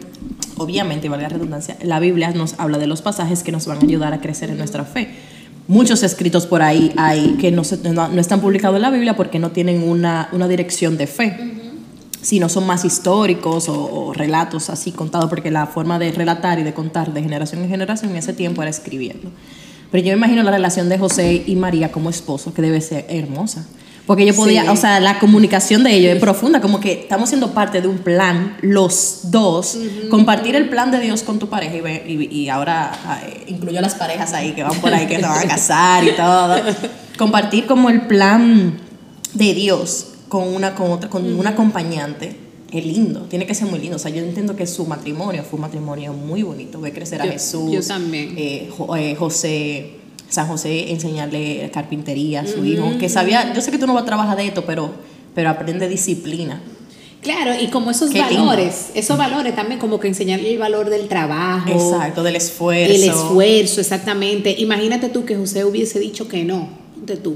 obviamente, 0.57 1.07
valga 1.09 1.27
la 1.27 1.33
redundancia, 1.37 1.77
la 1.83 1.99
Biblia 1.99 2.31
nos 2.31 2.55
habla 2.57 2.77
de 2.79 2.87
los 2.87 3.01
pasajes 3.01 3.43
que 3.43 3.51
nos 3.51 3.67
van 3.67 3.77
a 3.77 3.81
ayudar 3.81 4.11
a 4.13 4.19
crecer 4.21 4.49
en 4.49 4.57
nuestra 4.57 4.85
fe. 4.85 5.09
Muchos 5.67 6.01
escritos 6.03 6.45
por 6.47 6.61
ahí 6.61 6.91
hay 6.97 7.35
que 7.39 7.51
no, 7.51 7.63
se- 7.63 7.77
no- 7.89 8.07
no 8.09 8.19
están 8.19 8.41
publicados 8.41 8.75
en 8.77 8.81
la 8.81 8.89
Biblia 8.89 9.15
porque 9.15 9.37
no 9.39 9.51
tienen 9.51 9.83
una, 9.83 10.29
una 10.31 10.47
dirección 10.47 10.97
de 10.97 11.05
fe, 11.07 11.37
sino 12.21 12.49
son 12.49 12.65
más 12.65 12.85
históricos 12.85 13.69
o, 13.69 13.75
o 14.07 14.13
relatos 14.13 14.69
así 14.69 14.91
contados, 14.91 15.29
porque 15.29 15.51
la 15.51 15.67
forma 15.67 15.99
de 15.99 16.11
relatar 16.11 16.57
y 16.59 16.63
de 16.63 16.73
contar 16.73 17.13
de 17.13 17.21
generación 17.21 17.61
en 17.63 17.69
generación 17.69 18.11
en 18.11 18.17
ese 18.17 18.33
tiempo 18.33 18.61
era 18.61 18.71
escribiendo. 18.71 19.29
Pero 19.91 20.03
yo 20.03 20.11
me 20.13 20.17
imagino 20.17 20.41
la 20.43 20.51
relación 20.51 20.89
de 20.89 20.97
José 20.97 21.43
y 21.45 21.55
María 21.55 21.91
como 21.91 22.09
esposos, 22.09 22.53
que 22.53 22.61
debe 22.63 22.81
ser 22.81 23.05
hermosa. 23.09 23.67
Porque 24.05 24.25
yo 24.25 24.35
podía, 24.35 24.63
Sí. 24.63 24.67
o 24.67 24.75
sea, 24.75 24.99
la 24.99 25.17
comunicación 25.19 25.83
de 25.85 25.95
ellos 25.95 26.13
es 26.15 26.19
profunda, 26.19 26.59
como 26.59 26.81
que 26.81 26.91
estamos 26.91 27.29
siendo 27.29 27.51
parte 27.53 27.81
de 27.81 27.87
un 27.87 27.99
plan, 27.99 28.57
los 28.61 29.19
dos, 29.31 29.77
compartir 30.09 30.55
el 30.57 30.67
plan 30.69 30.91
de 30.91 30.99
Dios 30.99 31.23
con 31.23 31.39
tu 31.39 31.47
pareja 31.47 31.75
y, 31.77 31.81
ve- 31.81 32.03
y, 32.05 32.35
y 32.41 32.49
ahora 32.49 32.91
eh, 33.25 33.45
incluyo 33.47 33.79
a 33.79 33.81
las 33.81 33.95
parejas 33.95 34.33
ahí 34.33 34.51
que 34.51 34.63
van 34.63 34.75
por 34.81 34.93
ahí, 34.93 35.07
que 35.07 35.15
se 35.15 35.21
van 35.21 35.37
a 35.45 35.47
casar 35.47 36.03
y 36.03 36.11
todo. 36.17 36.55
Compartir 37.17 37.65
como 37.65 37.89
el 37.89 38.01
plan 38.07 38.77
de 39.33 39.53
Dios 39.53 40.07
con 40.27 40.47
una, 40.53 40.75
con 40.75 40.91
otra, 40.91 41.09
con 41.09 41.25
un 41.39 41.47
acompañante 41.47 42.35
es 42.71 42.85
lindo, 42.85 43.21
tiene 43.29 43.45
que 43.45 43.53
ser 43.55 43.67
muy 43.69 43.79
lindo. 43.79 43.95
O 43.95 43.99
sea, 43.99 44.11
yo 44.11 44.21
entiendo 44.23 44.55
que 44.55 44.65
su 44.67 44.85
matrimonio 44.85 45.43
fue 45.43 45.57
un 45.57 45.61
matrimonio 45.61 46.11
muy 46.11 46.43
bonito, 46.43 46.81
ver 46.81 46.91
crecer 46.91 47.21
a 47.21 47.25
Yo- 47.25 47.31
Jesús. 47.31 47.71
yo 47.71 47.81
también. 47.81 48.33
eh, 48.35 48.69
Jo- 48.77 48.95
eh, 48.97 49.15
José, 49.15 49.91
San 50.33 50.47
José 50.47 50.91
enseñarle 50.91 51.69
carpintería 51.71 52.41
a 52.41 52.47
su 52.47 52.65
hijo, 52.65 52.97
que 52.99 53.07
sabía, 53.07 53.53
yo 53.53 53.61
sé 53.61 53.69
que 53.69 53.77
tú 53.77 53.85
no 53.85 53.93
vas 53.93 54.01
a 54.01 54.05
trabajar 54.07 54.35
de 54.35 54.47
esto, 54.47 54.65
pero, 54.65 54.91
pero 55.35 55.51
aprende 55.51 55.87
disciplina. 55.87 56.59
Claro, 57.21 57.51
y 57.61 57.67
como 57.67 57.91
esos 57.91 58.09
Qué 58.09 58.19
valores, 58.19 58.87
esos 58.95 59.15
valores 59.15 59.55
también 59.55 59.79
como 59.79 59.99
que 59.99 60.07
enseñarle 60.07 60.51
el 60.51 60.57
valor 60.57 60.89
del 60.89 61.07
trabajo. 61.07 61.69
Exacto, 61.69 62.23
del 62.23 62.35
esfuerzo. 62.35 62.95
El 62.95 63.03
esfuerzo, 63.03 63.79
exactamente. 63.79 64.55
Imagínate 64.57 65.09
tú 65.09 65.23
que 65.23 65.35
José 65.35 65.65
hubiese 65.65 65.99
dicho 65.99 66.27
que 66.27 66.43
no, 66.43 66.67
de 67.05 67.15
tú. 67.15 67.35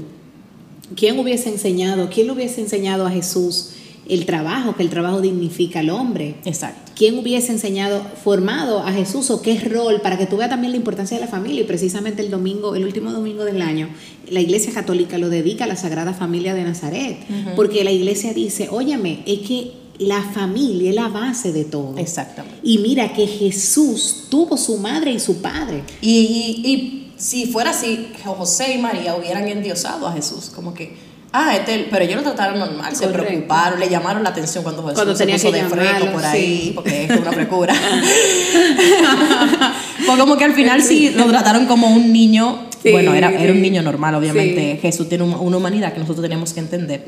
¿Quién 0.96 1.20
hubiese 1.20 1.50
enseñado, 1.50 2.10
quién 2.12 2.26
le 2.26 2.32
hubiese 2.32 2.60
enseñado 2.60 3.06
a 3.06 3.10
Jesús 3.12 3.74
el 4.08 4.26
trabajo, 4.26 4.74
que 4.74 4.82
el 4.82 4.90
trabajo 4.90 5.20
dignifica 5.20 5.80
al 5.80 5.90
hombre? 5.90 6.36
Exacto. 6.44 6.92
¿Quién 6.96 7.18
hubiese 7.18 7.52
enseñado, 7.52 8.02
formado 8.24 8.80
a 8.80 8.92
Jesús 8.92 9.30
o 9.30 9.40
qué 9.42 9.60
rol 9.60 10.00
para 10.00 10.18
que 10.18 10.26
tú 10.26 10.36
veas 10.36 10.50
también 10.50 10.72
la 10.72 10.78
importancia 10.78 11.16
de 11.16 11.24
la 11.24 11.30
familia? 11.30 11.60
Y 11.60 11.64
precisamente 11.64 12.22
el 12.22 12.30
domingo, 12.30 12.74
el 12.74 12.84
último 12.84 13.12
domingo 13.12 13.44
del 13.44 13.62
año, 13.62 13.88
la 14.30 14.40
Iglesia 14.40 14.72
Católica 14.72 15.18
lo 15.18 15.28
dedica 15.28 15.64
a 15.64 15.68
la 15.68 15.76
Sagrada 15.76 16.12
Familia 16.12 16.54
de 16.54 16.64
Nazaret, 16.64 17.18
porque 17.54 17.84
la 17.84 17.92
Iglesia 17.92 18.34
dice, 18.34 18.68
óyeme, 18.70 19.22
es 19.26 19.40
que 19.46 19.72
la 19.98 20.22
familia 20.22 20.90
es 20.90 20.96
la 20.96 21.08
base 21.08 21.52
de 21.52 21.64
todo. 21.64 21.96
Exactamente. 21.98 22.58
Y 22.62 22.78
mira 22.78 23.12
que 23.12 23.26
Jesús 23.26 24.26
tuvo 24.28 24.56
su 24.56 24.78
madre 24.78 25.12
y 25.12 25.20
su 25.20 25.40
padre. 25.42 25.82
Y, 26.00 26.10
y, 26.10 26.68
y 26.68 27.12
si 27.18 27.46
fuera 27.46 27.70
así, 27.70 28.08
José 28.24 28.74
y 28.74 28.78
María 28.78 29.16
hubieran 29.16 29.48
endiosado 29.48 30.06
a 30.06 30.12
Jesús, 30.12 30.50
como 30.54 30.72
que, 30.72 31.07
ah, 31.32 31.56
este, 31.56 31.88
pero 31.90 32.04
ellos 32.04 32.16
lo 32.16 32.22
trataron 32.22 32.58
normal, 32.58 32.94
se 32.96 33.04
Correcto. 33.06 33.26
preocuparon, 33.26 33.80
le 33.80 33.88
llamaron 33.88 34.22
la 34.22 34.30
atención 34.30 34.62
cuando 34.62 34.82
Jesús 34.82 34.94
Cuando 34.96 35.14
se 35.14 35.24
tenía 35.24 35.36
puso 35.36 35.52
que 35.52 35.62
de 35.62 35.68
freco 35.68 35.84
llamarlo, 35.84 36.12
por 36.12 36.24
ahí, 36.24 36.60
sí. 36.66 36.72
porque 36.74 37.04
es 37.04 37.20
una 37.20 37.32
frecura. 37.32 37.74
Fue 40.06 40.18
como 40.18 40.36
que 40.36 40.44
al 40.44 40.54
final 40.54 40.82
sí 40.82 41.10
lo 41.10 41.26
trataron 41.26 41.66
como 41.66 41.88
un 41.88 42.12
niño, 42.12 42.66
Sí, 42.82 42.92
bueno, 42.92 43.12
era, 43.12 43.30
era 43.32 43.52
un 43.52 43.60
niño 43.60 43.82
normal, 43.82 44.14
obviamente. 44.14 44.74
Sí. 44.76 44.78
Jesús 44.80 45.08
tiene 45.08 45.24
un- 45.24 45.34
una 45.34 45.56
humanidad 45.56 45.92
que 45.92 45.98
nosotros 45.98 46.22
tenemos 46.22 46.52
que 46.54 46.60
entender. 46.60 47.04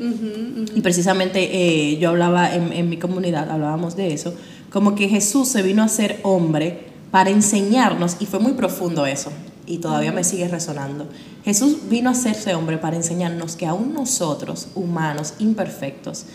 Y 0.75 0.81
precisamente 0.81 1.49
eh, 1.51 1.97
yo 1.97 2.09
hablaba 2.09 2.53
en, 2.53 2.73
en 2.73 2.89
mi 2.89 2.97
comunidad, 2.97 3.49
hablábamos 3.49 3.95
de 3.95 4.13
eso, 4.13 4.35
como 4.69 4.95
que 4.95 5.07
Jesús 5.07 5.47
se 5.47 5.61
vino 5.61 5.81
a 5.81 5.87
ser 5.87 6.19
hombre 6.23 6.87
para 7.09 7.29
enseñarnos, 7.29 8.17
y 8.19 8.25
fue 8.25 8.39
muy 8.39 8.51
profundo 8.53 9.05
eso, 9.05 9.31
y 9.71 9.77
todavía 9.77 10.11
me 10.11 10.23
sigue 10.23 10.47
resonando. 10.47 11.07
Jesús 11.45 11.77
vino 11.89 12.09
a 12.09 12.11
hacerse 12.11 12.53
hombre 12.55 12.77
para 12.77 12.97
enseñarnos 12.97 13.55
que 13.55 13.65
aún 13.65 13.93
nosotros, 13.93 14.67
humanos, 14.75 15.35
imperfectos, 15.39 16.25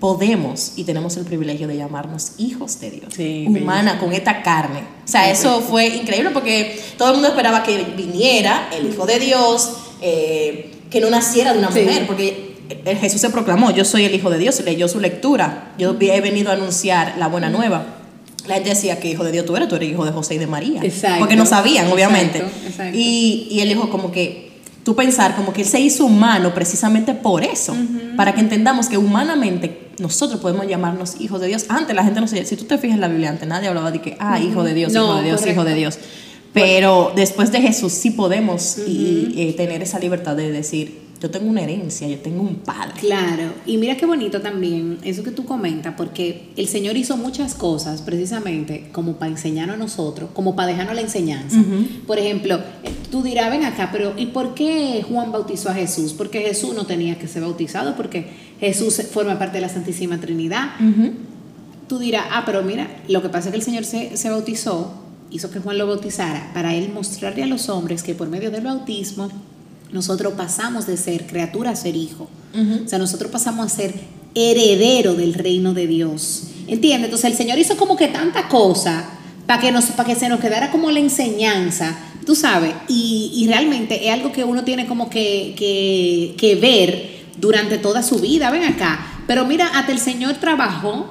podemos 0.00 0.72
y 0.76 0.84
tenemos 0.84 1.16
el 1.16 1.24
privilegio 1.24 1.66
de 1.66 1.78
llamarnos 1.78 2.32
hijos 2.36 2.78
de 2.80 2.90
Dios, 2.90 3.14
Sí, 3.16 3.46
humana 3.48 3.98
con 3.98 4.12
esta 4.12 4.42
carne. 4.42 4.80
O 5.04 5.08
sea, 5.08 5.30
eso 5.30 5.62
fue 5.62 5.86
increíble 5.86 6.30
porque 6.30 6.78
todo 6.98 7.08
el 7.08 7.14
mundo 7.14 7.28
esperaba 7.28 7.62
que 7.62 7.84
viniera 7.96 8.68
el 8.76 8.86
Hijo 8.88 9.06
de 9.06 9.18
Dios, 9.18 9.70
eh, 10.02 10.72
que 10.90 11.00
no 11.00 11.08
naciera 11.08 11.54
de 11.54 11.60
una 11.60 11.72
Sí. 11.72 11.80
mujer, 11.80 12.06
porque 12.06 12.56
el 12.84 12.98
Jesús 12.98 13.20
se 13.22 13.30
proclamó, 13.30 13.70
yo 13.70 13.86
soy 13.86 14.04
el 14.04 14.14
Hijo 14.14 14.28
de 14.28 14.36
Dios, 14.38 14.60
leyó 14.62 14.88
su 14.88 15.00
lectura, 15.00 15.72
yo 15.78 15.96
he 15.98 16.20
venido 16.20 16.50
a 16.50 16.54
anunciar 16.54 17.14
la 17.18 17.28
buena 17.28 17.48
nueva. 17.48 17.86
La 18.46 18.54
gente 18.54 18.70
decía 18.70 19.00
que 19.00 19.10
hijo 19.10 19.24
de 19.24 19.32
Dios 19.32 19.46
tú 19.46 19.56
eres, 19.56 19.68
tú 19.68 19.76
eres 19.76 19.88
hijo 19.88 20.04
de 20.04 20.12
José 20.12 20.34
y 20.34 20.38
de 20.38 20.46
María. 20.46 20.82
Exacto. 20.82 21.20
Porque 21.20 21.36
no 21.36 21.46
sabían, 21.46 21.90
obviamente. 21.90 22.38
Exacto, 22.38 22.66
exacto. 22.66 22.98
Y, 22.98 23.48
y 23.50 23.60
él 23.60 23.68
dijo 23.68 23.88
como 23.90 24.12
que, 24.12 24.54
tú 24.84 24.94
pensar 24.94 25.34
como 25.34 25.52
que 25.52 25.62
él 25.62 25.66
se 25.66 25.80
hizo 25.80 26.04
humano 26.04 26.54
precisamente 26.54 27.14
por 27.14 27.42
eso, 27.42 27.74
para 28.16 28.34
que 28.34 28.40
entendamos 28.40 28.88
que 28.88 28.98
humanamente 28.98 29.88
nosotros 29.98 30.40
podemos 30.40 30.68
llamarnos 30.68 31.20
hijos 31.20 31.40
de 31.40 31.48
Dios. 31.48 31.64
Antes 31.68 31.96
la 31.96 32.04
gente 32.04 32.20
no 32.20 32.28
sabía, 32.28 32.44
si 32.44 32.56
tú 32.56 32.64
te 32.64 32.76
fijas 32.76 32.96
en 32.96 33.00
la 33.00 33.08
Biblia, 33.08 33.30
antes 33.30 33.48
nadie 33.48 33.68
hablaba 33.68 33.90
de 33.90 34.00
que, 34.00 34.16
ah, 34.20 34.38
hijo 34.38 34.62
de 34.62 34.74
Dios, 34.74 34.92
No, 34.92 35.04
hijo 35.04 35.16
de 35.16 35.22
Dios, 35.24 35.46
hijo 35.46 35.64
de 35.64 35.74
Dios. 35.74 35.98
Pero 36.52 37.12
después 37.16 37.50
de 37.50 37.60
Jesús 37.62 37.92
sí 37.92 38.10
podemos 38.10 38.78
y, 38.86 39.32
eh, 39.36 39.54
tener 39.56 39.82
esa 39.82 39.98
libertad 39.98 40.36
de 40.36 40.52
decir, 40.52 41.00
yo 41.24 41.30
tengo 41.30 41.48
una 41.48 41.62
herencia, 41.62 42.06
yo 42.06 42.18
tengo 42.18 42.42
un 42.42 42.56
padre. 42.56 43.00
Claro, 43.00 43.44
y 43.64 43.78
mira 43.78 43.96
qué 43.96 44.04
bonito 44.04 44.42
también 44.42 44.98
eso 45.04 45.22
que 45.22 45.30
tú 45.30 45.46
comentas, 45.46 45.94
porque 45.96 46.50
el 46.54 46.68
Señor 46.68 46.98
hizo 46.98 47.16
muchas 47.16 47.54
cosas 47.54 48.02
precisamente 48.02 48.90
como 48.92 49.14
para 49.14 49.30
enseñarnos 49.30 49.76
a 49.76 49.78
nosotros, 49.78 50.28
como 50.34 50.54
para 50.54 50.68
dejarnos 50.68 50.94
la 50.94 51.00
enseñanza. 51.00 51.64
Por 52.06 52.18
ejemplo, 52.18 52.56
eh, 52.56 52.90
tú 53.10 53.22
dirás, 53.22 53.50
ven 53.50 53.64
acá, 53.64 53.88
pero 53.90 54.12
¿y 54.18 54.26
por 54.26 54.52
qué 54.52 55.02
Juan 55.08 55.32
bautizó 55.32 55.70
a 55.70 55.74
Jesús? 55.74 56.12
Porque 56.12 56.40
Jesús 56.40 56.74
no 56.74 56.84
tenía 56.84 57.18
que 57.18 57.26
ser 57.26 57.40
bautizado, 57.40 57.96
porque 57.96 58.26
Jesús 58.60 59.00
forma 59.10 59.38
parte 59.38 59.54
de 59.54 59.62
la 59.62 59.70
Santísima 59.70 60.20
Trinidad. 60.20 60.72
Tú 61.88 61.98
dirás, 61.98 62.26
ah, 62.32 62.42
pero 62.44 62.62
mira, 62.62 62.86
lo 63.08 63.22
que 63.22 63.30
pasa 63.30 63.48
es 63.48 63.52
que 63.52 63.56
el 63.56 63.64
Señor 63.64 63.86
se, 63.86 64.18
se 64.18 64.28
bautizó, 64.28 64.92
hizo 65.30 65.50
que 65.50 65.58
Juan 65.58 65.78
lo 65.78 65.86
bautizara, 65.86 66.50
para 66.52 66.74
él 66.74 66.90
mostrarle 66.92 67.44
a 67.44 67.46
los 67.46 67.70
hombres 67.70 68.02
que 68.02 68.14
por 68.14 68.28
medio 68.28 68.50
del 68.50 68.64
bautismo 68.64 69.30
nosotros 69.94 70.34
pasamos 70.34 70.88
de 70.88 70.96
ser 70.96 71.24
criatura 71.24 71.70
a 71.70 71.76
ser 71.76 71.94
hijo. 71.94 72.28
O 72.84 72.88
sea, 72.88 72.98
nosotros 72.98 73.30
pasamos 73.30 73.64
a 73.64 73.68
ser 73.68 73.94
heredero 74.34 75.14
del 75.14 75.34
reino 75.34 75.72
de 75.72 75.86
Dios. 75.86 76.48
¿Entiendes? 76.66 77.04
Entonces 77.04 77.30
el 77.30 77.36
Señor 77.36 77.60
hizo 77.60 77.76
como 77.76 77.96
que 77.96 78.08
tanta 78.08 78.48
cosa 78.48 79.08
para 79.46 79.60
que, 79.60 79.70
nos, 79.70 79.84
para 79.86 80.08
que 80.08 80.16
se 80.16 80.28
nos 80.28 80.40
quedara 80.40 80.72
como 80.72 80.90
la 80.90 80.98
enseñanza, 80.98 81.96
tú 82.26 82.34
sabes, 82.34 82.72
y, 82.88 83.30
y 83.36 83.46
realmente 83.46 84.08
es 84.08 84.12
algo 84.12 84.32
que 84.32 84.42
uno 84.42 84.64
tiene 84.64 84.86
como 84.86 85.08
que, 85.08 85.54
que, 85.56 86.34
que 86.38 86.56
ver 86.56 87.26
durante 87.36 87.78
toda 87.78 88.02
su 88.02 88.18
vida, 88.18 88.50
ven 88.50 88.64
acá. 88.64 89.22
Pero 89.28 89.44
mira, 89.44 89.68
hasta 89.74 89.92
el 89.92 90.00
Señor 90.00 90.34
trabajó 90.34 91.06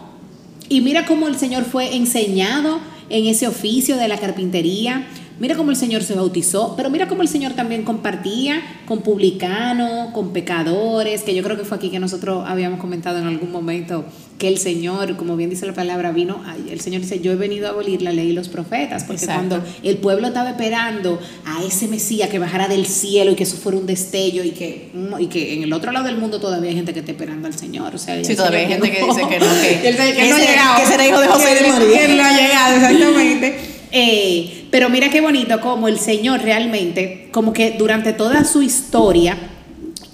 y 0.68 0.82
mira 0.82 1.06
cómo 1.06 1.30
el 1.30 1.38
Señor 1.38 1.64
fue 1.64 1.96
enseñado 1.96 2.82
en 3.10 3.28
ese 3.28 3.48
oficio 3.48 3.96
de 3.96 4.10
la 4.10 4.18
carpintería. 4.18 5.08
Mira 5.40 5.56
cómo 5.56 5.72
el 5.72 5.76
Señor 5.78 6.04
se 6.04 6.14
bautizó, 6.14 6.76
pero 6.78 6.90
mira 6.90 7.08
cómo 7.08 7.22
el 7.22 7.28
Señor 7.28 7.54
también 7.54 7.84
compartía 7.84 8.62
con 8.86 9.02
publicanos, 9.02 10.12
con 10.14 10.32
pecadores, 10.32 11.24
que 11.24 11.34
yo 11.34 11.44
creo 11.44 11.58
que 11.58 11.64
fue 11.66 11.78
aquí 11.78 11.90
que 11.90 12.00
nosotros 12.00 12.44
habíamos 12.48 12.80
comentado 12.80 13.18
en 13.20 13.26
algún 13.28 13.52
momento 13.52 14.06
que 14.38 14.48
el 14.48 14.58
Señor, 14.58 15.16
como 15.16 15.36
bien 15.36 15.50
dice 15.50 15.66
la 15.66 15.74
palabra, 15.74 16.12
vino, 16.12 16.42
el 16.70 16.80
Señor 16.82 17.02
dice, 17.02 17.20
yo 17.20 17.32
he 17.32 17.36
venido 17.36 17.68
a 17.68 17.70
abolir 17.72 18.02
la 18.02 18.12
ley 18.12 18.30
y 18.30 18.34
los 18.34 18.50
profetas, 18.50 19.04
porque 19.06 19.24
Exacto. 19.26 19.50
cuando 19.58 19.68
el 19.84 19.98
pueblo 19.98 20.28
estaba 20.28 20.50
esperando 20.52 21.20
a 21.46 21.64
ese 21.64 21.88
Mesías 21.88 22.30
que 22.30 22.40
bajara 22.40 22.68
del 22.68 22.86
cielo 22.86 23.32
y 23.32 23.36
que 23.36 23.44
eso 23.44 23.58
fuera 23.58 23.78
un 23.78 23.86
destello 23.86 24.44
y 24.44 24.52
que, 24.52 24.90
mm, 24.94 25.20
y 25.22 25.28
que 25.28 25.54
en 25.54 25.64
el 25.64 25.72
otro 25.74 25.92
lado 25.92 26.06
del 26.06 26.18
mundo 26.18 26.40
todavía 26.40 26.70
hay 26.70 26.76
gente 26.76 26.94
que 26.94 27.00
está 27.00 27.12
esperando 27.12 27.48
al 27.48 27.58
Señor. 27.58 27.96
O 27.96 27.98
sea, 27.98 28.24
Sí, 28.24 28.36
todavía 28.36 28.60
hay 28.60 28.68
gente 28.68 28.92
que 28.92 29.04
dice 29.04 29.22
que 29.30 29.40
no, 29.40 29.46
que- 29.62 29.80
que 30.16 30.28
no 30.30 30.36
ha 30.36 30.40
llegado. 30.40 30.80
que 30.80 30.86
será 30.86 31.08
hijo 31.08 31.22
de 31.22 31.28
José 31.28 31.56
de 31.56 31.68
María. 31.70 32.08
que 32.08 32.16
no 32.16 32.24
ha 32.24 32.38
llegado, 32.38 32.76
exactamente. 32.76 33.73
Eh, 33.96 34.66
pero 34.72 34.90
mira 34.90 35.12
qué 35.12 35.22
bonito 35.22 35.62
como 35.62 35.88
el 35.88 36.00
Señor 36.00 36.42
realmente, 36.42 37.30
como 37.32 37.54
que 37.54 37.76
durante 37.78 38.12
toda 38.12 38.44
su 38.44 38.64
historia, 38.64 39.38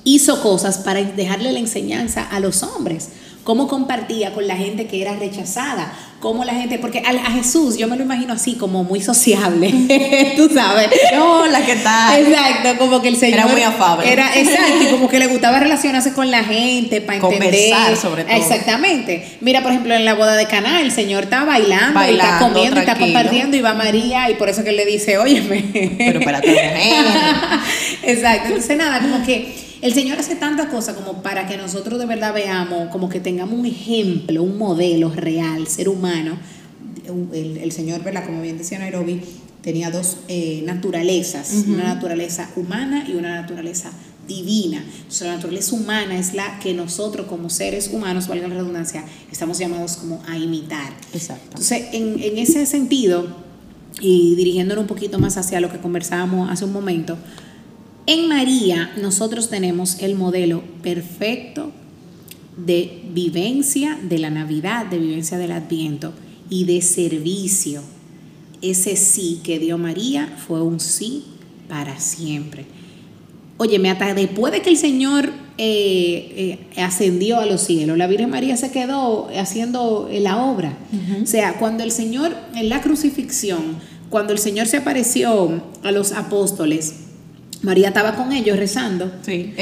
hizo 0.04 0.42
cosas 0.42 0.80
para 0.80 1.02
dejarle 1.02 1.54
la 1.54 1.60
enseñanza 1.60 2.24
a 2.24 2.42
los 2.42 2.62
hombres. 2.62 3.10
Cómo 3.44 3.68
compartía 3.68 4.34
con 4.34 4.48
la 4.48 4.56
gente 4.56 4.86
que 4.86 5.02
era 5.02 5.16
rechazada. 5.16 5.92
Cómo 6.20 6.44
la 6.44 6.54
gente, 6.54 6.78
porque 6.80 7.00
a, 7.00 7.12
a 7.12 7.32
Jesús 7.32 7.78
yo 7.78 7.88
me 7.88 7.96
lo 7.96 8.04
imagino 8.04 8.34
así, 8.34 8.56
como 8.56 8.84
muy 8.84 9.02
sociable. 9.02 9.74
Tú 10.36 10.50
sabes. 10.54 10.90
Hola, 11.18 11.66
¿qué 11.66 11.78
tal? 11.78 12.22
Exacto, 12.28 12.78
como 12.78 13.02
que 13.02 13.08
el 13.08 13.16
Señor 13.16 13.40
Era 13.40 13.48
muy 13.48 13.62
afable. 13.62 14.12
Era 14.12 14.36
exacto, 14.38 14.84
y 14.84 14.88
como 14.88 15.08
que 15.08 15.18
le 15.18 15.28
gustaba 15.28 15.60
relacionarse 15.62 16.12
con 16.12 16.30
la 16.30 16.44
gente 16.44 17.00
para 17.00 17.20
Conversar, 17.20 17.54
entender. 17.54 17.98
sobre 17.98 18.26
todo. 18.26 18.36
Exactamente. 18.36 19.38
Mira, 19.40 19.62
por 19.64 19.72
ejemplo, 19.72 19.94
en 19.96 20.04
la 20.04 20.14
boda 20.14 20.36
de 20.36 20.46
Caná, 20.46 20.82
el 20.82 20.92
Señor 20.92 21.24
está 21.24 21.46
bailando, 21.46 22.02
y 22.06 22.12
está 22.16 22.38
comiendo, 22.40 22.76
y 22.76 22.80
está 22.82 22.98
compartiendo 22.98 23.56
y 23.56 23.62
va 23.62 23.74
María 23.74 24.30
y 24.30 24.34
por 24.36 24.50
eso 24.50 24.64
que 24.66 24.72
él 24.72 24.76
le 24.76 24.86
dice, 24.86 25.18
"Óyeme." 25.18 25.64
Pero 25.98 26.20
espérate, 26.20 26.50
mujer. 26.52 27.06
Exacto. 28.04 28.48
Entonces, 28.50 28.78
nada, 28.78 29.00
como 29.00 29.26
que 29.26 29.69
el 29.82 29.94
Señor 29.94 30.20
hace 30.20 30.36
tantas 30.36 30.68
cosas 30.68 30.96
como 30.96 31.22
para 31.22 31.48
que 31.48 31.58
nosotros 31.58 32.00
de 32.00 32.06
verdad 32.06 32.34
veamos, 32.34 32.90
como 32.90 33.10
que 33.10 33.20
tengamos 33.20 33.58
un 33.58 33.66
ejemplo, 33.66 34.44
un 34.44 34.58
modelo 34.58 35.10
real, 35.10 35.68
ser 35.68 35.90
humano. 35.90 36.38
El, 37.34 37.58
el 37.58 37.72
Señor, 37.72 38.04
¿verdad? 38.04 38.26
Como 38.26 38.42
bien 38.42 38.58
decía 38.58 38.78
Nairobi, 38.78 39.22
tenía 39.62 39.92
dos 39.92 40.18
eh, 40.28 40.62
naturalezas, 40.66 41.66
una 41.68 41.84
naturaleza 41.84 42.50
humana 42.56 43.06
y 43.08 43.14
una 43.14 43.42
naturaleza 43.42 43.92
divina. 44.28 44.84
Entonces, 44.98 45.28
la 45.28 45.36
naturaleza 45.36 45.76
humana 45.76 46.18
es 46.18 46.34
la 46.34 46.60
que 46.60 46.74
nosotros 46.74 47.28
como 47.28 47.50
seres 47.50 47.90
humanos, 47.92 48.28
valga 48.28 48.48
la 48.48 48.56
redundancia, 48.56 49.04
estamos 49.32 49.58
llamados 49.58 49.98
como 49.98 50.22
a 50.28 50.38
imitar. 50.38 50.94
Exacto. 51.14 51.46
Entonces, 51.46 51.88
en, 51.94 52.22
en 52.22 52.38
ese 52.38 52.66
sentido, 52.66 53.28
y 54.00 54.36
dirigiéndonos 54.36 54.84
un 54.84 54.88
poquito 54.88 55.20
más 55.20 55.38
hacia 55.38 55.60
lo 55.60 55.72
que 55.72 55.80
conversábamos 55.80 56.50
hace 56.50 56.64
un 56.64 56.72
momento, 56.72 57.18
en 58.10 58.28
María 58.28 58.92
nosotros 59.00 59.52
tenemos 59.52 60.00
el 60.00 60.16
modelo 60.16 60.64
perfecto 60.82 61.72
de 62.58 63.04
vivencia 63.14 64.00
de 64.02 64.18
la 64.18 64.32
Navidad, 64.32 64.88
de 64.88 64.98
vivencia 64.98 65.38
del 65.38 65.52
Adviento 65.52 66.12
y 66.50 66.66
de 66.66 66.82
servicio. 66.82 67.84
Ese 68.64 68.96
sí 68.96 69.42
que 69.44 69.60
dio 69.60 69.78
María 69.78 70.28
fue 70.48 70.64
un 70.64 70.80
sí 70.80 71.24
para 71.70 72.00
siempre. 72.00 72.66
Óyeme, 73.58 73.92
hasta 73.92 74.16
después 74.16 74.54
de 74.54 74.64
que 74.64 74.72
el 74.72 74.78
Señor 74.78 75.30
eh, 75.60 76.58
eh, 76.76 76.82
ascendió 76.82 77.40
a 77.40 77.46
los 77.46 77.62
cielos, 77.62 77.96
la 77.96 78.08
Virgen 78.08 78.32
María 78.32 78.58
se 78.58 78.72
quedó 78.72 79.30
haciendo 79.38 80.10
la 80.12 80.44
obra. 80.46 80.80
O 81.22 81.28
sea, 81.28 81.60
cuando 81.60 81.84
el 81.84 81.92
Señor, 81.92 82.36
en 82.56 82.70
la 82.70 82.82
crucifixión, 82.82 83.78
cuando 84.10 84.34
el 84.34 84.40
Señor 84.40 84.66
se 84.66 84.78
apareció 84.78 85.62
a 85.84 85.92
los 85.92 86.14
apóstoles, 86.14 87.09
María 87.62 87.90
estaba 87.90 88.16
con 88.16 88.32
ellos 88.32 88.58
rezando. 88.58 89.12
Sí. 89.26 89.54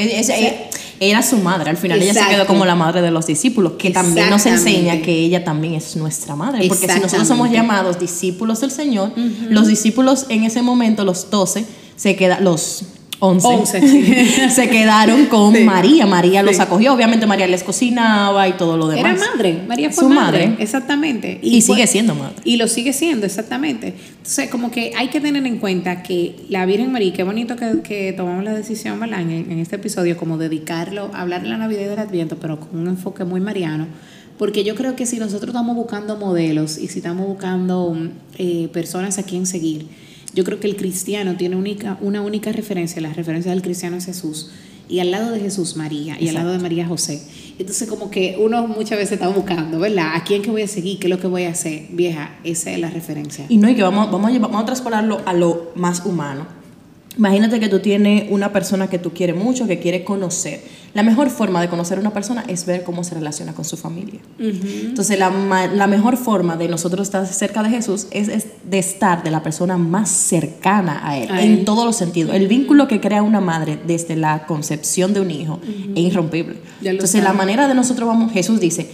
Era 0.99 1.21
su 1.23 1.37
madre. 1.37 1.69
Al 1.69 1.77
final 1.77 2.01
ella 2.01 2.13
se 2.13 2.29
quedó 2.29 2.45
como 2.45 2.65
la 2.65 2.75
madre 2.75 3.01
de 3.01 3.11
los 3.11 3.27
discípulos, 3.27 3.73
que 3.77 3.91
también 3.91 4.29
nos 4.29 4.45
enseña 4.45 5.01
que 5.01 5.11
ella 5.11 5.43
también 5.43 5.73
es 5.73 5.95
nuestra 5.95 6.35
madre. 6.35 6.67
Porque 6.67 6.87
si 6.87 6.99
nosotros 6.99 7.27
somos 7.27 7.51
llamados 7.51 7.99
discípulos 7.99 8.61
del 8.61 8.71
Señor, 8.71 9.11
los 9.49 9.67
discípulos 9.67 10.25
en 10.29 10.43
ese 10.43 10.61
momento, 10.61 11.03
los 11.03 11.29
doce, 11.29 11.65
se 11.95 12.15
quedan, 12.15 12.43
los 12.43 12.83
11, 13.19 14.49
se 14.49 14.69
quedaron 14.69 15.25
con 15.25 15.65
María. 15.65 16.05
María 16.05 16.43
los 16.43 16.59
acogió. 16.59 16.93
Obviamente 16.93 17.25
María 17.25 17.47
les 17.47 17.63
cocinaba 17.63 18.47
y 18.47 18.53
todo 18.53 18.77
lo 18.77 18.87
demás. 18.87 19.19
Era 19.19 19.31
madre. 19.31 19.61
María 19.67 19.89
fue 19.89 20.03
Su 20.03 20.09
madre. 20.09 20.55
Exactamente. 20.59 21.39
Y, 21.41 21.61
sigue 21.61 21.87
siendo 21.87 22.13
madre. 22.13 22.35
Y 22.43 22.57
lo 22.57 22.67
sigue 22.67 22.93
siendo, 22.93 23.25
exactamente. 23.25 23.95
Entonces, 24.17 24.49
como 24.49 24.69
que 24.69 24.93
hay 24.95 25.07
que 25.07 25.19
tener 25.19 25.45
en 25.45 25.57
cuenta 25.57 26.03
que 26.03 26.35
la 26.49 26.65
Virgen 26.65 26.91
María, 26.91 27.11
qué 27.13 27.23
bonito 27.23 27.55
que, 27.55 28.13
tomamos 28.15 28.43
la 28.43 28.53
decisión, 28.53 28.99
¿verdad? 28.99 29.21
En, 29.21 29.31
en, 29.31 29.59
este 29.59 29.77
episodio, 29.77 30.15
como 30.15 30.37
dedicarlo 30.37 31.09
a 31.13 31.21
hablar 31.21 31.41
de 31.41 31.49
la 31.49 31.57
Navidad 31.57 31.81
y 31.81 31.85
del 31.85 31.99
Adviento, 31.99 32.37
pero 32.39 32.59
con 32.59 32.79
un 32.79 32.87
enfoque 32.87 33.23
muy 33.23 33.41
mariano. 33.41 33.87
Porque 34.37 34.63
yo 34.63 34.75
creo 34.75 34.95
que 34.95 35.07
si 35.07 35.17
nosotros 35.17 35.49
estamos 35.49 35.75
buscando 35.75 36.17
modelos 36.17 36.77
y 36.77 36.87
si 36.87 36.99
estamos 36.99 37.27
buscando 37.27 37.97
eh, 38.37 38.69
personas 38.71 39.17
a 39.17 39.23
quien 39.23 39.47
seguir, 39.47 39.87
yo 40.37 40.43
creo 40.43 40.59
que 40.59 40.67
el 40.67 40.75
cristiano 40.75 41.35
tiene 41.35 41.55
única, 41.55 41.97
una 41.99 42.21
única 42.21 42.51
referencia, 42.51 43.01
la 43.01 43.11
referencia 43.11 43.49
del 43.49 43.63
cristiano 43.63 43.97
es 43.97 44.05
Jesús, 44.05 44.51
y 44.87 44.99
al 44.99 45.09
lado 45.09 45.31
de 45.31 45.39
Jesús 45.39 45.75
María, 45.75 46.15
y 46.19 46.27
al 46.27 46.35
lado 46.35 46.51
de 46.51 46.59
María 46.59 46.85
José. 46.85 47.23
Entonces 47.57 47.89
como 47.89 48.11
que 48.11 48.37
uno 48.39 48.67
muchas 48.67 48.99
veces 48.99 49.13
está 49.13 49.29
buscando, 49.29 49.79
¿verdad? 49.79 50.11
¿A 50.13 50.23
quién 50.23 50.43
que 50.43 50.51
voy 50.51 50.61
a 50.61 50.67
seguir? 50.67 50.99
¿Qué 50.99 51.07
es 51.07 51.09
lo 51.09 51.19
que 51.19 51.25
voy 51.25 51.45
a 51.45 51.49
hacer? 51.49 51.87
Vieja, 51.89 52.37
esa 52.43 52.71
es 52.71 52.79
la 52.79 52.91
referencia. 52.91 53.47
Y 53.49 53.57
no, 53.57 53.67
y 53.67 53.73
que 53.73 53.81
vamos, 53.81 54.11
vamos, 54.11 54.31
a, 54.31 54.37
vamos 54.37 54.61
a 54.61 54.65
traspolarlo 54.67 55.23
a 55.25 55.33
lo 55.33 55.71
más 55.73 56.05
humano. 56.05 56.45
Imagínate 57.17 57.59
que 57.59 57.67
tú 57.67 57.79
tienes 57.79 58.25
una 58.29 58.51
persona 58.53 58.89
que 58.89 58.99
tú 58.99 59.11
quieres 59.11 59.35
mucho, 59.35 59.67
que 59.67 59.79
quieres 59.79 60.03
conocer. 60.03 60.61
La 60.93 61.03
mejor 61.03 61.29
forma 61.29 61.61
de 61.61 61.67
conocer 61.67 61.97
a 61.97 62.01
una 62.01 62.13
persona 62.13 62.43
es 62.47 62.65
ver 62.65 62.83
cómo 62.83 63.03
se 63.03 63.15
relaciona 63.15 63.53
con 63.53 63.65
su 63.65 63.77
familia. 63.77 64.19
Entonces, 64.39 65.19
la, 65.19 65.29
la, 65.67 65.87
mejor 65.87 66.17
forma 66.17 66.57
de 66.57 66.67
nosotros 66.67 67.07
estar 67.07 67.25
cerca 67.27 67.61
de 67.63 67.69
Jesús 67.69 68.07
es, 68.11 68.29
de 68.63 68.79
estar 68.79 69.23
de 69.23 69.31
la 69.31 69.43
persona 69.43 69.77
más 69.77 70.09
cercana 70.09 71.01
a 71.03 71.17
Él, 71.17 71.29
en 71.31 71.65
todos 71.65 71.85
los 71.85 71.95
sentidos. 71.95 72.33
El 72.33 72.47
vínculo 72.47 72.87
que 72.87 72.99
crea 72.99 73.21
una 73.21 73.41
madre 73.41 73.79
desde 73.85 74.15
la 74.15 74.45
concepción 74.45 75.13
de 75.13 75.21
un 75.21 75.31
hijo 75.31 75.59
es 75.95 76.03
irrompible. 76.03 76.57
Entonces, 76.83 77.23
la 77.23 77.33
manera 77.33 77.67
de 77.67 77.73
nosotros 77.73 78.07
vamos, 78.07 78.31
Jesús 78.31 78.59
dice, 78.59 78.89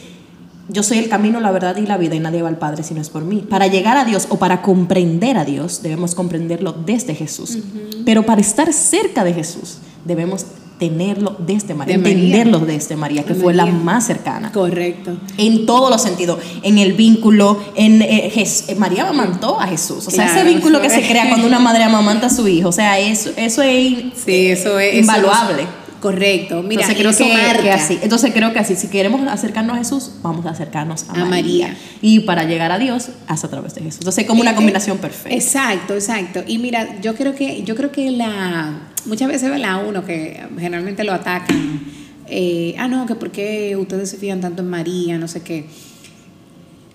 yo 0.69 0.81
soy 0.83 0.97
el 0.99 1.09
camino, 1.09 1.39
la 1.39 1.51
verdad 1.51 1.75
y 1.77 1.85
la 1.85 1.97
vida 1.97 2.15
y 2.15 2.19
nadie 2.19 2.41
va 2.41 2.49
al 2.49 2.57
Padre 2.57 2.83
si 2.83 2.93
no 2.93 3.01
es 3.01 3.09
por 3.09 3.23
mí. 3.23 3.45
Para 3.49 3.67
llegar 3.67 3.97
a 3.97 4.05
Dios 4.05 4.27
o 4.29 4.37
para 4.37 4.61
comprender 4.61 5.37
a 5.37 5.45
Dios 5.45 5.81
debemos 5.81 6.15
comprenderlo 6.15 6.73
desde 6.73 7.15
Jesús. 7.15 7.57
Pero 8.05 8.25
para 8.25 8.41
estar 8.41 8.71
cerca 8.71 9.23
de 9.23 9.33
Jesús 9.33 9.79
debemos 10.05 10.45
tenerlo 10.79 11.35
desde 11.39 11.73
María, 11.73 11.95
entenderlo 11.95 12.59
desde 12.59 12.95
María, 12.95 13.23
que 13.23 13.35
fue 13.35 13.53
la 13.53 13.65
más 13.65 14.05
cercana. 14.05 14.51
Correcto. 14.51 15.17
En 15.37 15.65
todos 15.65 15.89
los 15.89 16.01
sentidos, 16.01 16.39
en 16.61 16.77
el 16.77 16.93
vínculo, 16.93 17.57
en 17.75 18.01
eh, 18.01 18.31
eh, 18.35 18.75
María 18.75 19.03
amamantó 19.03 19.59
a 19.59 19.67
Jesús, 19.67 20.07
o 20.07 20.11
sea, 20.11 20.25
ese 20.25 20.43
vínculo 20.43 20.81
que 20.81 20.89
se 20.89 21.01
crea 21.07 21.29
cuando 21.29 21.47
una 21.47 21.59
madre 21.59 21.83
amamanta 21.83 22.27
a 22.27 22.29
su 22.29 22.47
hijo, 22.47 22.69
o 22.69 22.73
sea, 22.73 22.99
eso, 22.99 23.31
eso 23.37 23.61
es, 23.61 23.97
sí, 24.25 24.47
eso 24.47 24.79
es 24.79 24.95
invaluable. 24.95 25.67
Correcto, 26.03 26.61
mira, 26.63 26.81
entonces 26.81 27.15
creo 27.15 27.61
que, 27.61 27.71
así. 27.71 27.97
Entonces 28.01 28.33
creo 28.33 28.51
que 28.51 28.59
así, 28.59 28.75
si 28.75 28.89
queremos 28.89 29.25
acercarnos 29.25 29.77
a 29.77 29.79
Jesús, 29.79 30.11
vamos 30.21 30.45
a 30.45 30.49
acercarnos 30.49 31.05
a, 31.07 31.23
María. 31.23 31.77
Y 32.01 32.19
para 32.19 32.43
llegar 32.43 32.73
a 32.73 32.77
Dios, 32.77 33.11
haz 33.25 33.45
a 33.45 33.49
través 33.49 33.73
de 33.73 33.83
Jesús. 33.83 34.01
Entonces 34.01 34.23
es 34.23 34.27
como 34.27 34.41
una 34.41 34.53
combinación 34.53 34.97
perfecta. 34.97 35.33
Exacto, 35.33 35.93
exacto. 35.93 36.43
Y 36.45 36.57
mira, 36.57 36.99
yo 36.99 37.15
creo 37.15 37.33
que, 37.33 37.63
yo 37.63 37.77
creo 37.77 37.93
que 37.93 38.11
la 38.11 38.89
muchas 39.05 39.29
veces 39.29 39.57
la 39.57 39.77
uno 39.77 40.03
que 40.03 40.45
generalmente 40.59 41.05
lo 41.05 41.13
atacan. 41.13 41.79
Eh, 42.27 42.75
ah, 42.77 42.89
no, 42.89 43.05
que 43.05 43.15
por 43.15 43.31
qué 43.31 43.77
ustedes 43.77 44.09
se 44.09 44.17
fían 44.17 44.41
tanto 44.41 44.61
en 44.61 44.69
María, 44.69 45.17
no 45.17 45.29
sé 45.29 45.41
qué. 45.41 45.67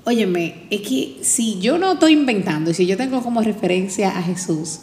Óyeme, 0.05 0.67
es 0.69 0.83
que 0.83 1.17
si 1.23 1.59
yo 1.61 1.79
no 1.79 1.93
estoy 1.93 2.13
inventando, 2.13 2.73
y 2.73 2.75
si 2.75 2.85
yo 2.85 2.99
tengo 2.99 3.23
como 3.23 3.41
referencia 3.41 4.11
a 4.19 4.23
Jesús, 4.23 4.81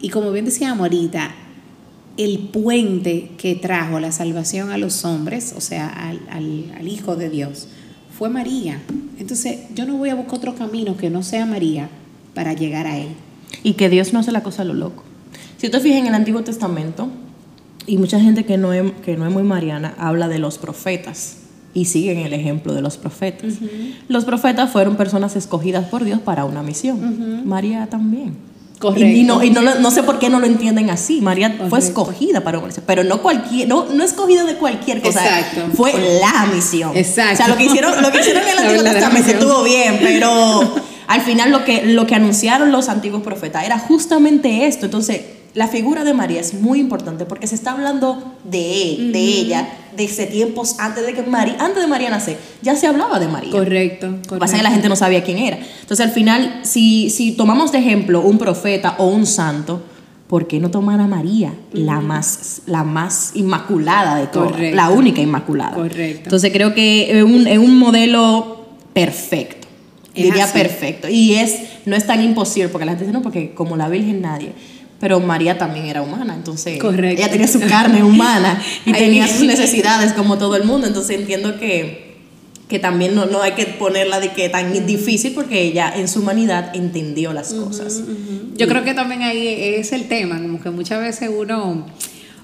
y 0.00 0.10
como 0.10 0.32
bien 0.32 0.44
decía 0.44 0.72
ahorita, 0.72 1.34
el 2.16 2.38
puente 2.38 3.30
que 3.38 3.54
trajo 3.54 3.98
la 4.00 4.12
salvación 4.12 4.70
a 4.70 4.78
los 4.78 5.04
hombres, 5.04 5.54
o 5.56 5.60
sea, 5.60 5.88
al, 5.88 6.88
Hijo 6.88 7.16
de 7.16 7.28
Dios, 7.28 7.68
fue 8.16 8.28
María. 8.28 8.80
Entonces, 9.18 9.60
yo 9.74 9.86
no 9.86 9.96
voy 9.96 10.10
a 10.10 10.14
buscar 10.14 10.38
otro 10.38 10.54
camino 10.54 10.96
que 10.96 11.10
no 11.10 11.22
sea 11.22 11.46
María 11.46 11.88
para 12.34 12.52
llegar 12.52 12.86
a 12.86 12.98
Él. 12.98 13.08
Y 13.62 13.74
que 13.74 13.88
Dios 13.88 14.12
no 14.12 14.20
hace 14.20 14.32
la 14.32 14.42
cosa 14.42 14.62
a 14.62 14.64
lo 14.64 14.74
loco. 14.74 15.02
Si 15.56 15.68
te 15.68 15.80
fijas 15.80 15.98
en 15.98 16.06
el 16.06 16.14
Antiguo 16.14 16.42
Testamento, 16.42 17.08
y 17.86 17.98
mucha 17.98 18.20
gente 18.20 18.44
que 18.44 18.56
no 18.56 18.72
es, 18.72 18.92
que 19.04 19.16
no 19.16 19.26
es 19.26 19.32
muy 19.32 19.42
mariana 19.42 19.94
habla 19.98 20.28
de 20.28 20.38
los 20.38 20.58
profetas 20.58 21.38
y 21.74 21.86
siguen 21.86 22.18
el 22.18 22.32
ejemplo 22.32 22.72
de 22.72 22.80
los 22.80 22.96
profetas. 22.96 23.54
Los 24.08 24.24
profetas 24.24 24.70
fueron 24.70 24.96
personas 24.96 25.36
escogidas 25.36 25.86
por 25.86 26.04
Dios 26.04 26.20
para 26.20 26.44
una 26.44 26.62
misión. 26.62 27.46
María 27.46 27.88
también. 27.88 28.34
Y, 28.96 29.22
no, 29.22 29.42
y 29.42 29.50
no, 29.50 29.62
no, 29.62 29.90
sé 29.90 30.02
por 30.02 30.18
qué 30.18 30.28
no 30.28 30.40
lo 30.40 30.46
entienden 30.46 30.90
así. 30.90 31.20
María 31.20 31.56
fue 31.70 31.78
escogida 31.78 32.42
para 32.42 32.58
misión, 32.58 32.82
pero 32.86 33.02
no 33.02 33.22
cualquier, 33.22 33.66
no, 33.68 33.86
no 33.86 34.04
escogida 34.04 34.44
de 34.44 34.56
cualquier 34.56 35.00
cosa. 35.00 35.24
Exacto. 35.24 35.76
Fue 35.76 35.92
la 36.20 36.46
misión. 36.52 36.94
Exacto. 36.94 37.34
O 37.34 37.36
sea, 37.36 37.48
lo 37.48 37.56
que 37.56 37.64
hicieron, 37.64 38.02
lo 38.02 38.12
que 38.12 38.20
hicieron 38.20 38.42
en 38.42 38.48
el 38.48 38.58
Antiguo 38.64 38.82
Testamento 38.82 39.30
estuvo 39.30 39.62
bien, 39.62 39.98
pero 40.02 40.74
al 41.06 41.20
final 41.22 41.50
lo 41.50 41.64
que, 41.64 41.82
lo 41.86 42.06
que 42.06 42.14
anunciaron 42.14 42.72
los 42.72 42.88
antiguos 42.88 43.22
profetas 43.22 43.64
era 43.64 43.78
justamente 43.78 44.66
esto. 44.66 44.86
Entonces, 44.86 45.22
la 45.54 45.68
figura 45.68 46.04
de 46.04 46.12
María 46.12 46.40
es 46.40 46.54
muy 46.54 46.80
importante 46.80 47.24
porque 47.24 47.46
se 47.46 47.54
está 47.54 47.72
hablando 47.72 48.34
de 48.44 48.82
él, 48.82 49.12
de 49.12 49.20
ella, 49.20 49.68
desde 49.96 50.26
tiempos 50.26 50.76
antes 50.78 51.06
de 51.06 51.14
que 51.14 51.22
María, 51.22 51.56
antes 51.58 51.82
de 51.82 51.86
María 51.86 52.10
nacer, 52.10 52.38
ya 52.62 52.76
se 52.76 52.86
hablaba 52.86 53.18
de 53.18 53.28
María. 53.28 53.50
Correcto, 53.50 54.06
correcto. 54.08 54.38
Pasa 54.38 54.56
que 54.56 54.62
la 54.62 54.70
gente 54.70 54.88
no 54.88 54.96
sabía 54.96 55.22
quién 55.22 55.38
era. 55.38 55.58
Entonces, 55.80 56.04
al 56.04 56.12
final, 56.12 56.60
si, 56.62 57.10
si 57.10 57.32
tomamos 57.32 57.72
de 57.72 57.78
ejemplo 57.78 58.20
un 58.20 58.38
profeta 58.38 58.94
o 58.98 59.06
un 59.06 59.26
santo, 59.26 59.82
¿por 60.28 60.46
qué 60.46 60.60
no 60.60 60.70
tomar 60.70 61.00
a 61.00 61.06
María, 61.06 61.54
la, 61.72 62.00
más, 62.00 62.62
la 62.66 62.84
más 62.84 63.32
inmaculada 63.34 64.16
de 64.16 64.26
todas, 64.26 64.60
la 64.60 64.90
única 64.90 65.20
inmaculada? 65.20 65.74
Correcto. 65.74 66.24
Entonces, 66.24 66.52
creo 66.52 66.74
que 66.74 67.18
es 67.18 67.24
un, 67.24 67.46
es 67.46 67.58
un 67.58 67.78
modelo 67.78 68.66
perfecto. 68.92 69.66
diría 70.14 70.46
perfecto. 70.52 71.08
Y 71.08 71.34
es, 71.34 71.56
no 71.84 71.96
es 71.96 72.06
tan 72.06 72.22
imposible, 72.22 72.68
porque 72.68 72.84
la 72.84 72.92
gente 72.92 73.04
dice, 73.04 73.16
no, 73.16 73.22
porque 73.22 73.54
como 73.54 73.76
la 73.76 73.88
Virgen 73.88 74.22
nadie 74.22 74.52
pero 75.04 75.20
María 75.20 75.58
también 75.58 75.84
era 75.84 76.00
humana, 76.00 76.34
entonces 76.34 76.78
ella 76.82 77.30
tenía 77.30 77.46
su 77.46 77.60
carne 77.60 78.02
humana 78.02 78.58
y 78.86 78.92
tenía 78.94 79.28
sus 79.28 79.46
necesidades 79.46 80.14
como 80.14 80.38
todo 80.38 80.56
el 80.56 80.64
mundo, 80.64 80.86
entonces 80.86 81.18
entiendo 81.20 81.58
que, 81.58 82.14
que 82.70 82.78
también 82.78 83.14
no, 83.14 83.26
no, 83.26 83.42
hay 83.42 83.52
que 83.52 83.66
ponerla 83.66 84.18
de 84.18 84.32
que 84.32 84.48
tan 84.48 84.72
difícil 84.86 85.34
porque 85.34 85.60
ella 85.60 85.92
en 85.94 86.08
su 86.08 86.20
humanidad 86.20 86.74
entendió 86.74 87.34
las 87.34 87.52
cosas. 87.52 88.00
Yo 88.56 88.66
creo 88.66 88.82
que 88.82 88.94
también 88.94 89.20
ahí 89.20 89.46
es 89.46 89.92
el 89.92 90.08
tema, 90.08 90.40
como 90.40 90.58
que 90.58 90.70
muchas 90.70 91.02
veces 91.02 91.28
uno 91.38 91.84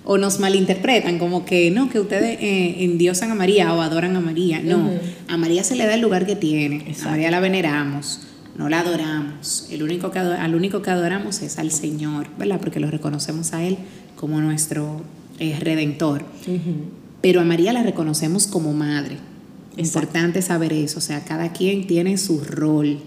o 0.05 0.19
nos 0.19 0.39
malinterpretan 0.39 1.19
como 1.19 1.47
que 1.47 1.71
no, 1.71 1.89
que 1.89 1.99
ustedes 1.99 2.37
eh, 2.43 2.85
endiosan 2.85 3.31
a 3.31 3.35
María 3.35 3.73
o 3.73 3.81
adoran 3.81 4.15
a 4.17 4.21
María. 4.21 4.61
No, 4.63 4.91
a 5.29 5.39
María 5.39 5.65
se 5.65 5.77
le 5.77 5.87
da 5.87 5.95
el 5.95 6.03
lugar 6.03 6.27
que 6.27 6.37
tiene, 6.37 6.95
a 7.03 7.09
María 7.09 7.31
la 7.31 7.41
veneramos 7.41 8.21
no 8.57 8.69
la 8.69 8.81
adoramos. 8.81 9.67
El 9.71 9.83
único 9.83 10.11
que 10.11 10.19
al 10.19 10.55
único 10.55 10.83
que 10.83 10.91
adoramos 10.91 11.43
es 11.43 11.59
al 11.59 11.71
Señor, 11.71 12.29
¿verdad? 12.39 12.61
Porque 12.61 12.81
lo 12.81 12.91
reconocemos 12.91 13.53
a 13.53 13.63
Él 13.63 13.79
como 14.17 14.41
nuestro 14.41 15.03
eh, 15.39 15.57
redentor. 15.59 16.25
Pero 17.21 17.41
a 17.41 17.45
María 17.45 17.73
la 17.73 17.83
reconocemos 17.83 18.47
como 18.47 18.73
madre. 18.73 19.17
Es 19.77 19.89
Importante 19.89 20.43
saber 20.43 20.73
eso, 20.73 20.99
o 20.99 21.03
sea, 21.03 21.25
cada 21.25 21.53
quien 21.53 21.87
tiene 21.87 22.19
su 22.19 22.41
rol. 22.41 22.99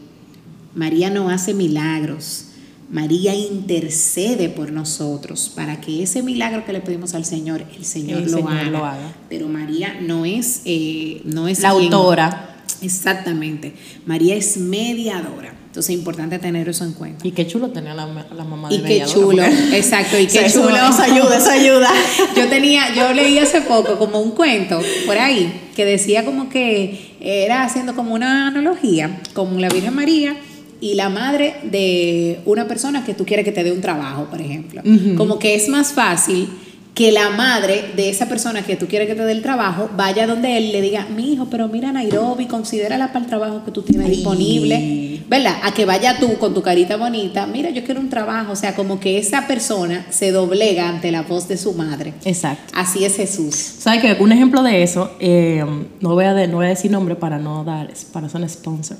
María 0.73 1.09
no 1.09 1.29
hace 1.29 1.53
milagros. 1.53 2.45
María 2.89 3.35
intercede 3.35 4.49
por 4.49 4.71
nosotros 4.71 5.51
para 5.55 5.81
que 5.81 6.03
ese 6.03 6.21
milagro 6.21 6.65
que 6.65 6.73
le 6.73 6.81
pedimos 6.81 7.15
al 7.15 7.25
Señor, 7.25 7.63
el 7.75 7.85
Señor, 7.85 8.29
lo, 8.29 8.47
haga. 8.47 9.13
Pero 9.29 9.47
María 9.47 9.99
no 10.01 10.25
es, 10.25 10.61
eh, 10.65 11.21
no 11.25 11.47
es 11.47 11.61
la 11.61 11.69
autora 11.69 12.52
Exactamente. 12.81 13.73
María 14.05 14.35
es 14.35 14.57
mediadora. 14.57 15.53
Entonces 15.73 15.95
es 15.95 15.99
importante 15.99 16.37
tener 16.37 16.69
eso 16.69 16.83
en 16.85 16.93
cuenta. 16.93 17.27
Y 17.27 17.31
qué 17.31 17.47
chulo 17.47 17.69
tenía 17.69 17.95
la, 17.95 18.05
la 18.05 18.43
mamá 18.43 18.69
de 18.69 18.75
Y 18.75 18.81
qué 18.83 19.03
chulo, 19.05 19.41
exacto, 19.73 20.19
y 20.19 20.27
qué 20.27 20.47
chulo. 20.51 20.75
Eso, 20.75 21.01
ayuda, 21.01 21.37
eso 21.37 21.49
ayuda. 21.49 21.89
yo 22.35 22.47
tenía, 22.47 22.93
yo 22.93 23.11
leí 23.13 23.39
hace 23.39 23.61
poco 23.61 23.97
como 23.97 24.19
un 24.19 24.31
cuento 24.31 24.79
por 25.07 25.17
ahí 25.17 25.71
que 25.75 25.83
decía 25.83 26.25
como 26.25 26.49
que 26.49 27.15
era 27.19 27.63
haciendo 27.63 27.95
como 27.95 28.13
una 28.13 28.49
analogía 28.49 29.19
con 29.33 29.59
la 29.59 29.69
Virgen 29.69 29.95
María 29.95 30.37
y 30.79 30.93
la 30.93 31.09
madre 31.09 31.55
de 31.63 32.41
una 32.45 32.67
persona 32.67 33.03
que 33.03 33.15
tú 33.15 33.25
quieres 33.25 33.43
que 33.43 33.51
te 33.51 33.63
dé 33.63 33.71
un 33.71 33.81
trabajo, 33.81 34.25
por 34.25 34.41
ejemplo. 34.41 34.83
Como 35.17 35.39
que 35.39 35.55
es 35.55 35.69
más 35.69 35.93
fácil 35.93 36.49
que 36.93 37.11
la 37.11 37.31
madre 37.31 37.85
de 37.95 38.09
esa 38.09 38.29
persona 38.29 38.61
que 38.61 38.75
tú 38.75 38.85
quieres 38.87 39.07
que 39.07 39.15
te 39.15 39.23
dé 39.25 39.31
el 39.31 39.41
trabajo 39.41 39.89
vaya 39.97 40.27
donde 40.27 40.57
él 40.57 40.71
le 40.71 40.79
diga, 40.81 41.07
mi 41.15 41.33
hijo, 41.33 41.47
pero 41.49 41.67
mira 41.67 41.91
Nairobi, 41.91 42.45
considérala 42.45 43.07
para 43.07 43.19
el 43.21 43.25
trabajo 43.25 43.63
que 43.65 43.71
tú 43.71 43.81
tienes 43.81 44.09
disponible. 44.09 45.09
¿verdad? 45.27 45.55
A 45.63 45.73
que 45.73 45.85
vaya 45.85 46.19
tú 46.19 46.37
con 46.37 46.53
tu 46.53 46.61
carita 46.61 46.97
bonita, 46.97 47.47
mira, 47.47 47.69
yo 47.71 47.83
quiero 47.83 47.99
un 48.01 48.09
trabajo, 48.09 48.51
o 48.51 48.55
sea, 48.55 48.75
como 48.75 48.99
que 48.99 49.17
esa 49.17 49.47
persona 49.47 50.05
se 50.11 50.31
doblega 50.31 50.87
ante 50.89 51.11
la 51.11 51.23
voz 51.23 51.47
de 51.47 51.57
su 51.57 51.73
madre. 51.73 52.13
Exacto. 52.25 52.71
Así 52.75 53.03
es 53.05 53.15
Jesús. 53.15 53.55
¿Sabes 53.55 54.01
que 54.01 54.21
Un 54.21 54.31
ejemplo 54.31 54.61
de 54.61 54.83
eso, 54.83 55.11
eh, 55.19 55.63
no, 56.01 56.09
voy 56.13 56.25
a 56.25 56.33
de- 56.35 56.47
no 56.47 56.57
voy 56.57 56.67
a 56.67 56.69
decir 56.69 56.91
nombre 56.91 57.15
para 57.15 57.39
no 57.39 57.63
dar, 57.63 57.91
para 58.11 58.29
ser 58.29 58.41
un 58.41 58.49
sponsor. 58.49 58.97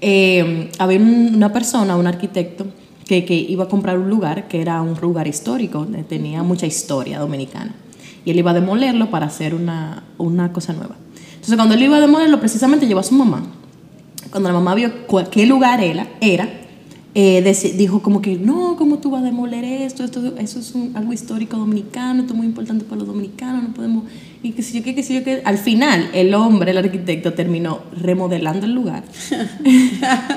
Eh, 0.00 0.70
había 0.78 0.98
un- 0.98 1.32
una 1.34 1.52
persona, 1.52 1.96
un 1.96 2.06
arquitecto, 2.06 2.66
que, 3.12 3.24
que 3.26 3.34
iba 3.34 3.64
a 3.64 3.68
comprar 3.68 3.98
un 3.98 4.08
lugar 4.08 4.48
que 4.48 4.62
era 4.62 4.80
un 4.80 4.98
lugar 4.98 5.26
histórico, 5.28 5.86
tenía 6.08 6.42
mucha 6.42 6.64
historia 6.66 7.18
dominicana. 7.18 7.74
Y 8.24 8.30
él 8.30 8.38
iba 8.38 8.52
a 8.52 8.54
demolerlo 8.54 9.10
para 9.10 9.26
hacer 9.26 9.54
una, 9.54 10.04
una 10.16 10.50
cosa 10.52 10.72
nueva. 10.72 10.96
Entonces, 11.34 11.56
cuando 11.56 11.74
él 11.74 11.82
iba 11.82 11.98
a 11.98 12.00
demolerlo, 12.00 12.40
precisamente 12.40 12.86
llevó 12.86 13.00
a 13.00 13.02
su 13.02 13.14
mamá. 13.14 13.42
Cuando 14.30 14.48
la 14.48 14.54
mamá 14.54 14.74
vio 14.74 15.06
cuál- 15.06 15.28
qué 15.28 15.44
lugar 15.44 15.82
era, 15.82 16.08
era 16.22 16.48
eh, 17.14 17.42
dijo 17.76 18.00
como 18.00 18.22
que 18.22 18.36
no, 18.36 18.76
¿cómo 18.78 18.96
tú 18.96 19.10
vas 19.10 19.20
a 19.20 19.26
demoler 19.26 19.62
esto? 19.64 20.02
esto 20.02 20.32
eso 20.38 20.58
es 20.60 20.74
un- 20.74 20.92
algo 20.96 21.12
histórico 21.12 21.58
dominicano, 21.58 22.20
esto 22.22 22.32
es 22.32 22.38
muy 22.38 22.46
importante 22.46 22.84
para 22.86 23.00
los 23.00 23.06
dominicanos, 23.08 23.62
no 23.64 23.74
podemos... 23.74 24.04
Y 24.44 24.52
qué 24.52 24.62
sé 24.62 24.78
yo 24.78 24.82
qué, 24.82 24.94
qué 24.94 25.02
sé 25.04 25.14
yo 25.14 25.22
qué. 25.22 25.40
Al 25.44 25.56
final, 25.58 26.08
el 26.14 26.34
hombre, 26.34 26.70
el 26.72 26.78
arquitecto, 26.78 27.32
terminó 27.34 27.80
remodelando 28.00 28.66
el 28.66 28.72
lugar. 28.72 29.04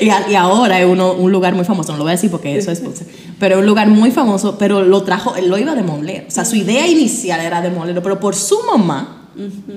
y, 0.00 0.08
a- 0.10 0.26
y 0.30 0.34
ahora 0.34 0.80
es 0.80 0.86
uno, 0.86 1.12
un 1.12 1.30
lugar 1.32 1.54
muy 1.54 1.64
famoso, 1.64 1.92
no 1.92 1.98
lo 1.98 2.04
voy 2.04 2.10
a 2.12 2.16
decir 2.16 2.30
porque 2.30 2.56
eso 2.56 2.70
es 2.70 2.78
sponsor, 2.78 3.06
pero 3.38 3.56
es 3.56 3.60
un 3.60 3.66
lugar 3.66 3.88
muy 3.88 4.10
famoso, 4.10 4.56
pero 4.58 4.82
lo 4.82 5.02
trajo, 5.02 5.36
él 5.36 5.48
lo 5.48 5.58
iba 5.58 5.72
a 5.72 5.74
demoler. 5.74 6.24
O 6.28 6.30
sea, 6.30 6.44
su 6.44 6.56
idea 6.56 6.86
inicial 6.86 7.40
era 7.40 7.60
demolerlo, 7.60 8.02
pero 8.02 8.18
por 8.20 8.34
su 8.34 8.58
mamá, 8.64 9.16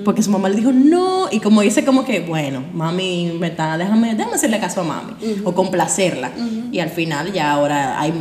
porque 0.04 0.22
su 0.24 0.30
mamá 0.32 0.50
le 0.50 0.56
dijo 0.58 0.72
no, 0.74 1.28
y 1.32 1.40
como 1.40 1.62
dice 1.62 1.86
como 1.86 2.04
que, 2.04 2.20
bueno, 2.22 2.64
mami, 2.74 3.34
me 3.40 3.48
está, 3.48 3.78
déjame, 3.78 4.16
déjame 4.16 4.36
hacerle 4.36 4.60
caso 4.60 4.82
a 4.82 4.84
mami, 4.84 5.14
o 5.44 5.54
complacerla. 5.54 6.32
Y 6.72 6.80
al 6.80 6.90
final 6.90 7.32
ya 7.32 7.52
ahora 7.52 8.00
hay, 8.02 8.12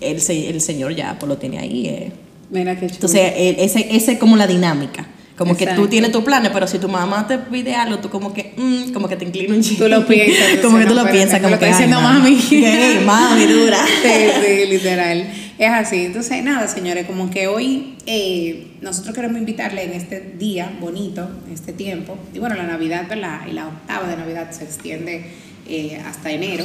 el, 0.00 0.20
se- 0.20 0.48
el 0.50 0.60
señor 0.60 0.94
ya 0.94 1.16
pues 1.18 1.28
lo 1.28 1.36
tiene 1.38 1.58
ahí. 1.58 1.86
eh. 1.86 2.12
Mira 2.50 2.74
qué 2.74 2.82
chulo. 2.86 2.94
Entonces, 2.94 3.32
ese, 3.36 3.96
ese 3.96 4.12
es 4.12 4.18
como 4.18 4.36
la 4.36 4.46
dinámica. 4.46 5.06
Como 5.36 5.56
que 5.56 5.66
tú 5.66 5.88
tienes 5.88 6.12
tus 6.12 6.22
planes, 6.22 6.52
pero 6.52 6.68
si 6.68 6.78
tu 6.78 6.88
mamá 6.88 7.26
te 7.26 7.38
pide 7.38 7.74
algo, 7.74 7.98
tú 7.98 8.08
como 8.08 8.32
que, 8.32 8.54
mm, 8.56 8.92
como 8.92 9.08
que 9.08 9.16
te 9.16 9.24
inclinas 9.24 9.56
un 9.56 9.62
chico. 9.62 9.84
Tú 9.84 9.90
lo 9.90 10.06
piensas, 10.06 10.58
como 10.62 10.78
que 10.78 10.86
tú 10.86 10.94
lo 10.94 11.10
piensas, 11.10 11.40
como 11.40 11.58
que, 11.58 11.66
diciendo 11.66 12.00
mami. 12.00 12.36
Que, 12.48 13.02
mami, 13.04 13.46
dura. 13.46 13.78
Sí, 14.02 14.10
sí, 14.44 14.66
literal. 14.66 15.26
Es 15.58 15.70
así. 15.70 16.04
Entonces, 16.04 16.42
nada, 16.44 16.68
señores, 16.68 17.06
como 17.06 17.30
que 17.30 17.48
hoy 17.48 17.96
eh, 18.06 18.68
nosotros 18.80 19.14
queremos 19.14 19.38
invitarle 19.38 19.82
en 19.82 19.92
este 19.92 20.20
día 20.20 20.72
bonito, 20.80 21.28
este 21.52 21.72
tiempo, 21.72 22.16
y 22.32 22.38
bueno, 22.38 22.54
la 22.54 22.64
Navidad, 22.64 23.06
¿verdad? 23.08 23.40
Y 23.48 23.52
la 23.52 23.68
octava 23.68 24.08
de 24.08 24.16
Navidad 24.16 24.50
se 24.52 24.64
extiende 24.64 25.24
eh, 25.68 26.00
hasta 26.06 26.30
enero, 26.30 26.64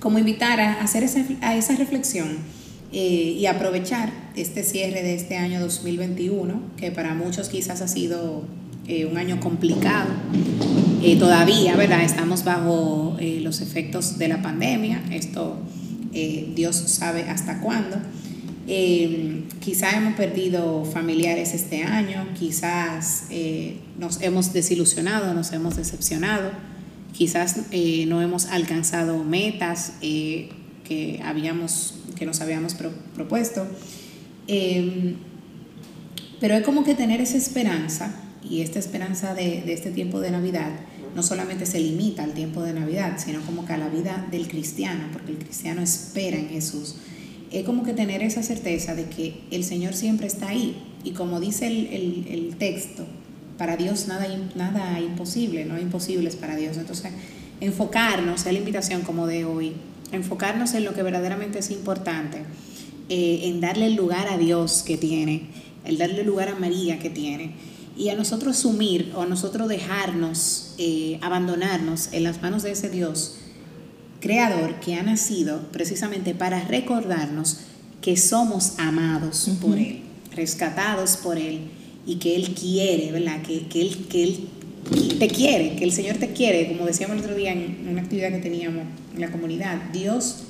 como 0.00 0.18
invitar 0.18 0.60
a 0.60 0.80
hacer 0.80 1.04
esa, 1.04 1.20
a 1.42 1.56
esa 1.56 1.76
reflexión 1.76 2.38
eh, 2.92 3.36
y 3.38 3.46
aprovechar 3.46 4.12
este 4.36 4.62
cierre 4.62 5.02
de 5.02 5.14
este 5.14 5.36
año 5.36 5.60
2021, 5.60 6.60
que 6.76 6.90
para 6.90 7.14
muchos 7.14 7.48
quizás 7.48 7.82
ha 7.82 7.88
sido 7.88 8.44
eh, 8.88 9.06
un 9.06 9.16
año 9.18 9.40
complicado. 9.40 10.10
Eh, 11.02 11.16
todavía, 11.16 11.76
¿verdad? 11.76 12.02
Estamos 12.02 12.42
bajo 12.44 13.16
eh, 13.20 13.40
los 13.40 13.60
efectos 13.60 14.18
de 14.18 14.28
la 14.28 14.42
pandemia. 14.42 15.02
Esto 15.12 15.58
eh, 16.12 16.52
Dios 16.54 16.76
sabe 16.76 17.22
hasta 17.28 17.60
cuándo. 17.60 17.96
Eh, 18.66 19.44
quizá 19.60 19.96
hemos 19.96 20.14
perdido 20.14 20.84
familiares 20.84 21.54
este 21.54 21.84
año, 21.84 22.26
quizás 22.38 23.26
nos 23.98 24.20
hemos 24.22 24.52
desilusionado, 24.52 25.34
nos 25.34 25.52
hemos 25.52 25.76
decepcionado, 25.76 26.50
quizás 27.12 27.56
no 28.08 28.22
hemos 28.22 28.46
alcanzado 28.46 29.22
metas 29.22 29.92
que, 30.00 31.20
habíamos, 31.24 31.94
que 32.16 32.26
nos 32.26 32.40
habíamos 32.40 32.74
pro- 32.74 32.92
propuesto. 33.14 33.66
Eh, 34.48 35.14
pero 36.40 36.54
es 36.54 36.62
como 36.64 36.84
que 36.84 36.94
tener 36.94 37.20
esa 37.20 37.36
esperanza, 37.36 38.14
y 38.48 38.60
esta 38.60 38.78
esperanza 38.78 39.34
de, 39.34 39.72
este 39.72 39.90
tiempo 39.90 40.20
de 40.20 40.30
Navidad 40.30 40.70
no 41.14 41.22
solamente 41.22 41.66
se 41.66 41.80
limita 41.80 42.22
al 42.24 42.32
tiempo 42.34 42.62
de 42.62 42.72
Navidad, 42.74 43.16
sino 43.18 43.40
como 43.40 43.64
que 43.64 43.72
a 43.72 43.78
la 43.78 43.88
vida 43.88 44.26
del 44.30 44.46
cristiano, 44.48 45.04
porque 45.12 45.32
el 45.32 45.38
cristiano 45.38 45.80
espera 45.82 46.36
en 46.36 46.48
Jesús. 46.48 46.96
Es 47.50 47.64
como 47.64 47.84
que 47.84 47.94
tener 47.94 48.22
esa 48.22 48.42
certeza 48.42 48.94
de 48.94 49.04
que 49.06 49.40
el 49.50 49.64
Señor 49.64 49.94
siempre 49.94 50.26
está 50.26 50.48
ahí. 50.48 50.76
Y 51.04 51.12
como 51.12 51.40
dice 51.40 51.66
el, 51.68 52.26
el- 52.28 52.56
texto, 52.58 53.06
para 53.56 53.76
Dios 53.78 54.08
nada, 54.08 54.26
nada 54.54 55.00
imposible, 55.00 55.64
no 55.64 55.78
imposibles 55.78 56.36
para 56.36 56.54
Dios. 56.56 56.76
Entonces, 56.76 57.12
enfocarnos, 57.60 58.44
es 58.46 58.52
la 58.52 58.58
invitación 58.58 59.00
como 59.02 59.26
de 59.26 59.44
hoy, 59.46 59.72
enfocarnos 60.12 60.74
en 60.74 60.84
lo 60.84 60.94
que 60.94 61.02
verdaderamente 61.02 61.58
es 61.58 61.70
importante, 61.70 62.44
eh, 63.08 63.40
en 63.44 63.60
darle 63.60 63.86
el 63.86 63.94
lugar 63.94 64.28
a 64.28 64.38
Dios 64.38 64.82
que 64.82 64.96
tiene, 64.96 65.48
el 65.84 65.98
darle 65.98 66.20
el 66.20 66.26
lugar 66.26 66.48
a 66.48 66.54
María 66.54 66.98
que 66.98 67.10
tiene, 67.10 67.54
y 67.96 68.10
a 68.10 68.14
nosotros 68.14 68.58
asumir 68.58 69.12
o 69.14 69.22
a 69.22 69.26
nosotros 69.26 69.68
dejarnos, 69.68 70.74
eh, 70.78 71.18
abandonarnos 71.22 72.10
en 72.12 72.24
las 72.24 72.42
manos 72.42 72.62
de 72.62 72.72
ese 72.72 72.90
Dios 72.90 73.36
creador 74.20 74.80
que 74.80 74.94
ha 74.94 75.02
nacido 75.02 75.60
precisamente 75.72 76.34
para 76.34 76.60
recordarnos 76.64 77.58
que 78.00 78.16
somos 78.16 78.78
amados 78.78 79.48
por 79.60 79.78
Él, 79.78 80.02
rescatados 80.34 81.16
por 81.16 81.38
Él 81.38 81.60
y 82.06 82.16
que 82.16 82.36
Él 82.36 82.54
quiere, 82.54 83.12
¿verdad? 83.12 83.42
Que, 83.42 83.66
que, 83.66 83.80
él, 83.80 84.06
que 84.08 84.22
Él 84.24 84.48
te 85.18 85.28
quiere, 85.28 85.76
que 85.76 85.84
el 85.84 85.92
Señor 85.92 86.16
te 86.16 86.32
quiere, 86.32 86.68
como 86.68 86.86
decíamos 86.86 87.16
el 87.16 87.22
otro 87.22 87.34
día 87.36 87.52
en 87.52 87.86
una 87.88 88.02
actividad 88.02 88.30
que 88.30 88.38
teníamos 88.38 88.84
en 89.14 89.20
la 89.20 89.30
comunidad, 89.30 89.90
Dios 89.92 90.44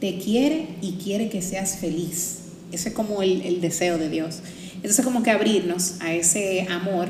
te 0.00 0.18
quiere 0.18 0.68
y 0.82 0.92
quiere 0.92 1.28
que 1.28 1.42
seas 1.42 1.76
feliz. 1.78 2.40
Ese 2.72 2.90
es 2.90 2.94
como 2.94 3.22
el, 3.22 3.42
el 3.42 3.60
deseo 3.60 3.98
de 3.98 4.08
Dios. 4.08 4.40
Entonces 4.76 5.04
como 5.04 5.22
que 5.22 5.30
abrirnos 5.30 6.00
a 6.00 6.12
ese 6.14 6.66
amor, 6.70 7.08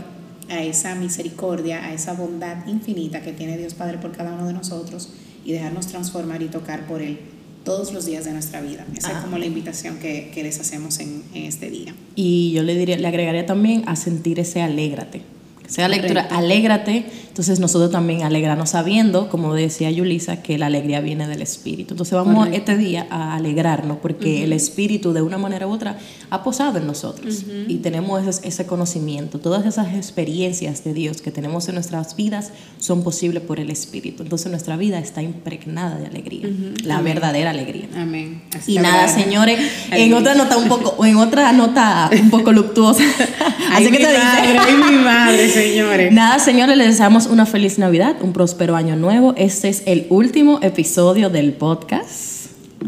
a 0.49 0.63
esa 0.63 0.95
misericordia, 0.95 1.85
a 1.85 1.93
esa 1.93 2.13
bondad 2.13 2.67
infinita 2.67 3.23
que 3.23 3.33
tiene 3.33 3.57
Dios 3.59 3.75
Padre 3.75 3.99
por 3.99 4.13
cada 4.17 4.33
uno 4.35 4.47
de 4.47 4.53
nosotros 4.53 5.11
y 5.45 5.53
dejarnos 5.53 5.87
transformar 5.89 6.43
y 6.43 6.47
tocar 6.47 6.87
por 6.87 7.03
Él 7.03 7.19
todos 7.65 7.93
los 7.93 8.07
días 8.07 8.25
de 8.25 8.33
nuestra 8.33 8.61
vida. 8.61 8.87
Esa 8.97 9.09
es 9.11 9.15
Ah. 9.17 9.23
como 9.25 9.39
la 9.39 9.47
invitación 9.47 9.99
que, 9.99 10.31
que 10.33 10.43
les 10.45 10.61
hacemos 10.61 11.01
en, 11.01 11.23
en 11.35 11.45
este 11.45 11.69
día. 11.71 11.95
Y 12.15 12.53
yo 12.53 12.63
le 12.63 12.77
diría, 12.77 12.97
le 12.97 13.09
agregaría 13.09 13.45
también 13.45 13.83
a 13.87 13.97
sentir 13.97 14.39
ese 14.39 14.63
alégrate. 14.63 15.23
Sea 15.69 15.89
lectura, 15.89 16.29
alégrate. 16.31 17.07
Entonces 17.29 17.61
nosotros 17.61 17.91
también 17.91 18.23
alegrarnos 18.23 18.71
sabiendo, 18.71 19.29
como 19.29 19.53
decía 19.53 19.91
Yulisa, 19.91 20.43
que 20.43 20.57
la 20.57 20.67
alegría 20.67 21.01
viene 21.01 21.29
del 21.29 21.43
Espíritu. 21.43 21.93
Entonces 21.93 22.15
vamos 22.15 22.35
Correcto. 22.47 22.57
este 22.73 22.77
día 22.79 23.07
a 23.11 23.35
alegrarnos 23.35 23.99
porque 24.01 24.43
el 24.45 24.55
Espíritu 24.55 25.13
de 25.13 25.21
una 25.21 25.37
manera 25.37 25.67
u 25.67 25.73
otra 25.73 25.99
ha 26.31 26.43
posado 26.43 26.79
en 26.79 26.87
nosotros 26.87 27.45
y 27.69 27.77
tenemos 27.77 28.27
ese, 28.27 28.49
ese 28.49 28.65
conocimiento. 28.67 29.39
Todas 29.39 29.67
esas 29.67 29.95
experiencias 29.95 30.83
de 30.85 30.95
Dios 30.95 31.21
que 31.21 31.31
tenemos 31.31 31.69
en 31.69 31.75
nuestras 31.75 32.17
vidas 32.17 32.53
son 32.79 33.03
posibles 33.05 33.43
por 33.43 33.61
el 33.61 33.69
Espíritu. 33.71 34.23
Entonces 34.23 34.51
nuestra 34.51 34.79
vida 34.79 34.99
está 34.99 35.21
impregnada 35.21 35.97
de 35.99 36.07
alegría, 36.07 36.49
la 36.85 36.97
Amén. 36.99 37.15
verdadera 37.15 37.51
alegría. 37.51 37.89
Amén. 37.97 38.43
Y 38.67 38.79
nada, 38.79 39.09
señores, 39.09 39.61
en 39.91 40.15
otra 40.15 40.35
nota 40.35 40.57
un 40.57 40.69
poco, 40.69 41.05
en 41.05 41.17
otra 41.17 41.53
nota 41.53 42.09
un 42.19 42.31
poco 42.31 42.51
luctuosa. 42.53 43.03
Ay, 43.73 43.85
Así 43.85 43.91
que 43.97 43.99
te 44.05 44.19
madre, 44.19 44.53
dice. 44.53 44.91
mi 44.91 44.97
madre, 45.05 45.49
señores. 45.57 46.13
Nada, 46.13 46.39
señores, 46.39 46.77
les 46.77 46.89
deseamos 46.89 47.27
una 47.27 47.47
feliz 47.47 47.79
Navidad, 47.79 48.17
un 48.21 48.33
próspero 48.33 48.77
año 48.77 48.97
nuevo. 48.97 49.35
Este 49.37 49.69
es 49.69 49.83
el 49.87 50.07
último 50.11 50.59
episodio 50.63 51.31
del 51.31 51.53
podcast. 51.53 52.37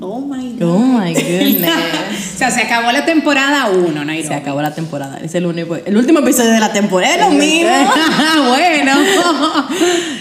Oh 0.00 0.20
my 0.20 0.56
God. 0.58 0.62
Oh 0.62 0.78
my 0.78 1.12
goodness. 1.14 1.70
o 2.34 2.38
sea, 2.38 2.50
se 2.50 2.60
acabó 2.60 2.92
la 2.92 3.04
temporada 3.04 3.70
1, 3.70 4.04
Nairobi. 4.04 4.28
Se 4.28 4.34
acabó 4.34 4.60
la 4.62 4.74
temporada. 4.74 5.18
Es 5.22 5.34
el 5.34 5.46
único, 5.46 5.76
el 5.76 5.96
último 5.96 6.20
episodio 6.20 6.50
de 6.50 6.60
la 6.60 6.72
temporada. 6.72 7.14
Es 7.14 7.20
lo 7.20 7.30
mismo. 7.38 7.70
bueno. 8.48 8.92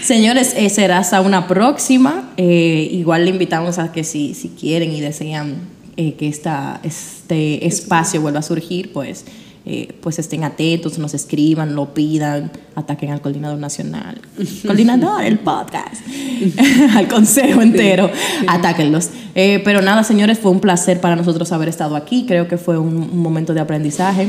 Señores, 0.02 0.54
eh, 0.56 0.70
será 0.70 0.98
hasta 0.98 1.20
una 1.20 1.46
próxima. 1.46 2.30
Eh, 2.36 2.88
igual 2.92 3.24
le 3.24 3.30
invitamos 3.30 3.78
a 3.78 3.92
que 3.92 4.04
si, 4.04 4.34
si 4.34 4.48
quieren 4.48 4.92
y 4.92 5.00
desean 5.00 5.56
eh, 5.96 6.14
que 6.14 6.28
esta, 6.28 6.80
este 6.82 7.66
espacio 7.66 8.20
vuelva 8.20 8.40
a 8.40 8.42
surgir, 8.42 8.92
pues, 8.92 9.24
eh, 9.68 9.94
pues 10.00 10.18
estén 10.18 10.44
atentos, 10.44 10.98
nos 10.98 11.14
escriban, 11.14 11.74
lo 11.74 11.94
pidan, 11.94 12.50
ataquen 12.74 13.10
al 13.10 13.20
coordinador 13.20 13.58
nacional. 13.58 14.20
Coordinador, 14.66 15.22
el 15.24 15.38
podcast. 15.38 16.02
al 16.96 17.08
consejo 17.08 17.62
entero. 17.62 18.10
Atáquenlos. 18.46 19.10
Eh, 19.34 19.60
pero 19.64 19.82
nada, 19.82 20.02
señores, 20.04 20.38
fue 20.38 20.50
un 20.50 20.60
placer 20.60 21.00
para 21.00 21.16
nosotros 21.16 21.52
haber 21.52 21.68
estado 21.68 21.96
aquí. 21.96 22.24
Creo 22.26 22.48
que 22.48 22.56
fue 22.56 22.78
un, 22.78 22.96
un 22.96 23.18
momento 23.18 23.54
de 23.54 23.60
aprendizaje 23.60 24.28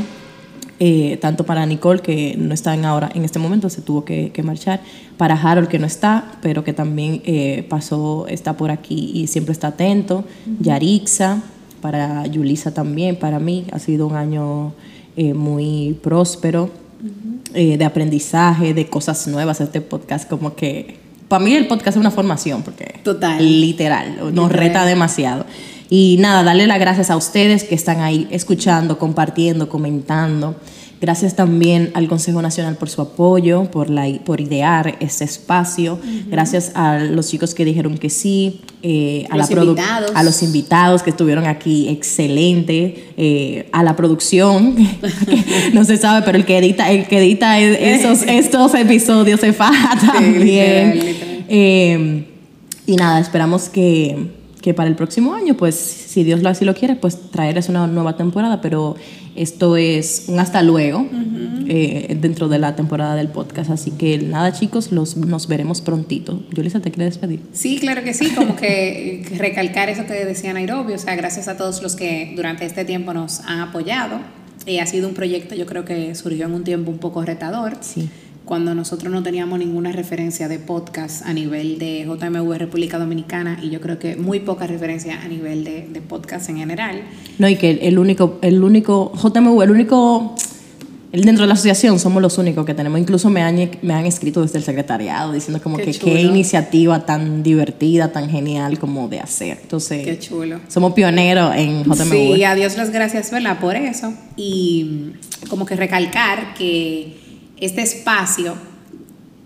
eh, 0.82 1.18
tanto 1.20 1.44
para 1.44 1.66
Nicole, 1.66 2.00
que 2.00 2.34
no 2.38 2.54
está 2.54 2.72
en 2.72 2.86
ahora 2.86 3.10
en 3.14 3.22
este 3.22 3.38
momento, 3.38 3.68
se 3.68 3.82
tuvo 3.82 4.06
que, 4.06 4.30
que 4.32 4.42
marchar, 4.42 4.80
para 5.18 5.34
Harold, 5.34 5.68
que 5.68 5.78
no 5.78 5.84
está, 5.84 6.38
pero 6.40 6.64
que 6.64 6.72
también 6.72 7.20
eh, 7.26 7.66
pasó, 7.68 8.26
está 8.28 8.56
por 8.56 8.70
aquí 8.70 9.12
y 9.12 9.26
siempre 9.26 9.52
está 9.52 9.68
atento, 9.68 10.24
Yarixa, 10.58 11.42
para 11.82 12.26
Yulisa 12.28 12.72
también, 12.72 13.16
para 13.16 13.38
mí 13.38 13.66
ha 13.72 13.78
sido 13.78 14.06
un 14.06 14.16
año 14.16 14.72
eh, 15.16 15.34
muy 15.34 15.98
próspero, 16.02 16.70
eh, 17.54 17.76
de 17.76 17.84
aprendizaje, 17.84 18.74
de 18.74 18.86
cosas 18.88 19.26
nuevas, 19.26 19.60
este 19.60 19.80
podcast 19.80 20.28
como 20.28 20.54
que 20.54 20.98
para 21.30 21.44
mí 21.44 21.54
el 21.54 21.68
podcast 21.68 21.96
es 21.96 22.00
una 22.00 22.10
formación, 22.10 22.62
porque 22.62 23.00
Total. 23.04 23.38
literal, 23.38 24.34
nos 24.34 24.50
reta 24.50 24.84
demasiado. 24.84 25.46
Y 25.88 26.16
nada, 26.18 26.42
darle 26.42 26.66
las 26.66 26.80
gracias 26.80 27.10
a 27.10 27.16
ustedes 27.16 27.62
que 27.64 27.76
están 27.76 28.00
ahí 28.00 28.26
escuchando, 28.30 28.98
compartiendo, 28.98 29.68
comentando. 29.68 30.56
Gracias 31.00 31.34
también 31.34 31.90
al 31.94 32.08
Consejo 32.08 32.42
Nacional 32.42 32.76
por 32.76 32.90
su 32.90 33.00
apoyo, 33.00 33.70
por, 33.70 33.88
la, 33.88 34.06
por 34.22 34.42
idear 34.42 34.98
este 35.00 35.24
espacio. 35.24 35.98
Gracias 36.28 36.72
a 36.74 36.98
los 36.98 37.28
chicos 37.28 37.54
que 37.54 37.64
dijeron 37.64 37.96
que 37.96 38.10
sí, 38.10 38.60
eh, 38.82 39.26
a, 39.30 39.38
Los 39.38 39.50
la 39.50 40.10
a 40.14 40.22
los 40.22 40.42
invitados 40.42 41.02
que 41.02 41.08
estuvieron 41.08 41.46
aquí, 41.46 41.88
excelente. 41.88 43.12
eh, 43.16 43.68
a 43.72 43.82
la 43.82 43.96
producción, 43.96 44.76
no 45.72 45.84
se 45.86 45.96
sabe, 45.96 46.22
pero 46.24 46.36
el 46.36 46.44
que 46.44 46.58
edita, 46.58 46.90
el 46.90 47.06
que 47.06 47.18
edita 47.18 47.58
esos, 47.58 48.22
estos 48.26 48.74
episodios 48.74 49.40
se 49.40 49.54
faja 49.54 49.98
también. 50.12 50.94
literal, 50.94 51.06
literal. 51.06 51.44
Eh, 51.48 52.24
y 52.86 52.96
nada, 52.96 53.20
esperamos 53.20 53.70
que, 53.70 54.39
que 54.60 54.74
para 54.74 54.88
el 54.88 54.96
próximo 54.96 55.34
año, 55.34 55.56
pues 55.56 55.74
si 55.74 56.24
Dios 56.24 56.42
lo 56.42 56.48
así 56.48 56.64
lo 56.64 56.74
quiere, 56.74 56.96
pues 56.96 57.30
traerles 57.30 57.68
una 57.68 57.86
nueva 57.86 58.16
temporada, 58.16 58.60
pero 58.60 58.96
esto 59.36 59.76
es 59.76 60.24
un 60.28 60.38
hasta 60.38 60.62
luego 60.62 61.06
eh, 61.68 62.16
dentro 62.20 62.48
de 62.48 62.58
la 62.58 62.76
temporada 62.76 63.14
del 63.14 63.28
podcast. 63.28 63.70
Así 63.70 63.92
que 63.92 64.18
nada, 64.18 64.52
chicos, 64.52 64.92
los, 64.92 65.16
nos 65.16 65.48
veremos 65.48 65.80
prontito. 65.80 66.42
Yulisa, 66.50 66.80
¿te 66.80 66.90
quieres 66.90 67.14
despedir? 67.14 67.40
Sí, 67.52 67.78
claro 67.78 68.02
que 68.02 68.12
sí, 68.12 68.30
como 68.30 68.56
que 68.56 69.24
recalcar 69.38 69.88
eso 69.88 70.04
que 70.06 70.24
decía 70.24 70.52
Nairobi, 70.52 70.92
o 70.92 70.98
sea, 70.98 71.14
gracias 71.14 71.48
a 71.48 71.56
todos 71.56 71.82
los 71.82 71.96
que 71.96 72.32
durante 72.36 72.66
este 72.66 72.84
tiempo 72.84 73.14
nos 73.14 73.40
han 73.40 73.60
apoyado. 73.60 74.20
Eh, 74.66 74.80
ha 74.80 74.86
sido 74.86 75.08
un 75.08 75.14
proyecto, 75.14 75.54
yo 75.54 75.64
creo 75.64 75.86
que 75.86 76.14
surgió 76.14 76.44
en 76.44 76.52
un 76.52 76.64
tiempo 76.64 76.90
un 76.90 76.98
poco 76.98 77.24
retador, 77.24 77.78
Sí. 77.80 78.10
Cuando 78.50 78.74
nosotros 78.74 79.12
no 79.12 79.22
teníamos 79.22 79.60
ninguna 79.60 79.92
referencia 79.92 80.48
de 80.48 80.58
podcast 80.58 81.24
a 81.24 81.32
nivel 81.32 81.78
de 81.78 82.04
JMV 82.04 82.58
República 82.58 82.98
Dominicana 82.98 83.60
y 83.62 83.70
yo 83.70 83.80
creo 83.80 84.00
que 84.00 84.16
muy 84.16 84.40
poca 84.40 84.66
referencia 84.66 85.22
a 85.22 85.28
nivel 85.28 85.62
de, 85.62 85.86
de 85.88 86.00
podcast 86.00 86.48
en 86.48 86.56
general. 86.56 87.00
No, 87.38 87.48
y 87.48 87.54
que 87.54 87.70
el 87.70 87.96
único, 87.96 88.40
el 88.42 88.64
único, 88.64 89.12
JMU, 89.14 89.62
el 89.62 89.70
único, 89.70 90.34
el 91.12 91.22
dentro 91.22 91.44
de 91.44 91.46
la 91.46 91.54
asociación 91.54 92.00
somos 92.00 92.20
los 92.20 92.38
únicos 92.38 92.66
que 92.66 92.74
tenemos. 92.74 92.98
Incluso 92.98 93.30
me 93.30 93.40
han, 93.40 93.70
me 93.82 93.94
han 93.94 94.04
escrito 94.04 94.42
desde 94.42 94.58
el 94.58 94.64
secretariado 94.64 95.32
diciendo 95.32 95.62
como 95.62 95.76
Qué 95.76 95.84
que 95.84 95.94
chulo. 95.94 96.12
qué 96.12 96.20
iniciativa 96.22 97.06
tan 97.06 97.44
divertida, 97.44 98.10
tan 98.10 98.28
genial 98.28 98.80
como 98.80 99.06
de 99.06 99.20
hacer. 99.20 99.58
Entonces, 99.62 100.04
Qué 100.04 100.18
chulo. 100.18 100.58
somos 100.66 100.92
pioneros 100.94 101.54
en 101.54 101.84
JMU. 101.84 102.34
Sí, 102.34 102.42
a 102.42 102.56
Dios 102.56 102.76
las 102.76 102.90
gracias, 102.90 103.30
¿verdad? 103.30 103.60
Por 103.60 103.76
eso. 103.76 104.12
Y 104.36 105.12
como 105.48 105.66
que 105.66 105.76
recalcar 105.76 106.54
que 106.54 107.29
este 107.60 107.82
espacio 107.82 108.56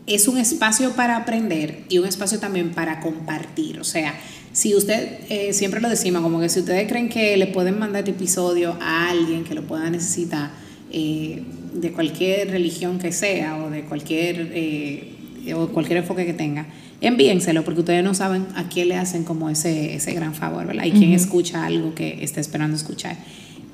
es 0.07 0.29
un 0.29 0.39
espacio 0.39 0.93
para 0.93 1.17
aprender 1.17 1.85
y 1.89 1.99
un 1.99 2.07
espacio 2.07 2.39
también 2.39 2.73
para 2.73 3.01
compartir. 3.01 3.81
O 3.81 3.85
sea, 3.85 4.15
si 4.53 4.75
usted, 4.75 5.19
eh, 5.31 5.53
siempre 5.53 5.81
lo 5.81 5.89
decimos, 5.89 6.23
como 6.23 6.41
que 6.41 6.49
si 6.49 6.61
ustedes 6.61 6.87
creen 6.89 7.09
que 7.09 7.37
le 7.37 7.47
pueden 7.47 7.79
mandar 7.79 8.01
este 8.01 8.13
episodio 8.13 8.77
a 8.81 9.11
alguien 9.11 9.45
que 9.45 9.55
lo 9.55 9.63
pueda 9.63 9.91
necesitar, 9.91 10.51
eh, 10.93 11.43
de 11.75 11.93
cualquier 11.93 12.51
religión 12.51 12.99
que 12.99 13.11
sea 13.11 13.57
o 13.57 13.71
de 13.71 13.83
cualquier, 13.83 14.53
eh, 14.55 15.13
o 15.55 15.69
cualquier 15.69 15.99
enfoque 15.99 16.25
que 16.25 16.35
tenga, 16.35 16.67
envíenselo 17.01 17.65
porque 17.65 17.81
ustedes 17.81 18.05
no 18.05 18.15
saben 18.15 18.47
a 18.55 18.69
quién 18.69 18.89
le 18.89 18.97
hacen 18.97 19.25
como 19.25 19.51
ese, 19.51 19.97
ese 19.97 20.13
gran 20.13 20.35
favor, 20.35 20.67
¿verdad? 20.67 20.85
Y 20.85 20.93
quién 20.93 21.13
escucha 21.13 21.65
algo 21.65 21.95
que 21.95 22.23
está 22.23 22.41
esperando 22.41 22.77
escuchar. 22.77 23.17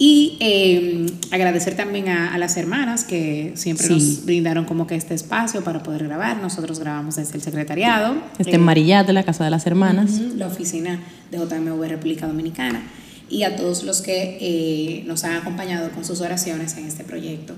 Y 0.03 0.39
eh, 0.41 1.05
agradecer 1.31 1.77
también 1.77 2.09
a, 2.09 2.33
a 2.33 2.39
las 2.39 2.57
hermanas 2.57 3.05
que 3.05 3.53
siempre 3.55 3.87
Sí. 3.87 3.93
nos 3.93 4.25
brindaron 4.25 4.65
como 4.65 4.87
que 4.87 4.95
este 4.95 5.13
espacio 5.13 5.63
para 5.63 5.83
poder 5.83 6.05
grabar. 6.05 6.39
Nosotros 6.39 6.79
grabamos 6.79 7.17
desde 7.17 7.35
el 7.37 7.43
secretariado. 7.43 8.15
Este 8.39 8.53
eh, 8.53 8.55
en 8.55 8.63
Marillate, 8.63 9.13
la 9.13 9.25
Casa 9.25 9.45
de 9.45 9.51
las 9.51 9.67
Hermanas. 9.67 10.13
Ujú, 10.19 10.37
la 10.39 10.47
oficina 10.47 10.99
de 11.31 11.37
JMV 11.37 11.83
República 11.87 12.27
Dominicana 12.27 12.83
y 13.29 13.43
a 13.43 13.57
todos 13.57 13.83
los 13.85 14.01
que 14.01 14.39
eh, 14.41 15.05
nos 15.07 15.25
han 15.25 15.37
acompañado 15.37 15.91
con 15.91 16.03
sus 16.07 16.23
oraciones 16.23 16.79
en 16.79 16.87
este 16.87 17.05
proyecto. 17.05 17.53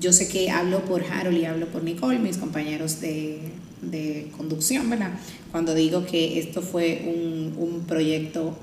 Yo 0.00 0.14
sé 0.14 0.28
que 0.28 0.50
hablo 0.50 0.86
por 0.86 1.04
Harold 1.04 1.36
y 1.36 1.44
hablo 1.44 1.66
por 1.66 1.84
Nicole, 1.84 2.18
mis 2.18 2.38
compañeros 2.38 3.02
de, 3.02 3.38
de 3.82 4.32
conducción, 4.34 4.88
¿verdad? 4.88 5.10
Cuando 5.50 5.74
digo 5.74 6.06
que 6.06 6.38
esto 6.38 6.62
fue 6.62 7.02
un, 7.06 7.54
un 7.62 7.80
proyecto 7.82 8.58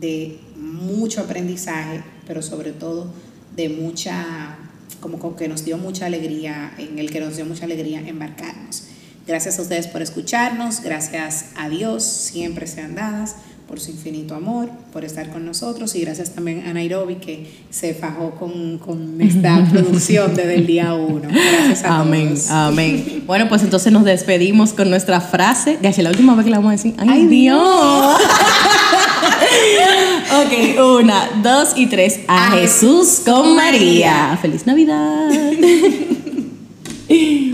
de 0.00 0.36
mucho 0.60 1.22
aprendizaje, 1.22 2.02
pero 2.26 2.42
sobre 2.42 2.72
todo 2.72 3.06
de 3.56 3.68
mucha, 3.68 4.56
como 5.00 5.36
que 5.36 5.48
nos 5.48 5.64
dio 5.64 5.78
mucha 5.78 6.06
alegría, 6.06 6.74
en 6.78 6.98
el 6.98 7.10
que 7.10 7.20
nos 7.20 7.36
dio 7.36 7.44
mucha 7.46 7.64
alegría 7.64 8.00
embarcarnos. 8.00 8.84
Gracias 9.26 9.58
a 9.58 9.62
ustedes 9.62 9.86
por 9.86 10.02
escucharnos, 10.02 10.80
gracias 10.82 11.46
a 11.56 11.68
Dios, 11.68 12.04
siempre 12.04 12.66
sean 12.66 12.94
dadas 12.94 13.36
por 13.66 13.80
su 13.80 13.90
infinito 13.92 14.34
amor, 14.34 14.68
por 14.92 15.06
estar 15.06 15.30
con 15.30 15.46
nosotros 15.46 15.94
y 15.94 16.00
gracias 16.02 16.34
también 16.34 16.66
a 16.66 16.74
Nairobi 16.74 17.14
que 17.14 17.50
se 17.70 17.94
fajó 17.94 18.32
con, 18.32 18.76
con 18.78 19.18
esta 19.22 19.64
producción 19.72 20.34
desde 20.34 20.56
el 20.56 20.66
día 20.66 20.92
uno. 20.92 21.30
Gracias 21.30 21.84
a 21.84 22.00
Amén, 22.00 22.28
todos. 22.34 22.50
amén. 22.50 23.22
Bueno, 23.26 23.48
pues 23.48 23.62
entonces 23.62 23.90
nos 23.90 24.04
despedimos 24.04 24.74
con 24.74 24.90
nuestra 24.90 25.22
frase. 25.22 25.78
Gache, 25.80 26.02
la 26.02 26.10
última 26.10 26.34
vez 26.34 26.44
que 26.44 26.50
la 26.50 26.58
vamos 26.58 26.68
a 26.68 26.72
decir. 26.72 26.94
¡Ay, 26.98 27.08
¡Ay, 27.10 27.26
Dios! 27.26 28.18
ok, 30.42 30.52
una, 31.00 31.30
dos 31.42 31.72
y 31.76 31.86
tres. 31.86 32.20
A, 32.28 32.48
A 32.48 32.50
Jesús 32.52 33.22
con 33.24 33.56
María. 33.56 34.38
¡Feliz 34.40 34.66
Navidad! 34.66 35.30